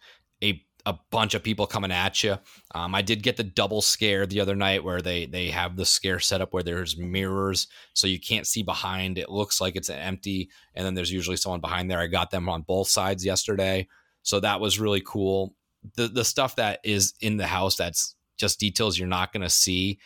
[0.44, 2.38] a a bunch of people coming at you.
[2.76, 5.86] Um, I did get the double scare the other night where they they have the
[5.86, 9.18] scare set up where there's mirrors so you can't see behind.
[9.18, 12.00] It looks like it's empty, and then there's usually someone behind there.
[12.00, 13.88] I got them on both sides yesterday,
[14.22, 15.56] so that was really cool.
[15.96, 19.50] The the stuff that is in the house that's just details you're not going to
[19.50, 19.98] see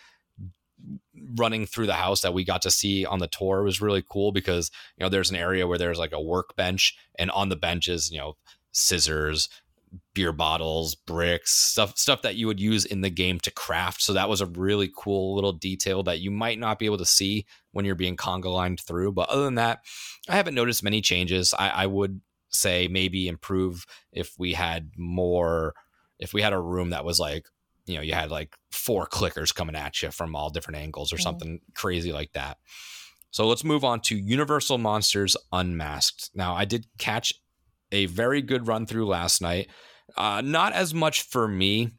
[1.36, 4.32] running through the house that we got to see on the tour was really cool
[4.32, 8.10] because you know there's an area where there's like a workbench and on the benches
[8.12, 8.38] you know
[8.72, 9.50] scissors
[10.14, 14.02] beer bottles bricks stuff stuff that you would use in the game to craft.
[14.02, 17.06] So that was a really cool little detail that you might not be able to
[17.06, 19.14] see when you're being conga lined through.
[19.14, 19.80] But other than that
[20.28, 21.54] i haven't noticed many changes.
[21.58, 22.22] I, I would
[22.52, 25.74] say maybe improve if we had more
[26.20, 27.46] if we had a room that was like
[27.86, 31.18] you know you had like four clickers coming at you from all different angles or
[31.18, 31.22] Mhm.
[31.24, 32.58] something crazy like that.
[33.32, 36.32] So let's move on to universal monsters unmasked.
[36.34, 37.34] Now i did catch
[37.92, 39.68] a very good run through last night.
[40.18, 41.92] Uh not as much for me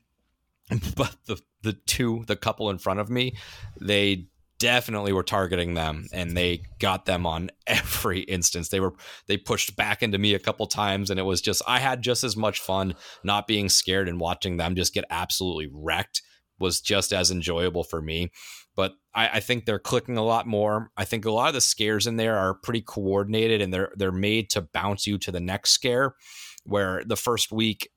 [0.96, 3.36] but the the two the couple in front of me
[3.80, 4.26] they
[4.60, 8.68] definitely were targeting them and they got them on every instance.
[8.68, 8.92] They were
[9.26, 12.22] they pushed back into me a couple times and it was just i had just
[12.22, 12.94] as much fun
[13.24, 16.22] not being scared and watching them just get absolutely wrecked
[16.60, 18.30] was just as enjoyable for me
[18.80, 21.60] but I, I think they're clicking a lot more i think a lot of the
[21.60, 25.40] scares in there are pretty coordinated and they're they're made to bounce you to the
[25.40, 26.14] next scare
[26.64, 27.90] where the first week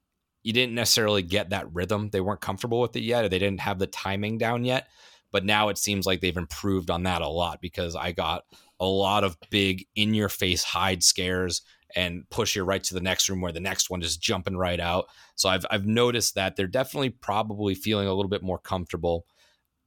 [0.43, 3.61] you didn't necessarily get that rhythm they weren't comfortable with it yet or they didn't
[3.61, 4.87] have the timing down yet
[5.33, 8.43] but now it seems like they've improved on that a lot because I got
[8.79, 11.63] a lot of big in your face hide scares
[11.95, 14.79] and push you right to the next room where the next one is jumping right
[14.79, 15.05] out.
[15.35, 19.25] So I've I've noticed that they're definitely probably feeling a little bit more comfortable.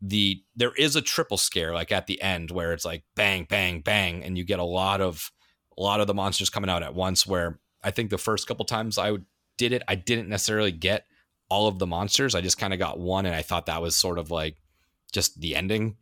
[0.08, 3.80] The there is a triple scare like at the end where it's like bang bang
[3.80, 5.32] bang and you get a lot of
[5.76, 8.64] a lot of the monsters coming out at once where I think the first couple
[8.64, 9.16] times I
[9.56, 11.06] did it I didn't necessarily get
[11.48, 12.34] all of the monsters.
[12.34, 14.56] I just kind of got one and I thought that was sort of like
[15.12, 15.96] just the ending.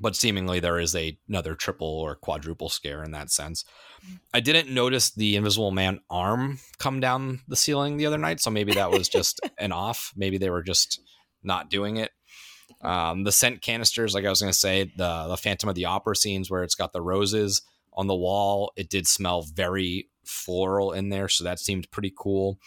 [0.00, 3.64] But seemingly there is a another triple or quadruple scare in that sense.
[4.06, 4.20] Mm.
[4.32, 8.50] I didn't notice the invisible man arm come down the ceiling the other night so
[8.50, 10.12] maybe that was just an off.
[10.14, 11.00] Maybe they were just
[11.42, 12.10] not doing it
[12.82, 15.84] um, the scent canisters like i was going to say the the phantom of the
[15.84, 20.92] opera scenes where it's got the roses on the wall it did smell very floral
[20.92, 22.58] in there so that seemed pretty cool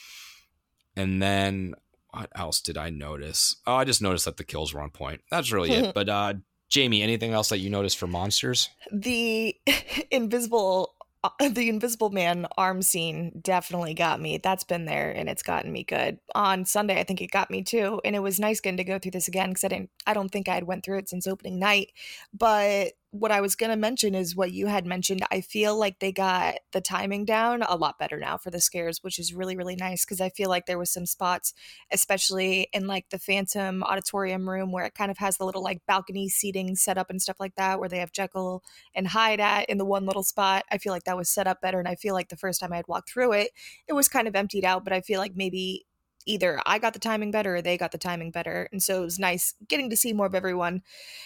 [0.95, 1.73] and then
[2.11, 3.55] what else did I notice?
[3.65, 5.21] Oh, I just noticed that the kills were on point.
[5.31, 5.93] That's really it.
[5.95, 6.33] But uh
[6.69, 8.69] Jamie, anything else that you noticed for monsters?
[8.91, 9.55] the
[10.11, 10.95] invisible
[11.39, 14.37] the invisible man arm scene definitely got me.
[14.37, 16.19] That's been there and it's gotten me good.
[16.33, 18.97] On sunday i think it got me too and it was nice getting to go
[18.97, 21.27] through this again because i didn't i don't think i had went through it since
[21.27, 21.91] opening night
[22.33, 25.21] but what I was going to mention is what you had mentioned.
[25.29, 28.99] I feel like they got the timing down a lot better now for the scares,
[29.03, 31.53] which is really, really nice because I feel like there was some spots,
[31.91, 35.85] especially in like the Phantom Auditorium room where it kind of has the little like
[35.85, 38.63] balcony seating set up and stuff like that, where they have Jekyll
[38.95, 40.63] and Hyde at in the one little spot.
[40.71, 41.79] I feel like that was set up better.
[41.79, 43.51] And I feel like the first time I had walked through it,
[43.89, 45.85] it was kind of emptied out, but I feel like maybe
[46.25, 48.67] either I got the timing better or they got the timing better.
[48.71, 50.81] And so it was nice getting to see more of everyone.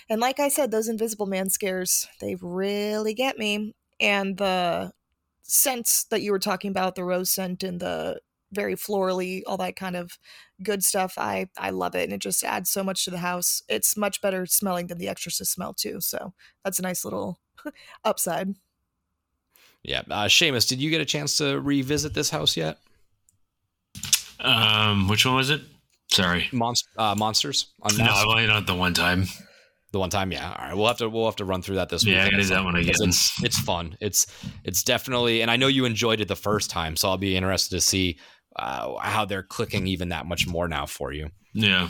[0.10, 3.76] And like I said, those invisible man scares, they really get me.
[4.00, 4.92] And the
[5.44, 8.20] scents that you were talking about, the rose scent and the
[8.52, 10.18] very florally, all that kind of
[10.64, 11.16] good stuff.
[11.18, 13.62] I I love it and it just adds so much to the house.
[13.68, 16.02] It's much better smelling than the exorcist smell too.
[16.02, 17.40] So that's a nice little
[18.04, 18.56] upside.
[19.84, 20.04] Yeah.
[20.10, 22.80] Uh Seamus, did you get a chance to revisit this house yet?
[24.40, 25.62] Um, which one was it?
[26.12, 27.74] Sorry, Monst- uh, monsters.
[27.98, 29.26] No, I've only done it the one time.
[29.92, 30.54] The one time, yeah.
[30.58, 32.16] All right, we'll have to we'll have to run through that this week.
[32.16, 32.94] Yeah, I that one again.
[33.00, 33.98] It's it's fun.
[34.02, 34.28] It's
[34.64, 37.76] it's definitely, and I know you enjoyed it the first time, so I'll be interested
[37.76, 38.20] to see
[38.56, 41.30] uh, how they're clicking even that much more now for you.
[41.54, 41.90] Yeah.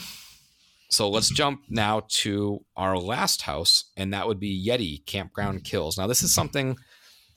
[0.89, 5.97] So let's jump now to our last house, and that would be Yeti Campground Kills.
[5.97, 6.77] Now, this is something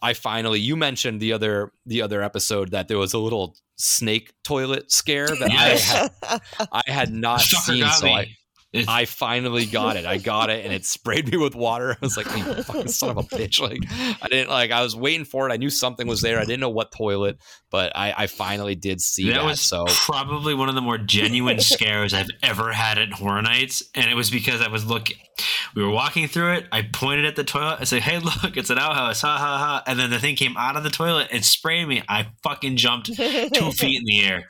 [0.00, 4.32] I finally you mentioned the other the other episode that there was a little snake
[4.44, 5.50] toilet scare that.
[5.50, 6.10] I had
[6.72, 7.86] I had not Sucker seen.
[7.90, 8.12] So me.
[8.12, 8.26] I,
[8.72, 10.04] It's- I finally got it.
[10.04, 11.92] I got it, and it sprayed me with water.
[12.02, 13.80] I was like, "You fucking son of a bitch!" Like,
[14.22, 14.70] I didn't like.
[14.72, 15.52] I was waiting for it.
[15.52, 16.38] I knew something was there.
[16.38, 17.38] I didn't know what toilet,
[17.70, 19.36] but I, I finally did see that.
[19.36, 23.40] that was so probably one of the more genuine scares I've ever had at Horror
[23.40, 25.16] Nights, and it was because I was looking.
[25.74, 26.66] We were walking through it.
[26.70, 27.78] I pointed at the toilet.
[27.80, 29.82] I said, "Hey, look, it's an outhouse!" Ha ha ha!
[29.86, 32.02] And then the thing came out of the toilet and sprayed me.
[32.06, 33.14] I fucking jumped two
[33.72, 34.44] feet in the air.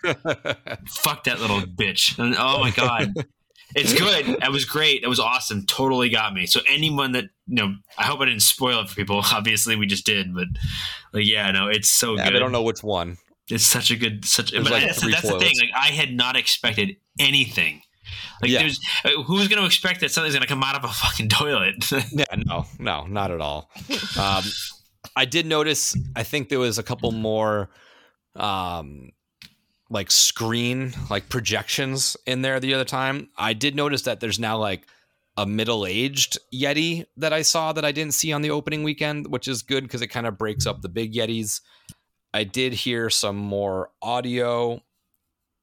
[0.89, 2.19] Fuck that little bitch!
[2.19, 3.15] And, oh my god.
[3.75, 4.29] It's good.
[4.43, 5.03] It was great.
[5.03, 5.67] It was awesome.
[5.67, 6.47] Totally got me.
[6.47, 9.23] So anyone that you know, I hope I didn't spoil it for people.
[9.33, 10.47] Obviously, we just did, but
[11.13, 12.37] like, yeah, no, it's so yeah, good.
[12.37, 13.19] I don't know which one.
[13.51, 14.53] It's such a good, such.
[14.53, 15.55] But like that's, that's the thing.
[15.61, 17.83] Like I had not expected anything.
[18.43, 18.61] Like Yeah.
[18.61, 21.29] there's uh, who's going to expect that something's going to come out of a fucking
[21.31, 21.77] toilet?
[22.13, 23.71] Yeah, no, no, not at all.
[24.19, 24.45] Um,
[25.17, 25.97] I did notice.
[26.15, 27.71] I think there was a couple more,
[28.37, 29.11] um,
[29.91, 33.29] like screen like projections in there the other time.
[33.37, 34.87] I did notice that there's now like
[35.37, 39.47] a middle-aged Yeti that I saw that I didn't see on the opening weekend, which
[39.47, 41.61] is good because it kind of breaks up the big Yetis.
[42.35, 44.83] I did hear some more audio,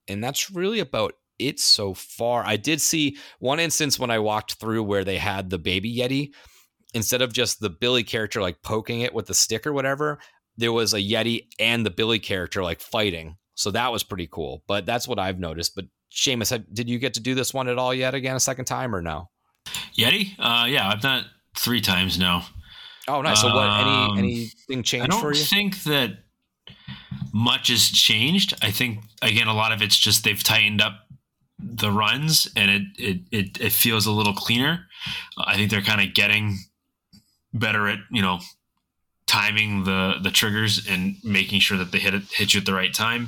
[0.07, 2.43] and that's really about it so far.
[2.45, 6.31] I did see one instance when I walked through where they had the baby Yeti.
[6.93, 10.19] Instead of just the Billy character like poking it with the stick or whatever,
[10.55, 13.35] there was a Yeti and the Billy character like fighting.
[13.55, 14.63] So that was pretty cool.
[14.67, 15.75] But that's what I've noticed.
[15.75, 18.65] But Seamus, did you get to do this one at all yet again a second
[18.65, 19.29] time or no?
[19.97, 20.33] Yeti?
[20.37, 21.25] Uh, yeah, I've done it
[21.57, 22.45] three times now.
[23.07, 23.41] Oh, nice.
[23.41, 23.67] So what?
[23.67, 25.11] Um, Any anything changed?
[25.11, 26.17] I changed don't think that
[27.33, 28.53] much has changed.
[28.61, 30.93] I think again, a lot of it's just they've tightened up
[31.59, 34.85] the runs, and it it it, it feels a little cleaner.
[35.37, 36.57] I think they're kind of getting
[37.53, 38.39] better at you know
[39.35, 42.73] timing the the triggers and making sure that they hit it hit you at the
[42.73, 43.27] right time.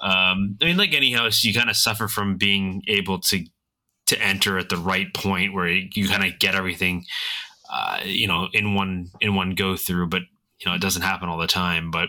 [0.00, 3.44] Um, I mean, like any house, you kind of suffer from being able to
[4.06, 7.04] to enter at the right point where you kind of get everything,
[7.72, 10.08] uh, you know, in one in one go through.
[10.08, 10.22] But
[10.60, 11.92] you know, it doesn't happen all the time.
[11.92, 12.08] But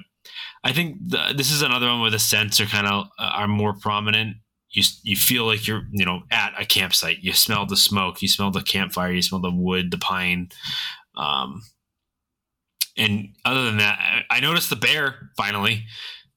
[0.64, 3.47] I think the, this is another one where the scents are kind of uh, are
[3.47, 4.38] more prominent.
[4.72, 7.19] You you feel like you're you know at a campsite.
[7.22, 8.23] You smell the smoke.
[8.23, 9.11] You smell the campfire.
[9.11, 10.49] You smell the wood, the pine.
[11.15, 11.61] Um,
[12.98, 15.86] and other than that, I, I noticed the bear finally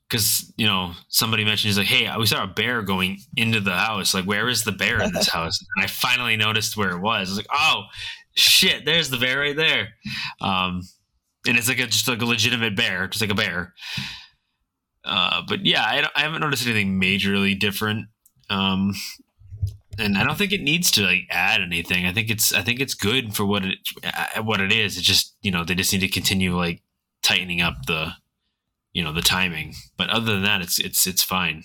[0.09, 3.73] because you know somebody mentioned he's like, "Hey, we saw a bear going into the
[3.73, 4.13] house.
[4.13, 7.29] Like, where is the bear in this house?" And I finally noticed where it was.
[7.29, 7.85] I was like, "Oh,
[8.35, 8.85] shit!
[8.85, 9.89] There's the bear right there."
[10.41, 10.83] Um,
[11.47, 13.75] and it's like a just like a legitimate bear, just like a bear.
[15.05, 18.09] Uh, but yeah, I, I haven't noticed anything majorly different.
[18.51, 18.95] Um,
[20.01, 22.07] and I don't think it needs to like add anything.
[22.07, 24.97] I think it's I think it's good for what it uh, what it is.
[24.97, 26.83] It just you know they just need to continue like
[27.23, 28.13] tightening up the
[28.93, 29.75] you know the timing.
[29.97, 31.65] But other than that, it's it's it's fine.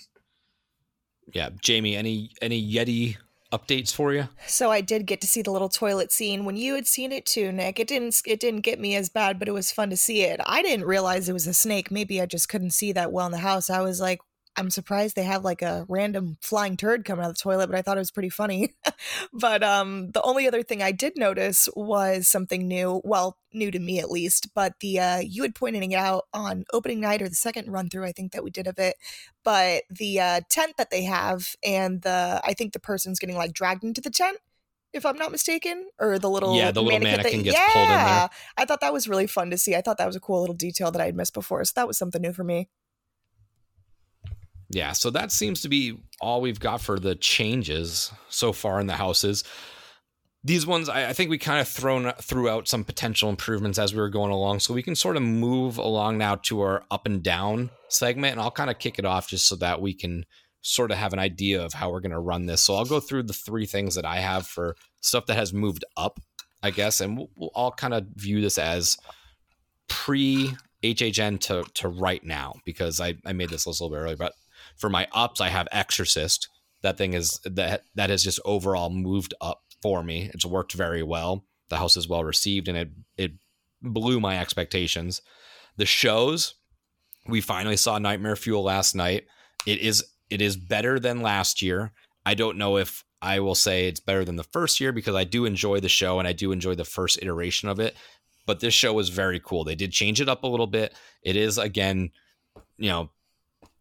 [1.32, 1.96] Yeah, Jamie.
[1.96, 3.16] Any any Yeti
[3.52, 4.28] updates for you?
[4.46, 7.26] So I did get to see the little toilet scene when you had seen it
[7.26, 7.80] too, Nick.
[7.80, 10.40] It didn't it didn't get me as bad, but it was fun to see it.
[10.46, 11.90] I didn't realize it was a snake.
[11.90, 13.70] Maybe I just couldn't see that well in the house.
[13.70, 14.20] I was like,
[14.56, 17.76] I'm surprised they have like a random flying turd coming out of the toilet, but
[17.76, 18.74] I thought it was pretty funny.
[19.32, 23.78] but um the only other thing I did notice was something new, well, new to
[23.78, 27.28] me at least, but the uh you had pointed it out on opening night or
[27.28, 28.96] the second run through I think that we did of it
[29.44, 33.52] but the uh, tent that they have and the i think the person's getting like
[33.52, 34.38] dragged into the tent
[34.92, 37.82] if I'm not mistaken, or the little Yeah, the little mannequin mannequin that- gets pulled
[37.84, 37.98] in there.
[37.98, 39.74] yeah, I thought that was really fun to see.
[39.76, 41.86] I thought that was a cool little detail that I had missed before, so that
[41.86, 42.68] was something new for me.
[44.68, 48.86] Yeah, so that seems to be all we've got for the changes so far in
[48.86, 49.44] the houses.
[50.42, 53.94] These ones, I, I think we kind of thrown threw out some potential improvements as
[53.94, 57.06] we were going along, so we can sort of move along now to our up
[57.06, 60.24] and down segment, and I'll kind of kick it off just so that we can
[60.62, 62.60] sort of have an idea of how we're going to run this.
[62.60, 65.84] So I'll go through the three things that I have for stuff that has moved
[65.96, 66.18] up,
[66.60, 68.96] I guess, and we'll, we'll all kind of view this as
[69.88, 74.02] pre HHN to to right now because I I made this list a little bit
[74.02, 74.32] earlier, but
[74.76, 76.48] for my ups, I have Exorcist.
[76.82, 80.30] That thing is that that has just overall moved up for me.
[80.34, 81.44] It's worked very well.
[81.68, 83.32] The house is well received, and it it
[83.82, 85.22] blew my expectations.
[85.76, 86.54] The shows
[87.28, 89.26] we finally saw Nightmare Fuel last night.
[89.66, 91.92] It is it is better than last year.
[92.24, 95.24] I don't know if I will say it's better than the first year because I
[95.24, 97.96] do enjoy the show and I do enjoy the first iteration of it.
[98.46, 99.64] But this show was very cool.
[99.64, 100.94] They did change it up a little bit.
[101.22, 102.10] It is again,
[102.76, 103.10] you know,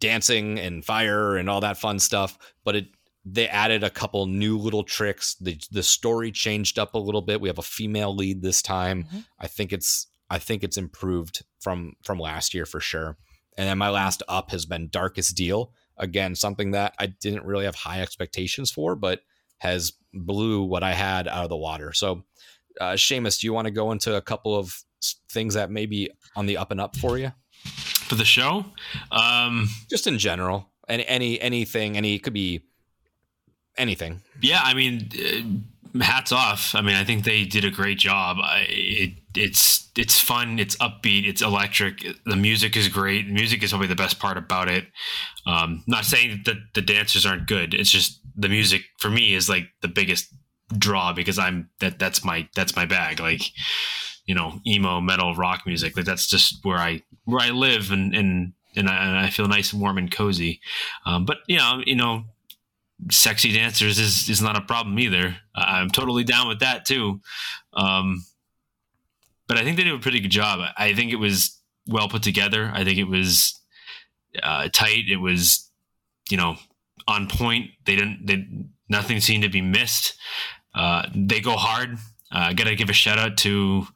[0.06, 2.86] dancing and fire and all that fun stuff, but it
[3.28, 5.36] they added a couple new little tricks.
[5.42, 7.42] The the story changed up a little bit.
[7.42, 9.08] We have a female lead this time.
[9.40, 13.18] I think it's I think it's improved from from last year for sure.
[13.58, 15.72] And then my last up has been Darkest Deal.
[15.98, 19.22] Again, something that I didn't really have high expectations for, but
[19.60, 21.94] has blew what I had out of the water.
[21.94, 22.26] So,
[22.82, 24.84] uh, Seamus, do you want to go into a couple of
[25.32, 27.32] things that may be on the up and up for you?
[28.08, 28.66] For the show.
[29.12, 32.62] Um, Just in general, any any anything, any it could be
[33.78, 34.22] anything.
[34.42, 35.10] yeah, I mean,
[35.96, 36.76] uh, hats off.
[36.76, 38.38] I mean, I think they did a great job.
[38.42, 40.60] I, it, it's it's fun.
[40.60, 41.28] It's upbeat.
[41.28, 42.06] It's electric.
[42.26, 43.28] The music is great.
[43.30, 44.86] Music is probably the best part about it.
[45.46, 47.74] Um, not saying that the dancers aren't good.
[47.74, 50.28] It's just the music for me is like the biggest
[50.78, 53.20] draw because I'm that that's my that's my bag.
[53.20, 53.42] Like
[54.26, 55.96] you know, emo, metal, rock music.
[55.96, 59.48] Like that's just where I where I live and and and I, and I feel
[59.48, 60.60] nice and warm and cozy.
[61.06, 62.26] Um, but you know, you know,
[63.12, 65.38] sexy dancers is is not a problem either.
[65.54, 67.22] I'm totally down with that too.
[67.74, 68.26] Um,
[69.48, 70.60] but I think they did a pretty good job.
[70.78, 72.72] I think it was well put together.
[72.74, 73.60] I think it was
[74.42, 75.10] uh, tight.
[75.10, 75.70] It was,
[76.30, 76.56] you know,
[77.08, 77.72] on point.
[77.86, 78.26] They didn't.
[78.26, 78.48] They,
[78.90, 80.18] nothing seemed to be missed.
[80.74, 81.94] Uh, they go hard.
[82.32, 83.88] Uh, I gotta give a shout out to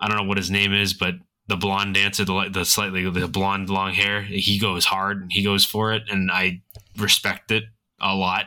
[0.00, 1.14] I don't know what his name is, but
[1.48, 4.22] the blonde dancer, the the slightly the blonde long hair.
[4.22, 5.26] He goes hard.
[5.30, 6.62] He goes for it, and I
[6.96, 7.64] respect it
[8.00, 8.46] a lot.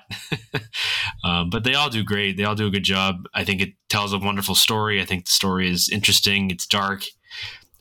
[1.24, 2.38] um, but they all do great.
[2.38, 3.28] They all do a good job.
[3.34, 5.02] I think it tells a wonderful story.
[5.02, 6.52] I think the story is interesting.
[6.52, 7.04] It's dark,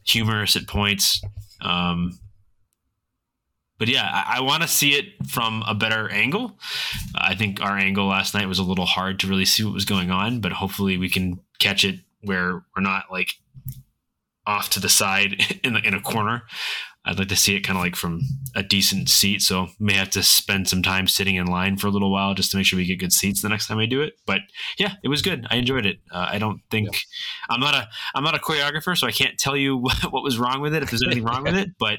[0.04, 1.22] humorous at points.
[1.60, 2.18] Um,
[3.78, 6.58] but yeah, I, I want to see it from a better angle.
[7.14, 9.84] I think our angle last night was a little hard to really see what was
[9.84, 13.34] going on, but hopefully we can catch it where we're not like
[14.46, 16.42] off to the side in the, in a corner.
[17.06, 18.22] I'd like to see it kind of like from
[18.54, 19.42] a decent seat.
[19.42, 22.50] So may have to spend some time sitting in line for a little while just
[22.50, 24.14] to make sure we get good seats the next time I do it.
[24.24, 24.40] But
[24.78, 25.46] yeah, it was good.
[25.50, 25.98] I enjoyed it.
[26.10, 26.88] Uh, I don't think
[27.50, 30.38] I'm not a I'm not a choreographer, so I can't tell you what, what was
[30.38, 31.70] wrong with it if there's anything wrong with it.
[31.78, 31.98] But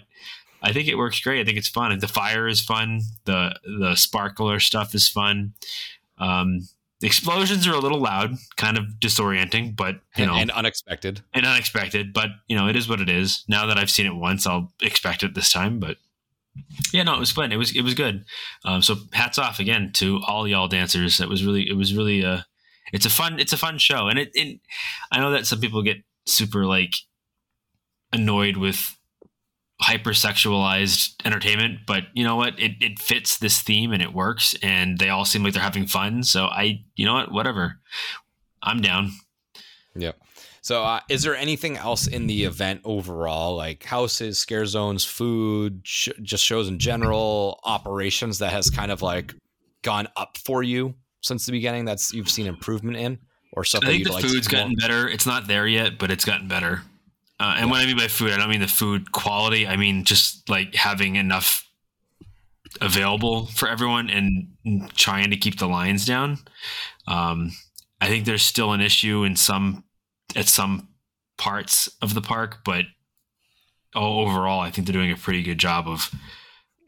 [0.63, 1.39] I think it works great.
[1.39, 1.97] I think it's fun.
[1.99, 3.01] The fire is fun.
[3.25, 5.53] The the sparkler stuff is fun.
[6.17, 6.61] Um,
[7.01, 11.21] the explosions are a little loud, kind of disorienting, but you and, know, and unexpected.
[11.33, 13.43] and unexpected, but you know, it is what it is.
[13.47, 15.79] Now that I've seen it once, I'll expect it this time.
[15.79, 15.97] But
[16.93, 17.51] yeah, no, it was fun.
[17.51, 18.25] It was it was good.
[18.63, 21.17] Um, so hats off again to all y'all dancers.
[21.17, 22.41] That was really it was really uh
[22.93, 24.61] it's a fun it's a fun show, and it, it
[25.11, 26.93] I know that some people get super like
[28.13, 28.97] annoyed with
[29.81, 32.59] hypersexualized entertainment, but you know what?
[32.59, 35.87] It it fits this theme and it works, and they all seem like they're having
[35.87, 36.23] fun.
[36.23, 37.31] So I, you know what?
[37.31, 37.79] Whatever,
[38.63, 39.11] I'm down.
[39.95, 40.17] Yep.
[40.61, 45.81] So, uh, is there anything else in the event overall, like houses, scare zones, food,
[45.83, 49.35] sh- just shows in general, operations that has kind of like
[49.83, 51.85] gone up for you since the beginning?
[51.85, 53.19] That's you've seen improvement in,
[53.53, 53.87] or something.
[53.87, 55.07] I think you'd the like to food's gotten better.
[55.07, 56.81] It's not there yet, but it's gotten better.
[57.39, 59.67] Uh, and what I mean by food, I don't mean the food quality.
[59.67, 61.65] I mean just like having enough
[62.81, 64.47] available for everyone and
[64.95, 66.39] trying to keep the lines down.
[67.07, 67.51] Um,
[68.01, 69.83] I think there's still an issue in some
[70.35, 70.89] at some
[71.37, 72.85] parts of the park, but
[73.95, 76.11] overall, I think they're doing a pretty good job of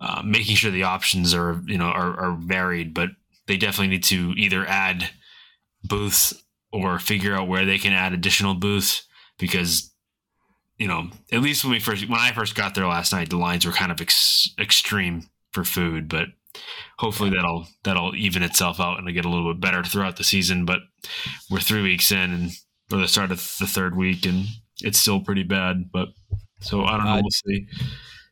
[0.02, 2.94] uh, making sure the options are you know are, are varied.
[2.94, 3.10] But
[3.48, 5.10] they definitely need to either add
[5.84, 6.34] booths
[6.72, 9.04] or figure out where they can add additional booths
[9.40, 9.92] because
[10.78, 13.38] you know at least when we first when I first got there last night the
[13.38, 16.28] lines were kind of ex- extreme for food but
[16.98, 20.66] hopefully that'll that'll even itself out and get a little bit better throughout the season.
[20.66, 20.80] But
[21.50, 22.52] we're three weeks in and
[22.92, 24.46] or the start of the third week and
[24.82, 25.90] it's still pretty bad.
[25.92, 26.10] But
[26.62, 27.12] so I don't know.
[27.12, 27.68] Uh, we'll see.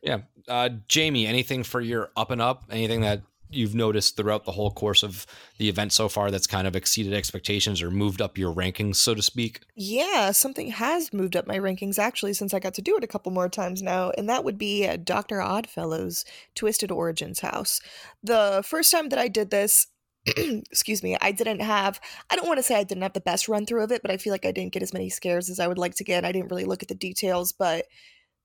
[0.02, 0.18] Yeah.
[0.48, 2.64] Uh, Jamie, anything for your up and up?
[2.70, 5.26] Anything that you've noticed throughout the whole course of
[5.58, 9.14] the event so far that's kind of exceeded expectations or moved up your rankings, so
[9.14, 9.60] to speak?
[9.74, 13.08] Yeah, something has moved up my rankings actually since I got to do it a
[13.08, 15.40] couple more times now, and that would be uh, Dr.
[15.40, 16.24] Oddfellow's
[16.54, 17.80] Twisted Origins house.
[18.22, 19.86] The first time that I did this,
[20.26, 22.00] excuse me, I didn't have,
[22.30, 24.10] I don't want to say I didn't have the best run through of it, but
[24.10, 26.24] I feel like I didn't get as many scares as I would like to get.
[26.24, 27.86] I didn't really look at the details, but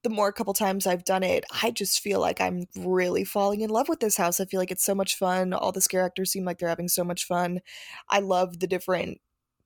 [0.03, 3.69] the more couple times I've done it, I just feel like I'm really falling in
[3.69, 4.40] love with this house.
[4.40, 5.53] I feel like it's so much fun.
[5.53, 7.61] All the scare actors seem like they're having so much fun.
[8.10, 9.19] I love the different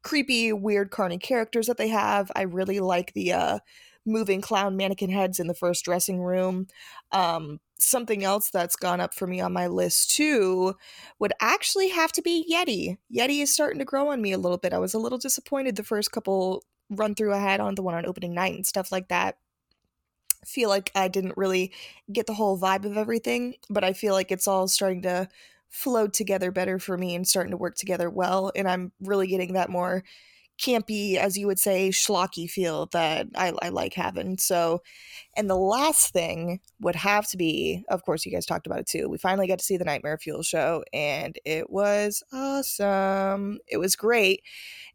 [0.03, 2.32] creepy, weird carny characters that they have.
[2.36, 3.60] I really like the uh
[4.07, 6.68] moving clown mannequin heads in the first dressing room.
[7.12, 10.76] Um something else that's gone up for me on my list too
[11.20, 12.98] would actually have to be Yeti.
[13.14, 14.74] Yeti is starting to grow on me a little bit.
[14.74, 17.95] I was a little disappointed the first couple run through I had on the one
[17.95, 19.38] on opening night and stuff like that
[20.46, 21.72] feel like I didn't really
[22.12, 25.28] get the whole vibe of everything, but I feel like it's all starting to
[25.70, 28.52] flow together better for me and starting to work together well.
[28.56, 30.04] And I'm really getting that more
[30.58, 34.38] campy, as you would say, schlocky feel that I, I like having.
[34.38, 34.82] So,
[35.36, 38.88] and the last thing would have to be, of course, you guys talked about it
[38.88, 39.10] too.
[39.10, 43.60] We finally got to see the Nightmare Fuel show, and it was awesome.
[43.68, 44.42] It was great.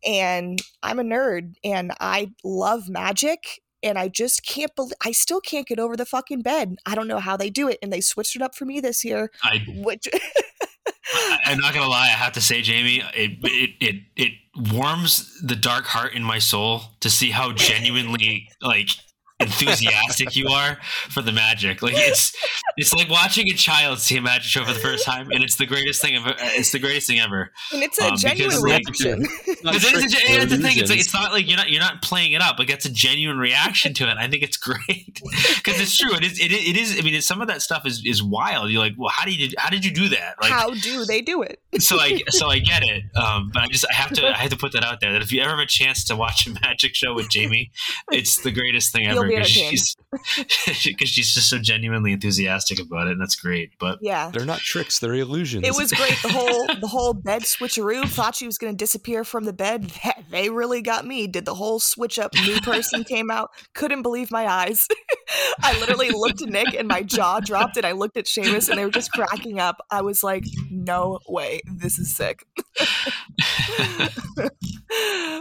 [0.05, 5.41] And I'm a nerd and I love magic and I just can't believe I still
[5.41, 6.77] can't get over the fucking bed.
[6.87, 9.05] I don't know how they do it, and they switched it up for me this
[9.05, 9.31] year.
[9.43, 12.05] I, Which I I'm not gonna lie.
[12.05, 14.33] I have to say, Jamie, it it it it
[14.73, 18.91] warms the dark heart in my soul to see how genuinely like
[19.41, 21.83] enthusiastic you are for the magic.
[21.83, 22.35] Like it's
[22.77, 25.57] it's like watching a child see a magic show for the first time, and it's
[25.57, 26.35] the greatest thing ever.
[26.39, 27.51] It's the greatest thing ever.
[27.73, 29.27] and it's a Um, genuine like, reaction.
[29.61, 30.79] Because it is a, that's the thing.
[30.79, 32.59] It's like it's not like you're not you're not playing it up.
[32.59, 34.17] Like that's a genuine reaction to it.
[34.17, 35.21] I think it's great
[35.57, 36.15] because it's true.
[36.15, 36.39] It is.
[36.39, 36.51] It.
[36.53, 38.71] It is I mean, it's, some of that stuff is is wild.
[38.71, 40.37] You're like, well, how did you how did you do that?
[40.41, 41.61] Like, how do they do it?
[41.79, 43.05] so I so I get it.
[43.17, 45.23] Um, but I just I have to I have to put that out there that
[45.23, 47.71] if you ever have a chance to watch a magic show with Jamie,
[48.11, 49.71] it's the greatest thing ever entertained.
[49.71, 49.97] she's
[50.67, 53.73] because she's just so genuinely enthusiastic about it, and that's great.
[53.79, 54.31] But Yeah.
[54.33, 55.67] They're not tricks, they're illusions.
[55.67, 56.17] It was great.
[56.23, 58.09] The whole the whole bed switcheroo.
[58.09, 59.93] Thought she was going to disappear from the bed.
[60.31, 61.27] They really got me.
[61.27, 62.33] Did the whole switch up.
[62.35, 63.51] New person came out.
[63.75, 64.89] Couldn't believe my eyes.
[65.63, 67.77] I literally looked at Nick and my jaw dropped.
[67.77, 69.79] And I looked at Seamus and they were just cracking up.
[69.91, 72.45] I was like, "No way, this is sick."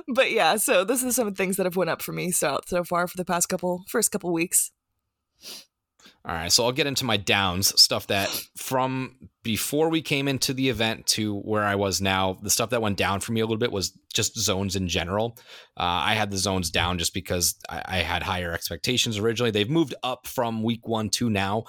[0.07, 2.83] but yeah, so this is some things that have went up for me so so
[2.83, 4.58] far for the past couple first couple weeks.
[6.25, 10.53] All right, so I'll get into my downs stuff that from before we came into
[10.53, 12.37] the event to where I was now.
[12.43, 15.37] The stuff that went down for me a little bit was just zones in general.
[15.77, 19.51] Uh, I had the zones down just because I, I had higher expectations originally.
[19.51, 21.63] They've moved up from week one to now,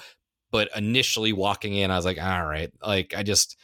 [0.50, 3.56] but initially walking in, I was like, all right, like I just,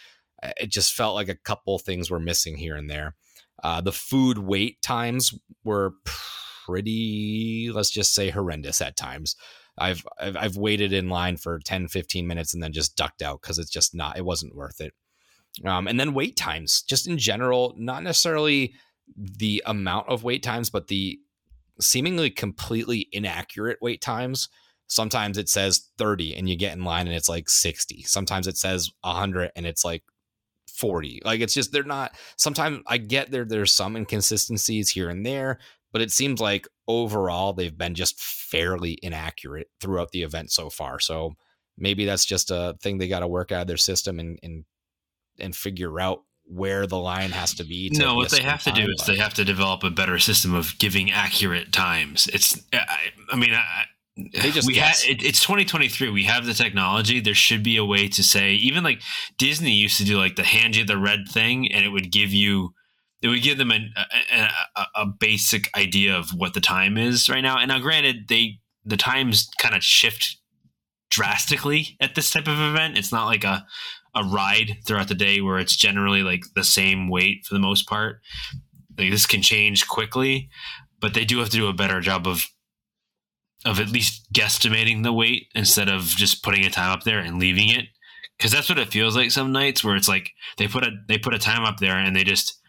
[0.57, 3.17] it just felt like a couple things were missing here and there.
[3.63, 5.35] Uh, the food wait times
[5.65, 5.95] were
[6.65, 9.35] pretty, let's just say, horrendous at times.
[9.79, 13.41] I've, I've I've waited in line for 10 15 minutes and then just ducked out
[13.41, 14.95] cuz it's just not it wasn't worth it.
[15.65, 18.75] Um, and then wait times just in general not necessarily
[19.17, 21.19] the amount of wait times but the
[21.81, 24.49] seemingly completely inaccurate wait times.
[24.89, 28.03] Sometimes it says 30 and you get in line and it's like 60.
[28.03, 30.05] Sometimes it says 100 and it's like
[30.77, 31.23] 40.
[31.25, 35.59] Like it's just they're not sometimes I get there there's some inconsistencies here and there,
[35.97, 41.01] but it seems like overall they've been just fairly inaccurate throughout the event so far.
[41.01, 41.37] So
[41.79, 44.67] maybe that's just a thing they got to work out of their system and and
[45.39, 47.89] and figure out where the line has to be.
[47.89, 50.55] To no, what they have to do is they have to develop a better system
[50.55, 52.27] of giving accurate times.
[52.27, 52.97] It's I,
[53.33, 53.85] I mean I,
[54.17, 55.09] They just we ha- guess.
[55.09, 56.11] it, it's 2023.
[56.11, 57.21] We have the technology.
[57.21, 59.01] There should be a way to say even like
[59.39, 62.35] Disney used to do like the hand you the red thing, and it would give
[62.35, 62.75] you
[63.27, 63.81] it would give them a,
[64.77, 67.59] a, a, basic idea of what the time is right now.
[67.59, 70.37] And now, granted, they the times kind of shift
[71.11, 72.97] drastically at this type of event.
[72.97, 73.67] It's not like a
[74.15, 77.89] a ride throughout the day where it's generally like the same wait for the most
[77.89, 78.21] part.
[78.97, 80.49] Like this can change quickly,
[81.01, 82.45] but they do have to do a better job of
[83.65, 87.41] of at least guesstimating the wait instead of just putting a time up there and
[87.41, 87.87] leaving it.
[88.39, 91.19] Cause that's what it feels like some nights where it's like they put a they
[91.19, 92.61] put a time up there and they just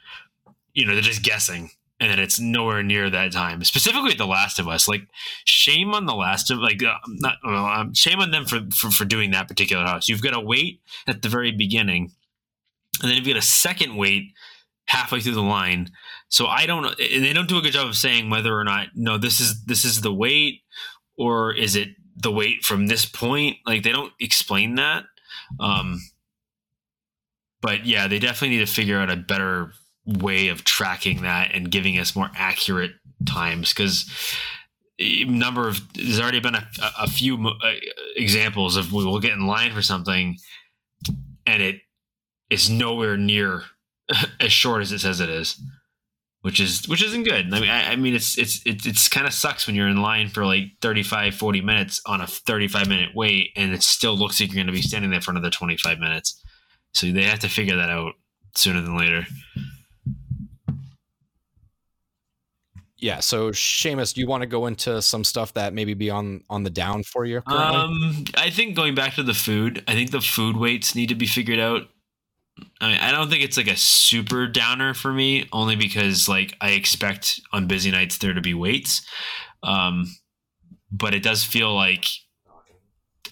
[0.77, 1.71] you know, they're just guessing.
[1.99, 3.63] and then it's nowhere near that time.
[3.63, 4.87] Specifically, The Last of Us.
[4.87, 5.07] Like,
[5.45, 8.91] shame on The Last of like uh, not well, um, shame on them for, for
[8.91, 10.07] for doing that particular house.
[10.07, 12.11] You've got to wait at the very beginning,
[13.01, 14.33] and then you've got a second wait
[14.85, 15.89] halfway through the line.
[16.29, 16.85] So I don't.
[16.85, 19.65] And They don't do a good job of saying whether or not no, this is
[19.65, 20.61] this is the wait,
[21.17, 23.57] or is it the wait from this point?
[23.65, 25.05] Like they don't explain that.
[25.59, 26.01] Um,
[27.61, 29.71] but yeah, they definitely need to figure out a better
[30.07, 32.91] way of tracking that and giving us more accurate
[33.25, 34.09] times because
[34.99, 36.67] number of there's already been a,
[36.99, 37.73] a few uh,
[38.15, 40.37] examples of we will get in line for something
[41.45, 41.81] and it
[42.49, 43.63] is nowhere near
[44.39, 45.61] as short as it says it is
[46.41, 47.53] which is which isn't good.
[47.53, 50.01] I mean i, I mean it's it's it's, it's kind of sucks when you're in
[50.01, 54.39] line for like 35 40 minutes on a 35 minute wait and it still looks
[54.39, 56.41] like you're going to be standing there for another 25 minutes.
[56.93, 58.13] So they have to figure that out
[58.55, 59.27] sooner than later
[62.97, 66.43] yeah so Seamus, do you want to go into some stuff that maybe be on
[66.49, 67.77] on the down for you currently?
[67.77, 71.15] um i think going back to the food i think the food waits need to
[71.15, 71.83] be figured out
[72.81, 76.55] I, mean, I don't think it's like a super downer for me, only because like
[76.61, 79.05] I expect on busy nights there to be waits.
[79.63, 80.05] Um,
[80.91, 82.05] but it does feel like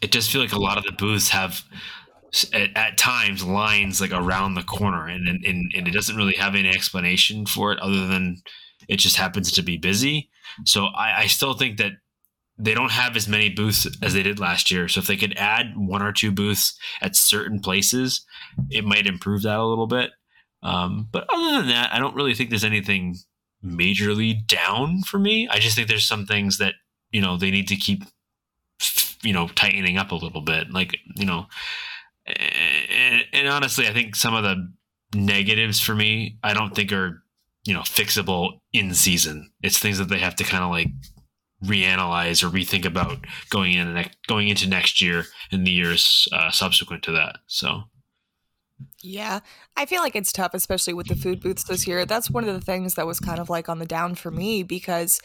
[0.02, 1.64] it does feel like a lot of the booths have
[2.54, 6.56] at, at times lines like around the corner, and, and and it doesn't really have
[6.56, 8.42] any explanation for it other than
[8.88, 10.30] it just happens to be busy.
[10.66, 11.94] So I, I still think that
[12.58, 14.88] they don't have as many booths as they did last year.
[14.88, 18.26] So if they could add one or two booths at certain places,
[18.70, 20.12] it might improve that a little bit.
[20.64, 23.18] Um, but other than that, I don't really think there's anything
[23.64, 25.48] majorly down for me.
[25.50, 26.76] I just think there's some things that
[27.12, 28.04] you know they need to keep
[29.22, 31.48] you know tightening up a little bit, like you know.
[32.26, 34.74] And, and honestly, I think some of the
[35.14, 37.22] negatives for me, I don't think are
[37.66, 39.52] you know fixable in season.
[39.62, 40.90] It's things that they have to kind of like
[41.64, 43.18] reanalyze or rethink about
[43.50, 47.38] going in and going into next year and the years uh, subsequent to that.
[47.48, 47.84] So.
[49.02, 49.40] Yeah,
[49.78, 52.06] I feel like it's tough, especially with the food booths this year.
[52.06, 54.64] That's one of the things that was kind of like on the down for me
[54.64, 55.22] because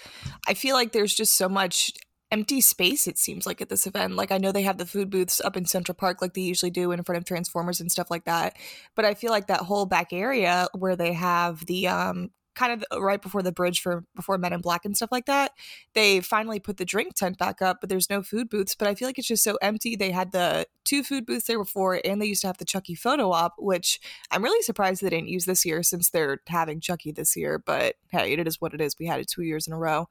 [0.46, 1.92] I feel like there's just so much
[2.30, 5.10] empty space it seems like at this event like i know they have the food
[5.10, 8.10] booths up in central park like they usually do in front of transformers and stuff
[8.10, 8.56] like that
[8.94, 12.30] but i feel like that whole back area where they have the um
[12.60, 15.52] kind of right before the bridge for before Men in Black and stuff like that.
[15.94, 18.74] They finally put the drink tent back up, but there's no food booths.
[18.74, 19.96] But I feel like it's just so empty.
[19.96, 22.94] They had the two food booths there before, and they used to have the Chucky
[22.94, 24.00] photo op, which
[24.30, 27.58] I'm really surprised they didn't use this year since they're having Chucky this year.
[27.58, 28.94] But hey, it is what it is.
[28.98, 30.08] We had it two years in a row.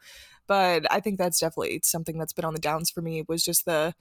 [0.50, 3.66] But I think that's definitely something that's been on the downs for me was just
[3.66, 3.94] the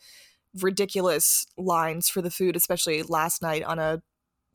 [0.63, 4.03] ridiculous lines for the food, especially last night on a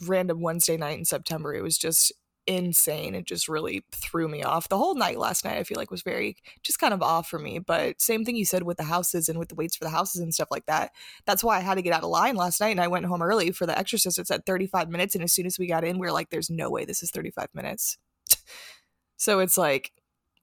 [0.04, 1.54] random Wednesday night in September.
[1.54, 2.12] It was just
[2.48, 3.14] insane.
[3.14, 4.70] It just really threw me off.
[4.70, 7.38] The whole night last night, I feel like was very just kind of off for
[7.38, 7.60] me.
[7.60, 10.20] But same thing you said with the houses and with the waits for the houses
[10.20, 10.94] and stuff like that.
[11.28, 13.22] That's why I had to get out of line last night and I went home
[13.22, 14.18] early for the exorcist.
[14.18, 15.14] It's at 35 minutes.
[15.14, 17.12] And as soon as we got in, we are like, there's no way this is
[17.12, 18.00] 35 minutes.
[19.18, 19.92] so it's like,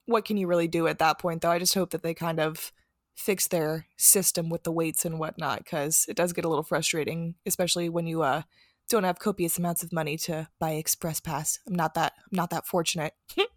[0.05, 1.51] what can you really do at that point though?
[1.51, 2.71] I just hope that they kind of
[3.15, 7.35] fix their system with the waits and whatnot because it does get a little frustrating,
[7.45, 8.43] especially when you uh
[8.89, 11.59] don't have copious amounts of money to buy express pass.
[11.67, 13.13] I'm not that I'm not that fortunate.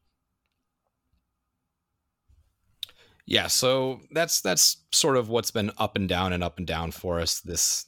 [3.26, 6.92] yeah, so that's that's sort of what's been up and down and up and down
[6.92, 7.86] for us this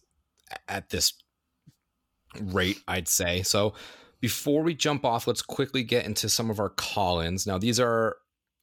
[0.69, 1.15] at this
[2.41, 3.43] rate, I'd say.
[3.43, 3.75] So
[4.21, 7.47] before we jump off, let's quickly get into some of our call-ins.
[7.47, 8.17] Now these are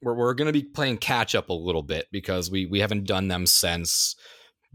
[0.03, 3.05] we're, we're going to be playing catch up a little bit because we we haven't
[3.05, 4.15] done them since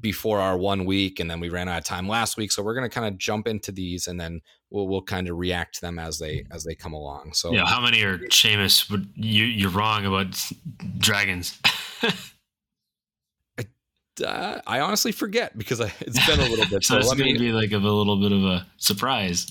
[0.01, 2.53] before our one week and then we ran out of time last week.
[2.53, 4.41] So we're going to kind of jump into these and then
[4.71, 7.33] we'll we'll kind of react to them as they as they come along.
[7.35, 10.41] So yeah how many are Seamus would you you're wrong about
[10.99, 11.59] dragons.
[13.59, 13.67] I,
[14.25, 17.35] uh, I honestly forget because I, it's been a little bit so, so it's going
[17.35, 19.49] to be like a little bit of a surprise.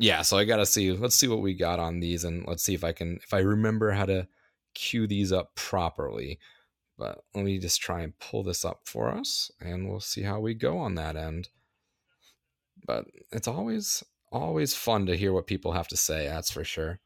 [0.00, 2.72] Yeah so i gotta see let's see what we got on these and let's see
[2.72, 4.28] if i can if i remember how to
[4.74, 6.38] cue these up properly
[6.98, 10.40] but let me just try and pull this up for us and we'll see how
[10.40, 11.48] we go on that end.
[12.84, 16.98] But it's always always fun to hear what people have to say, that's for sure.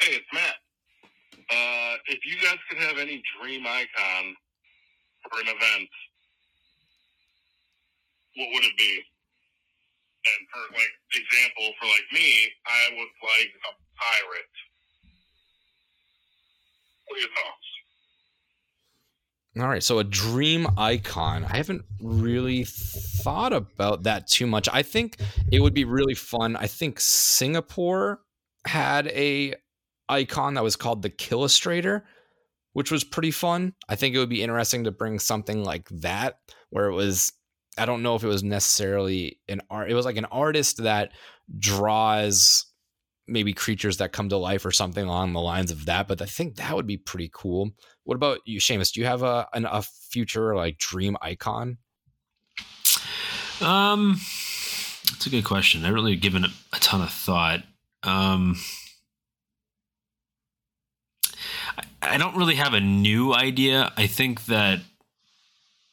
[0.00, 0.56] Hey, it's Matt.
[1.48, 4.34] Uh, if you guys could have any dream icon
[5.22, 5.88] for an event,
[8.36, 9.00] what would it be?
[10.26, 14.50] And for like example, for like me, I was like a pirate
[17.06, 17.66] what are your thoughts?
[19.58, 21.44] All right, so a dream icon.
[21.44, 24.68] I haven't really thought about that too much.
[24.70, 25.16] I think
[25.50, 26.56] it would be really fun.
[26.56, 28.20] I think Singapore
[28.66, 29.54] had a
[30.10, 32.02] icon that was called the Killustrator,
[32.74, 33.72] which was pretty fun.
[33.88, 36.38] I think it would be interesting to bring something like that
[36.68, 37.32] where it was
[37.78, 41.12] I don't know if it was necessarily an art it was like an artist that
[41.58, 42.65] draws
[43.28, 46.26] maybe creatures that come to life or something along the lines of that, but I
[46.26, 47.70] think that would be pretty cool.
[48.04, 48.92] What about you, Seamus?
[48.92, 51.78] Do you have a an, a future like dream icon?
[53.60, 54.20] Um,
[55.10, 55.84] that's a good question.
[55.84, 57.62] I really given a ton of thought.
[58.02, 58.56] Um,
[61.76, 63.92] I, I don't really have a new idea.
[63.96, 64.80] I think that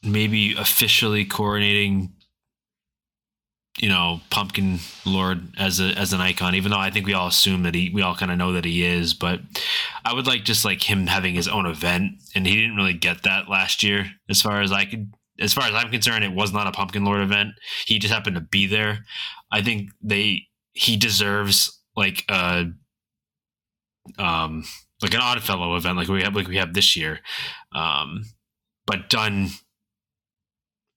[0.04, 2.14] maybe officially coordinating
[3.80, 7.28] you know pumpkin lord as a as an icon even though i think we all
[7.28, 9.40] assume that he we all kind of know that he is but
[10.06, 13.24] i would like just like him having his own event and he didn't really get
[13.24, 16.54] that last year as far as i could as far as i'm concerned it was
[16.54, 17.54] not a pumpkin lord event.
[17.86, 19.06] He just happened to be there.
[19.52, 20.44] I think they
[20.74, 22.66] he deserves like a
[24.20, 24.64] um
[25.02, 27.20] like an Oddfellow event like we have like we have this year.
[27.74, 28.24] Um
[28.86, 29.50] but done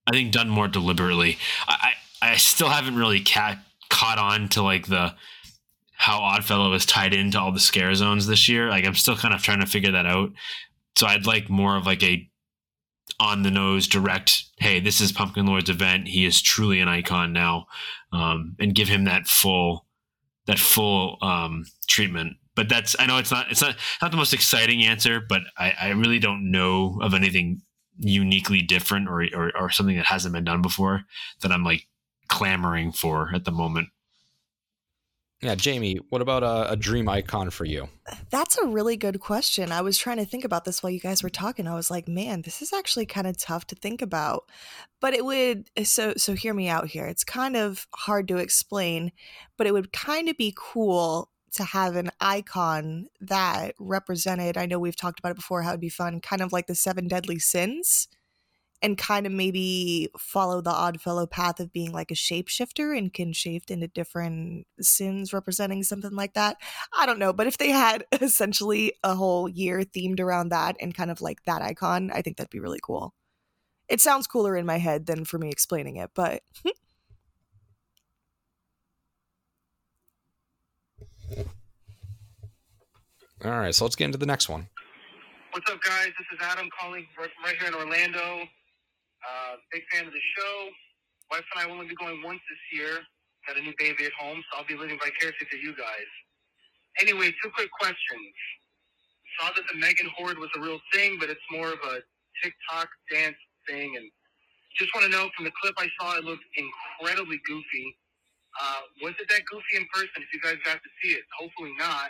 [0.07, 1.37] I think done more deliberately.
[1.67, 1.93] I I
[2.37, 5.15] still haven't really ca- caught on to like the
[5.97, 8.69] how Oddfellow is tied into all the scare zones this year.
[8.69, 10.31] Like I'm still kind of trying to figure that out.
[10.95, 12.29] So I'd like more of like a
[13.19, 14.43] on the nose direct.
[14.57, 16.07] Hey, this is Pumpkin Lord's event.
[16.07, 17.65] He is truly an icon now,
[18.11, 19.85] um, and give him that full
[20.45, 22.37] that full um, treatment.
[22.55, 25.73] But that's I know it's not it's not not the most exciting answer, but I,
[25.79, 27.61] I really don't know of anything
[27.99, 31.03] uniquely different or, or or something that hasn't been done before
[31.41, 31.87] that I'm like
[32.27, 33.89] clamoring for at the moment.
[35.41, 37.89] Yeah, Jamie, what about a, a, dream icon for you?
[38.31, 39.71] That's a really good question.
[39.71, 41.67] I was trying to think about this while you guys were talking.
[41.67, 44.49] I was like, man, this is actually kind of tough to think about.
[44.99, 47.05] But it would so so hear me out here.
[47.05, 49.11] It's kind of hard to explain,
[49.57, 54.79] but it would kind of be cool to have an icon that represented, I know
[54.79, 57.39] we've talked about it before, how it'd be fun, kind of like the seven deadly
[57.39, 58.07] sins,
[58.81, 63.33] and kind of maybe follow the Oddfellow path of being like a shapeshifter and can
[63.33, 66.57] shift into different sins representing something like that.
[66.95, 70.93] I don't know, but if they had essentially a whole year themed around that and
[70.93, 73.13] kind of like that icon, I think that'd be really cool.
[73.89, 76.43] It sounds cooler in my head than for me explaining it, but
[83.45, 84.67] All right, so let's get into the next one.
[85.51, 86.07] What's up, guys?
[86.07, 88.47] This is Adam calling right, right here in Orlando.
[89.23, 90.55] Uh, big fan of the show.
[91.31, 92.99] Wife and I will only be going once this year.
[93.47, 96.09] Got a new baby at home, so I'll be living vicariously through you guys.
[96.99, 98.33] Anyway, two quick questions.
[99.39, 102.01] Saw that the Megan Horde was a real thing, but it's more of a
[102.43, 103.37] TikTok dance
[103.67, 104.05] thing, and
[104.77, 107.97] just want to know from the clip I saw, it looked incredibly goofy.
[108.61, 110.21] Uh, was it that goofy in person?
[110.21, 112.09] If you guys got to see it, hopefully not.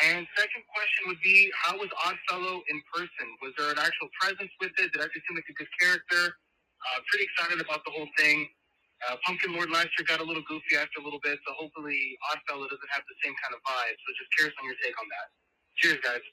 [0.00, 3.26] And second question would be, how was Oddfellow in person?
[3.42, 4.92] Was there an actual presence with it?
[4.92, 6.32] Did I seem like a good character?
[6.80, 8.48] Uh, pretty excited about the whole thing.
[9.08, 12.16] Uh, Pumpkin Lord last year got a little goofy after a little bit, so hopefully
[12.32, 13.96] Oddfellow doesn't have the same kind of vibe.
[13.96, 15.26] So just curious on your take on that.
[15.76, 16.24] Cheers, guys.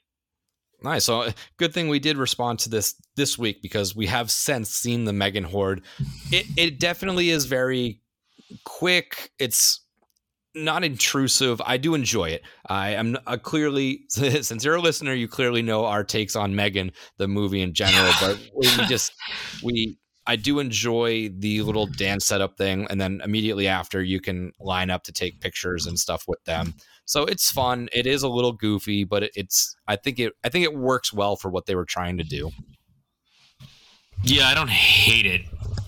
[0.82, 1.04] Nice.
[1.04, 4.70] So uh, good thing we did respond to this this week because we have since
[4.70, 5.82] seen the Megan Horde.
[6.30, 8.00] It it definitely is very
[8.64, 9.32] quick.
[9.38, 9.80] It's
[10.64, 11.60] not intrusive.
[11.64, 12.42] I do enjoy it.
[12.66, 16.92] I am uh, clearly, since you're a listener, you clearly know our takes on Megan,
[17.16, 18.12] the movie in general.
[18.20, 19.12] But we just,
[19.62, 24.52] we, I do enjoy the little dance setup thing, and then immediately after, you can
[24.60, 26.74] line up to take pictures and stuff with them.
[27.04, 27.88] So it's fun.
[27.92, 29.74] It is a little goofy, but it's.
[29.86, 30.34] I think it.
[30.44, 32.50] I think it works well for what they were trying to do.
[34.22, 35.42] Yeah, I don't hate it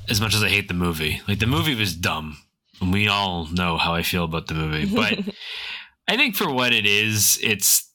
[0.09, 1.21] as much as I hate the movie.
[1.29, 2.39] Like the movie was dumb
[2.81, 5.19] we all know how I feel about the movie, but
[6.09, 7.90] I think for what it is, it's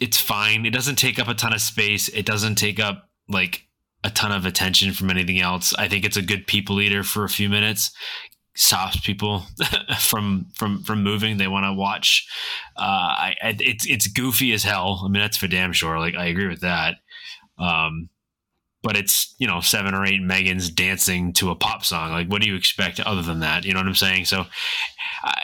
[0.00, 0.66] it's fine.
[0.66, 2.08] It doesn't take up a ton of space.
[2.08, 3.66] It doesn't take up like
[4.02, 5.74] a ton of attention from anything else.
[5.74, 7.90] I think it's a good people eater for a few minutes.
[8.56, 9.44] Stops people
[9.98, 11.38] from from from moving.
[11.38, 12.28] They want to watch.
[12.76, 15.02] Uh, I, it's it's goofy as hell.
[15.04, 15.98] I mean, that's for damn sure.
[15.98, 16.96] Like I agree with that.
[17.58, 18.08] Um,
[18.84, 22.12] but it's you know seven or eight Megans dancing to a pop song.
[22.12, 23.64] Like, what do you expect other than that?
[23.64, 24.26] You know what I'm saying?
[24.26, 24.44] So,
[25.24, 25.42] I,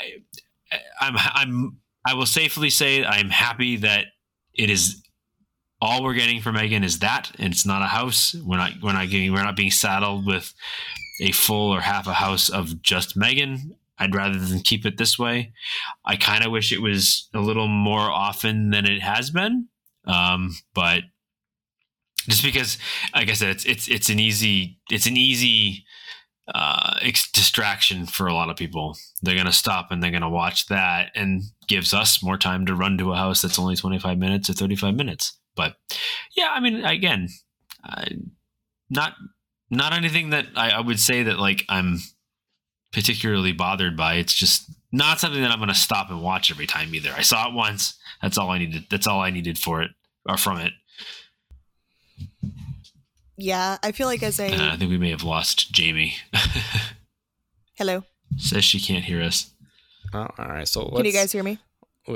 [1.01, 4.05] I'm I'm I will safely say I'm happy that
[4.55, 5.03] it is
[5.81, 8.37] all we're getting from Megan is that, and it's not a house.
[8.45, 10.53] We're not we're not getting we're not being saddled with
[11.23, 13.75] a full or half a house of just Megan.
[13.99, 15.53] I'd rather than keep it this way.
[16.05, 19.69] I kind of wish it was a little more often than it has been,
[20.07, 21.03] um, but
[22.31, 22.79] just because
[23.15, 25.85] like i said it's it's it's an easy it's an easy
[26.55, 26.99] uh,
[27.33, 28.97] distraction for a lot of people.
[29.23, 32.67] They're going to stop and they're going to watch that and gives us more time
[32.67, 35.39] to run to a house that's only 25 minutes or 35 minutes.
[35.55, 35.77] But
[36.37, 37.29] yeah, I mean, again,
[38.89, 39.15] not
[39.71, 41.99] not anything that I, I would say that like I'm
[42.93, 44.15] particularly bothered by.
[44.15, 47.13] It's just not something that I'm going to stop and watch every time either.
[47.17, 47.97] I saw it once.
[48.23, 48.87] That's all I needed.
[48.91, 49.93] That's all I needed for it
[50.29, 50.73] or from it.
[53.41, 56.15] Yeah, I feel like as a Uh, I think we may have lost Jamie.
[57.75, 58.05] hello,
[58.37, 59.53] Says she can't hear us.
[60.13, 60.69] Oh, all right.
[60.69, 61.59] So can you guys hear me?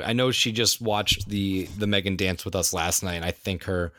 [0.04, 3.14] I know she just watched the the Megan dance with us last night.
[3.14, 3.92] And I think her,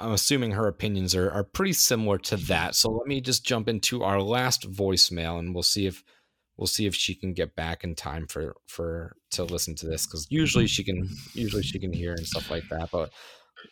[0.00, 2.74] I'm assuming her opinions are are pretty similar to that.
[2.74, 6.02] So let me just jump into our last voicemail, and we'll see if
[6.56, 10.06] we'll see if she can get back in time for for to listen to this
[10.06, 12.90] because usually she can usually she can hear and stuff like that.
[12.90, 13.10] But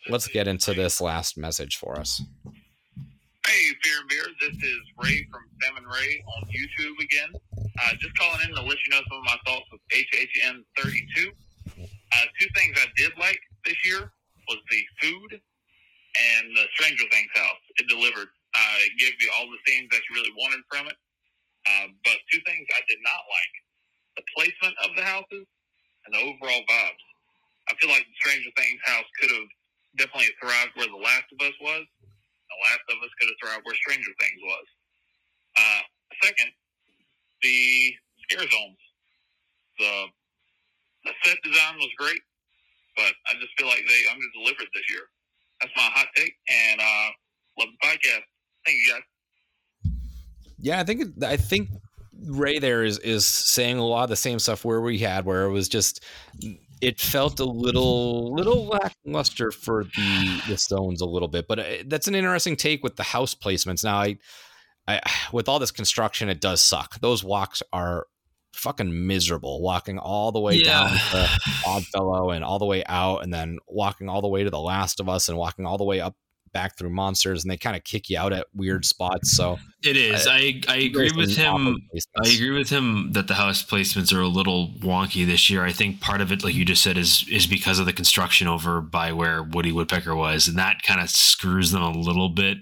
[0.09, 2.21] let's get into this last message for us.
[3.47, 4.27] Hey, Fear and Beer.
[4.39, 7.31] This is Ray from Sam and Ray on YouTube again.
[7.59, 11.31] Uh, just calling in to let you know some of my thoughts with HHN 32.
[11.75, 14.13] Uh, two things I did like this year
[14.47, 17.59] was the food and the Stranger Things house.
[17.83, 18.31] It delivered.
[18.55, 20.97] Uh, it gave you all the things that you really wanted from it.
[21.67, 23.53] Uh, but two things I did not like
[24.15, 25.45] the placement of the houses
[26.07, 27.05] and the overall vibes.
[27.69, 29.49] I feel like the Stranger Things house could have
[29.97, 31.85] definitely thrived where The Last of Us was.
[32.53, 34.65] The Last of Us could have thrived where Stranger Things was.
[35.57, 35.81] Uh,
[36.21, 36.51] second,
[37.41, 37.93] the
[38.29, 38.81] scare zones.
[39.79, 40.05] The
[41.05, 42.21] the set design was great,
[42.95, 45.01] but I just feel like they under delivered this year.
[45.61, 47.09] That's my hot take, and uh,
[47.59, 48.23] love the podcast.
[48.65, 49.01] Thank you guys.
[50.59, 51.69] Yeah, I think I think
[52.25, 55.43] Ray there is is saying a lot of the same stuff where we had where
[55.43, 56.03] it was just
[56.83, 61.63] it felt a little little lackluster for the the Stones a little bit, but uh,
[61.85, 63.83] that's an interesting take with the house placements.
[63.83, 64.17] Now, I,
[64.87, 65.01] I
[65.31, 66.99] with all this construction, it does suck.
[66.99, 68.07] Those walks are
[68.53, 69.61] fucking miserable.
[69.61, 71.29] Walking all the way down to
[71.65, 74.99] Oddfellow and all the way out, and then walking all the way to The Last
[74.99, 76.15] of Us, and walking all the way up
[76.53, 79.35] back through monsters, and they kind of kick you out at weird spots.
[79.35, 80.27] So It is.
[80.27, 81.77] I I agree with him.
[82.23, 85.65] I agree with him that the house placements are a little wonky this year.
[85.65, 88.47] I think part of it, like you just said, is is because of the construction
[88.47, 92.59] over by where Woody Woodpecker was, and that kind of screws them a little bit.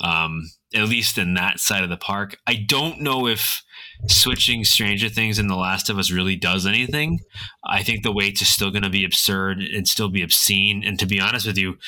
[0.00, 0.44] Um,
[0.74, 2.36] at least in that side of the park.
[2.46, 3.62] I don't know if
[4.06, 7.20] switching Stranger Things and The Last of Us really does anything.
[7.64, 10.82] I think the waits is still going to be absurd and still be obscene.
[10.84, 11.78] And to be honest with you,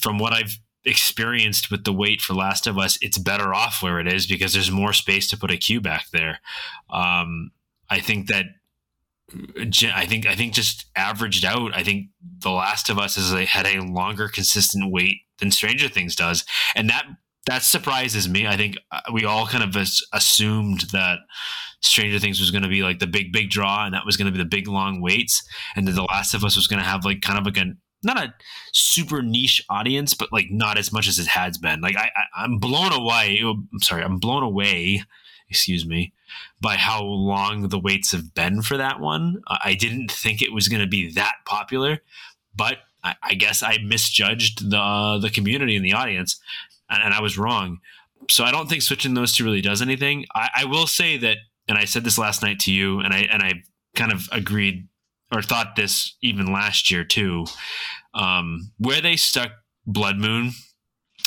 [0.00, 4.00] from what I've experienced with the wait for Last of Us, it's better off where
[4.00, 6.40] it is because there's more space to put a queue back there.
[6.90, 7.50] Um,
[7.88, 8.46] I think that.
[9.94, 11.74] I think I think just averaged out.
[11.74, 12.08] I think
[12.40, 16.44] The Last of Us has a, had a longer consistent wait than Stranger Things does,
[16.76, 17.06] and that
[17.46, 18.46] that surprises me.
[18.46, 19.76] I think uh, we all kind of
[20.12, 21.18] assumed that
[21.80, 24.26] Stranger Things was going to be like the big big draw, and that was going
[24.26, 25.42] to be the big long waits,
[25.74, 27.72] and that The Last of Us was going to have like kind of like a
[28.04, 28.34] not a
[28.72, 31.80] super niche audience, but like not as much as it has been.
[31.80, 33.40] Like I, I I'm blown away.
[33.42, 35.02] I'm sorry, I'm blown away.
[35.50, 36.12] Excuse me,
[36.60, 39.42] by how long the waits have been for that one.
[39.46, 42.00] I I didn't think it was going to be that popular,
[42.56, 46.40] but I, I guess I misjudged the the community and the audience,
[46.88, 47.78] and, and I was wrong.
[48.30, 50.24] So I don't think switching those two really does anything.
[50.34, 51.36] I, I will say that,
[51.68, 53.62] and I said this last night to you, and I and I
[53.94, 54.88] kind of agreed
[55.34, 57.46] or thought this even last year too.
[58.14, 59.50] Um, where they stuck
[59.86, 60.52] Blood Moon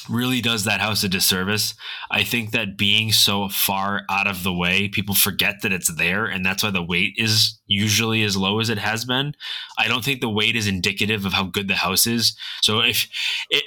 [0.09, 1.73] really does that house a disservice.
[2.09, 6.25] I think that being so far out of the way, people forget that it's there,
[6.25, 9.33] and that's why the wait is usually as low as it has been.
[9.77, 12.35] I don't think the wait is indicative of how good the house is.
[12.61, 13.07] So if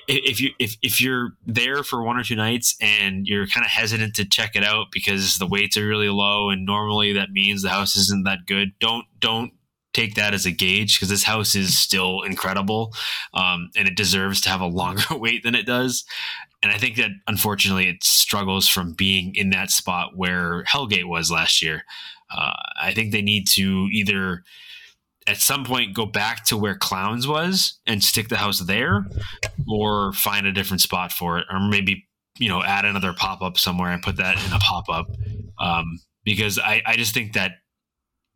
[0.09, 3.73] if, you if, if you're there for one or two nights and you're kind of
[3.73, 7.63] hesitant to check it out because the waits are really low, and normally that means
[7.63, 9.53] the house isn't that good, don't don't
[9.93, 12.95] take that as a gauge because this house is still incredible
[13.35, 16.05] um, and it deserves to have a longer wait than it does.
[16.63, 21.31] And I think that unfortunately it struggles from being in that spot where Hellgate was
[21.31, 21.85] last year.
[22.31, 24.45] Uh, I think they need to either
[25.27, 29.07] at some point go back to where Clowns was and stick the house there
[29.69, 32.07] or find a different spot for it or maybe
[32.39, 35.11] you know add another pop-up somewhere and put that in a pop-up
[35.59, 37.53] um, because I, I just think that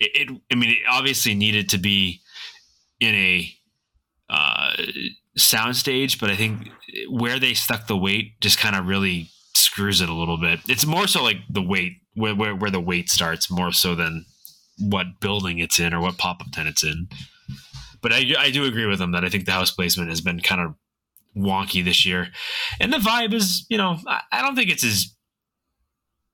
[0.01, 2.21] it, it i mean it obviously needed to be
[3.01, 3.55] in a
[4.31, 4.73] uh,
[5.39, 6.69] soundstage but i think
[7.09, 10.61] where they stuck the wait just kind of really screws it a little bit.
[10.69, 14.25] It's more so like the wait where, where, where the wait starts more so than
[14.79, 17.09] what building it's in or what pop-up tent it's in.
[18.03, 20.41] But I, I do agree with them that i think the house placement has been
[20.41, 20.75] kind of
[21.37, 22.29] wonky this year.
[22.79, 25.15] And the vibe is you know i, I don't think it's as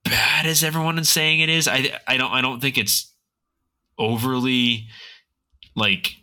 [0.04, 1.68] bad as everyone is saying it is.
[1.68, 3.09] I I don't I don't think it's
[4.00, 4.88] overly
[5.76, 6.16] like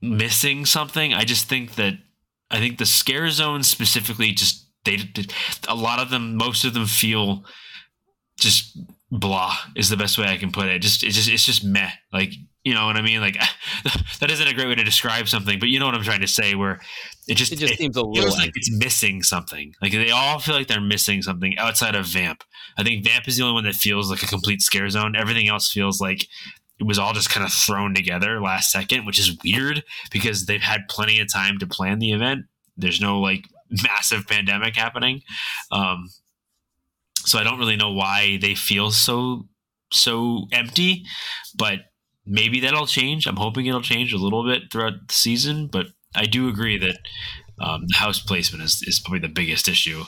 [0.00, 1.12] missing something.
[1.12, 1.94] I just think that
[2.50, 4.98] I think the scare zone specifically just they
[5.68, 7.44] a lot of them most of them feel
[8.38, 8.78] just
[9.10, 10.80] blah is the best way I can put it.
[10.80, 11.90] Just it's just it's just meh.
[12.12, 12.32] Like
[12.66, 13.20] you know what I mean?
[13.20, 13.38] Like
[14.18, 16.26] that isn't a great way to describe something, but you know what I'm trying to
[16.26, 16.56] say.
[16.56, 16.80] Where
[17.28, 19.72] it just It just it seems a feels little like it's missing something.
[19.80, 22.42] Like they all feel like they're missing something outside of Vamp.
[22.76, 25.14] I think Vamp is the only one that feels like a complete scare zone.
[25.14, 26.26] Everything else feels like
[26.80, 30.60] it was all just kind of thrown together last second, which is weird because they've
[30.60, 32.46] had plenty of time to plan the event.
[32.76, 33.44] There's no like
[33.84, 35.22] massive pandemic happening.
[35.70, 36.10] Um,
[37.18, 39.46] so I don't really know why they feel so
[39.92, 41.04] so empty,
[41.56, 41.82] but
[42.26, 43.26] maybe that'll change.
[43.26, 46.98] I'm hoping it'll change a little bit throughout the season, but I do agree that
[47.60, 50.04] um, the house placement is, is probably the biggest issue.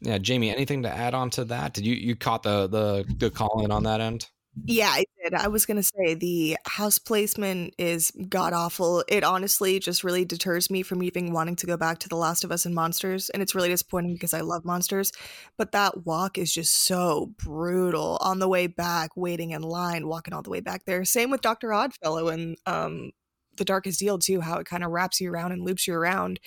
[0.00, 1.72] Yeah, Jamie, anything to add on to that?
[1.72, 4.28] Did you you caught the the the call in on that end?
[4.64, 5.34] Yeah, I did.
[5.34, 9.04] I was gonna say the house placement is god awful.
[9.06, 12.42] It honestly just really deters me from even wanting to go back to The Last
[12.42, 15.12] of Us and Monsters, and it's really disappointing because I love monsters.
[15.56, 18.18] But that walk is just so brutal.
[18.22, 21.04] On the way back, waiting in line, walking all the way back there.
[21.04, 23.12] Same with Doctor Oddfellow and um,
[23.56, 24.40] The Darkest Deal too.
[24.40, 26.40] How it kind of wraps you around and loops you around.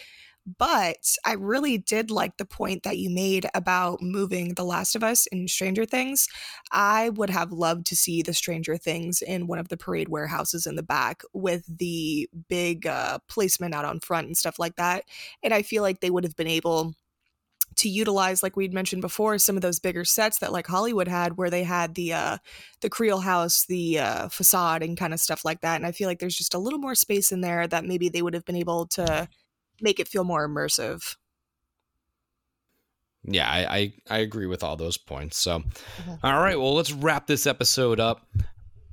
[0.57, 5.03] But I really did like the point that you made about moving The Last of
[5.03, 6.27] Us and Stranger Things.
[6.71, 10.65] I would have loved to see the Stranger Things in one of the parade warehouses
[10.65, 15.03] in the back with the big uh, placement out on front and stuff like that.
[15.43, 16.93] And I feel like they would have been able
[17.75, 21.37] to utilize like we'd mentioned before some of those bigger sets that like hollywood had
[21.37, 22.37] where they had the uh
[22.81, 26.07] the Creel house the uh facade and kind of stuff like that and i feel
[26.07, 28.55] like there's just a little more space in there that maybe they would have been
[28.55, 29.27] able to
[29.81, 31.15] make it feel more immersive
[33.23, 35.37] Yeah, I, I, I agree with all those points.
[35.37, 35.63] So,
[36.23, 38.27] all right, well, let's wrap this episode up.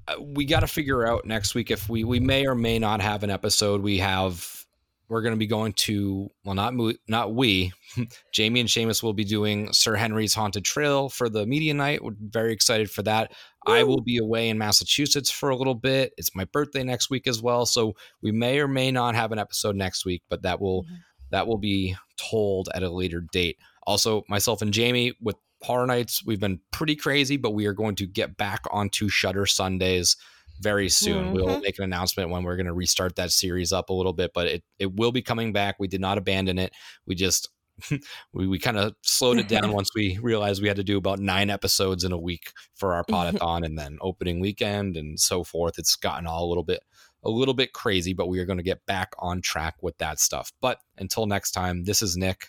[0.09, 3.01] Uh, we got to figure out next week if we we may or may not
[3.01, 3.83] have an episode.
[3.83, 4.65] We have
[5.09, 6.74] we're going to be going to well, not
[7.09, 7.73] not we,
[8.33, 12.03] Jamie and Seamus will be doing Sir Henry's Haunted Trail for the media night.
[12.03, 13.33] We're very excited for that.
[13.66, 16.12] I will be away in Massachusetts for a little bit.
[16.16, 19.39] It's my birthday next week as well, so we may or may not have an
[19.39, 20.95] episode next week, but that will mm-hmm.
[21.31, 23.59] that will be told at a later date.
[23.87, 27.97] Also, myself and Jamie with Horror Nights, we've been pretty crazy, but we are going
[27.97, 30.16] to get back onto Shutter Sundays
[30.61, 31.33] very soon.
[31.33, 31.62] We'll Mhm.
[31.62, 34.47] make an announcement when we're going to restart that series up a little bit, but
[34.47, 35.77] it, it will be coming back.
[35.78, 36.73] We did not abandon it.
[37.07, 37.49] We just
[38.33, 41.19] we, we kind of slowed it down once we realized we had to do about
[41.19, 45.78] nine episodes in a week for our podathon and then opening weekend and so forth.
[45.78, 46.81] It's gotten all a little bit
[47.23, 50.20] a little bit crazy, but we are going to get back on track with that
[50.20, 50.53] stuff.
[50.62, 52.47] But until next time, this is Nick.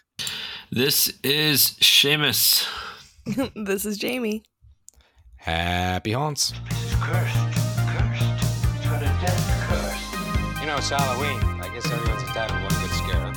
[0.71, 2.67] This is Seamus.
[3.55, 4.43] this is jamie
[5.37, 6.53] Happy haunts.
[10.77, 11.39] It's Halloween.
[11.59, 13.33] I guess everyone's entitled to one good scare.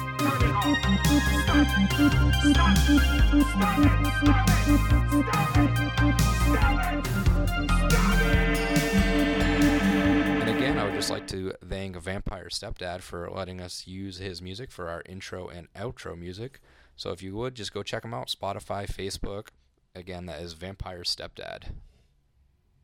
[10.40, 14.42] And again, I would just like to thank Vampire Stepdad for letting us use his
[14.42, 16.60] music for our intro and outro music.
[16.96, 19.48] So if you would, just go check him out Spotify, Facebook.
[19.94, 21.72] Again, that is Vampire Stepdad.